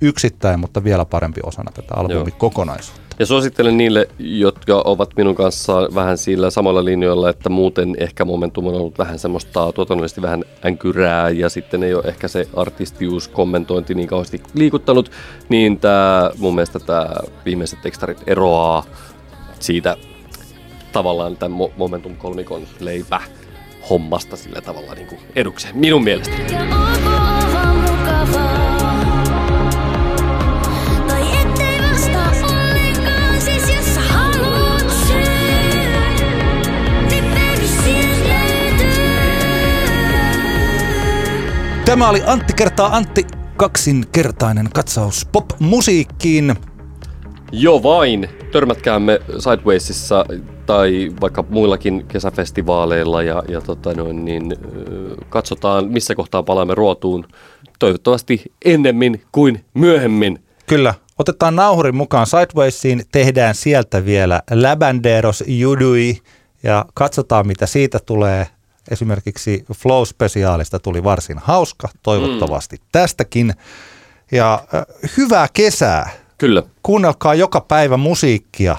yksittäin, 0.00 0.60
mutta 0.60 0.84
vielä 0.84 1.04
parempi 1.04 1.40
osana 1.44 1.72
tätä 1.74 1.94
albumin 1.94 2.32
kokonaisuutta. 2.32 3.16
Ja 3.18 3.26
suosittelen 3.26 3.76
niille, 3.76 4.08
jotka 4.18 4.82
ovat 4.84 5.10
minun 5.16 5.34
kanssa 5.34 5.88
vähän 5.94 6.18
sillä 6.18 6.50
samalla 6.50 6.84
linjoilla, 6.84 7.30
että 7.30 7.48
muuten 7.48 7.96
ehkä 7.98 8.24
Momentum 8.24 8.66
on 8.66 8.74
ollut 8.74 8.98
vähän 8.98 9.18
semmoista 9.18 9.72
tuotannollisesti 9.72 10.22
vähän 10.22 10.44
änkyrää 10.66 11.30
ja 11.30 11.48
sitten 11.48 11.82
ei 11.82 11.94
ole 11.94 12.04
ehkä 12.06 12.28
se 12.28 12.48
artistius 12.56 13.28
kommentointi 13.28 13.94
niin 13.94 14.08
kauheasti 14.08 14.42
liikuttanut, 14.54 15.10
niin 15.48 15.78
tämä, 15.78 16.30
mun 16.38 16.54
mielestä 16.54 16.78
tämä 16.78 17.06
viimeiset 17.44 17.82
tekstarit 17.82 18.22
eroaa 18.26 18.84
siitä 19.60 19.96
tavallaan 20.92 21.36
tämän 21.36 21.58
Momentum 21.76 22.16
kolmikon 22.16 22.66
leipä 22.80 23.20
hommasta 23.90 24.36
sillä 24.36 24.60
tavalla 24.60 24.94
niin 24.94 25.06
kuin 25.06 25.20
edukseen, 25.36 25.78
minun 25.78 26.04
mielestäni. 26.04 26.44
Tämä 41.84 42.08
oli 42.08 42.22
Antti 42.26 42.52
kertaa 42.52 42.96
Antti 42.96 43.24
kaksinkertainen 43.56 44.68
katsaus 44.74 45.26
pop-musiikkiin. 45.32 46.54
Jo 47.52 47.82
vain. 47.82 48.28
Törmätkäämme 48.52 49.20
Sidewaysissa 49.38 50.24
tai 50.70 51.12
vaikka 51.20 51.44
muillakin 51.48 52.06
kesäfestivaaleilla 52.08 53.22
ja, 53.22 53.42
ja 53.48 53.60
tota 53.60 53.94
noin, 53.94 54.24
niin, 54.24 54.56
katsotaan, 55.28 55.88
missä 55.88 56.14
kohtaa 56.14 56.42
palaamme 56.42 56.74
ruotuun. 56.74 57.26
Toivottavasti 57.78 58.42
ennemmin 58.64 59.22
kuin 59.32 59.64
myöhemmin. 59.74 60.38
Kyllä. 60.66 60.94
Otetaan 61.18 61.56
nauhurin 61.56 61.96
mukaan 61.96 62.26
Sidewaysiin, 62.26 63.02
tehdään 63.12 63.54
sieltä 63.54 64.04
vielä 64.04 64.42
Labanderos 64.50 65.44
Judui 65.46 66.16
ja 66.62 66.84
katsotaan 66.94 67.46
mitä 67.46 67.66
siitä 67.66 67.98
tulee 68.06 68.46
Esimerkiksi 68.90 69.64
Flow-spesiaalista 69.72 70.78
tuli 70.82 71.04
varsin 71.04 71.38
hauska, 71.38 71.88
toivottavasti 72.02 72.76
mm. 72.76 72.82
tästäkin. 72.92 73.54
Ja 74.32 74.64
äh, 74.74 74.82
hyvää 75.16 75.46
kesää. 75.52 76.10
Kyllä. 76.38 76.62
Kuunnelkaa 76.82 77.34
joka 77.34 77.60
päivä 77.60 77.96
musiikkia 77.96 78.76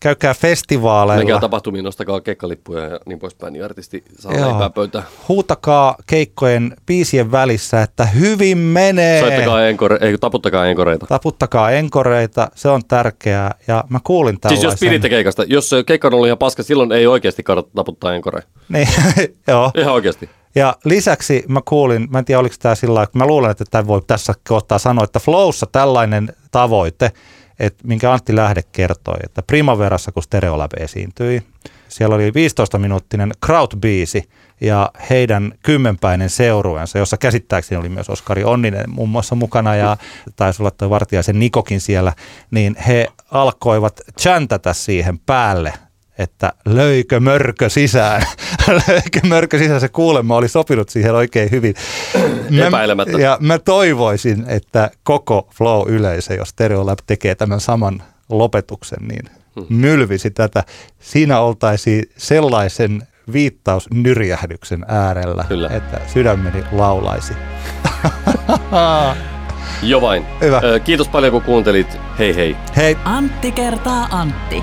käykää 0.00 0.34
festivaaleilla. 0.34 1.20
Menkää 1.20 1.40
tapahtumiin, 1.40 1.84
nostakaa 1.84 2.20
keikkalippuja 2.20 2.84
ja 2.84 3.00
niin 3.06 3.18
poispäin, 3.18 3.52
niin 3.52 3.64
artisti 3.64 4.04
saa 4.18 4.32
Joo. 4.32 4.48
leipää 4.48 4.70
pöytään. 4.70 5.04
Huutakaa 5.28 5.96
keikkojen 6.06 6.76
biisien 6.86 7.32
välissä, 7.32 7.82
että 7.82 8.06
hyvin 8.06 8.58
menee. 8.58 9.20
Soittakaa 9.20 9.66
enkore, 9.66 9.98
ei, 10.00 10.18
taputtakaa 10.18 10.66
enkoreita. 10.66 11.06
Taputtakaa 11.06 11.70
enkoreita, 11.70 12.48
se 12.54 12.68
on 12.68 12.82
tärkeää. 12.88 13.54
Ja 13.66 13.84
mä 13.88 14.00
kuulin 14.04 14.40
tällaisen. 14.40 14.70
Siis 14.70 14.72
jos 14.72 14.80
piditte 14.80 15.08
keikasta, 15.08 15.44
jos 15.46 15.70
keikka 15.86 16.08
on 16.08 16.14
ollut 16.14 16.26
ihan 16.26 16.38
paska, 16.38 16.62
silloin 16.62 16.92
ei 16.92 17.06
oikeasti 17.06 17.42
kannata 17.42 17.70
taputtaa 17.74 18.14
enkoreita. 18.14 18.48
Niin, 18.68 18.88
joo. 19.48 19.70
Ihan 19.74 19.94
oikeasti. 19.94 20.30
Ja 20.54 20.76
lisäksi 20.84 21.44
mä 21.48 21.60
kuulin, 21.64 22.08
mä 22.10 22.18
en 22.18 22.24
tiedä 22.24 22.38
oliko 22.38 22.54
tämä 22.58 22.74
sillä 22.74 23.02
että 23.02 23.18
mä 23.18 23.26
luulen, 23.26 23.50
että 23.50 23.64
tämä 23.70 23.86
voi 23.86 24.00
tässä 24.06 24.32
kohtaa 24.48 24.78
sanoa, 24.78 25.04
että 25.04 25.20
Flowssa 25.20 25.66
tällainen 25.72 26.32
tavoite– 26.50 27.10
että 27.58 27.88
minkä 27.88 28.12
Antti 28.12 28.36
Lähde 28.36 28.62
kertoi, 28.72 29.16
että 29.24 29.42
Primaverassa, 29.42 30.12
kun 30.12 30.22
Stereolab 30.22 30.70
esiintyi, 30.78 31.42
Siellä 31.88 32.16
oli 32.16 32.30
15-minuuttinen 32.30 33.32
crowd-biisi 33.46 34.28
ja 34.60 34.90
heidän 35.10 35.52
kymmenpäinen 35.62 36.30
seurueensa, 36.30 36.98
jossa 36.98 37.16
käsittääkseni 37.16 37.80
oli 37.80 37.88
myös 37.88 38.10
Oskari 38.10 38.44
Onninen 38.44 38.90
muun 38.90 39.08
muassa 39.08 39.34
mukana 39.34 39.74
ja 39.74 39.96
taisi 40.36 40.62
olla 40.62 40.70
tuo 40.70 40.90
Vartiaisen 40.90 41.38
Nikokin 41.38 41.80
siellä, 41.80 42.12
niin 42.50 42.76
he 42.86 43.06
alkoivat 43.30 44.00
chantata 44.20 44.72
siihen 44.72 45.18
päälle 45.18 45.72
että 46.18 46.52
löikö 46.64 47.20
mörkö 47.20 47.68
sisään. 47.68 48.22
löikö 48.88 49.20
mörkö 49.28 49.58
sisään, 49.58 49.80
se 49.80 49.88
kuulemma 49.88 50.36
oli 50.36 50.48
sopinut 50.48 50.88
siihen 50.88 51.14
oikein 51.14 51.50
hyvin. 51.50 51.74
Mä, 52.50 52.66
Epäilemättä. 52.66 53.18
ja 53.18 53.38
mä 53.40 53.58
toivoisin, 53.58 54.44
että 54.48 54.90
koko 55.02 55.48
Flow-yleisö, 55.54 56.34
jos 56.34 56.48
Stereolab 56.48 56.98
tekee 57.06 57.34
tämän 57.34 57.60
saman 57.60 58.02
lopetuksen, 58.28 59.08
niin 59.08 59.30
mylvisi 59.68 60.30
tätä. 60.30 60.64
Siinä 61.00 61.40
oltaisiin 61.40 62.04
sellaisen 62.16 63.02
viittausnyrjähdyksen 63.32 64.84
äärellä, 64.88 65.44
Kyllä. 65.48 65.68
että 65.68 66.00
sydämeni 66.06 66.64
laulaisi. 66.72 67.32
Jo 69.82 70.00
vain. 70.00 70.26
Hyvä. 70.40 70.60
Ö, 70.64 70.80
Kiitos 70.80 71.08
paljon 71.08 71.32
kun 71.32 71.42
kuuntelit. 71.42 71.98
Hei 72.18 72.36
hei. 72.36 72.56
Hei, 72.76 72.96
Antti 73.04 73.52
kertaa 73.52 74.08
Antti. 74.10 74.62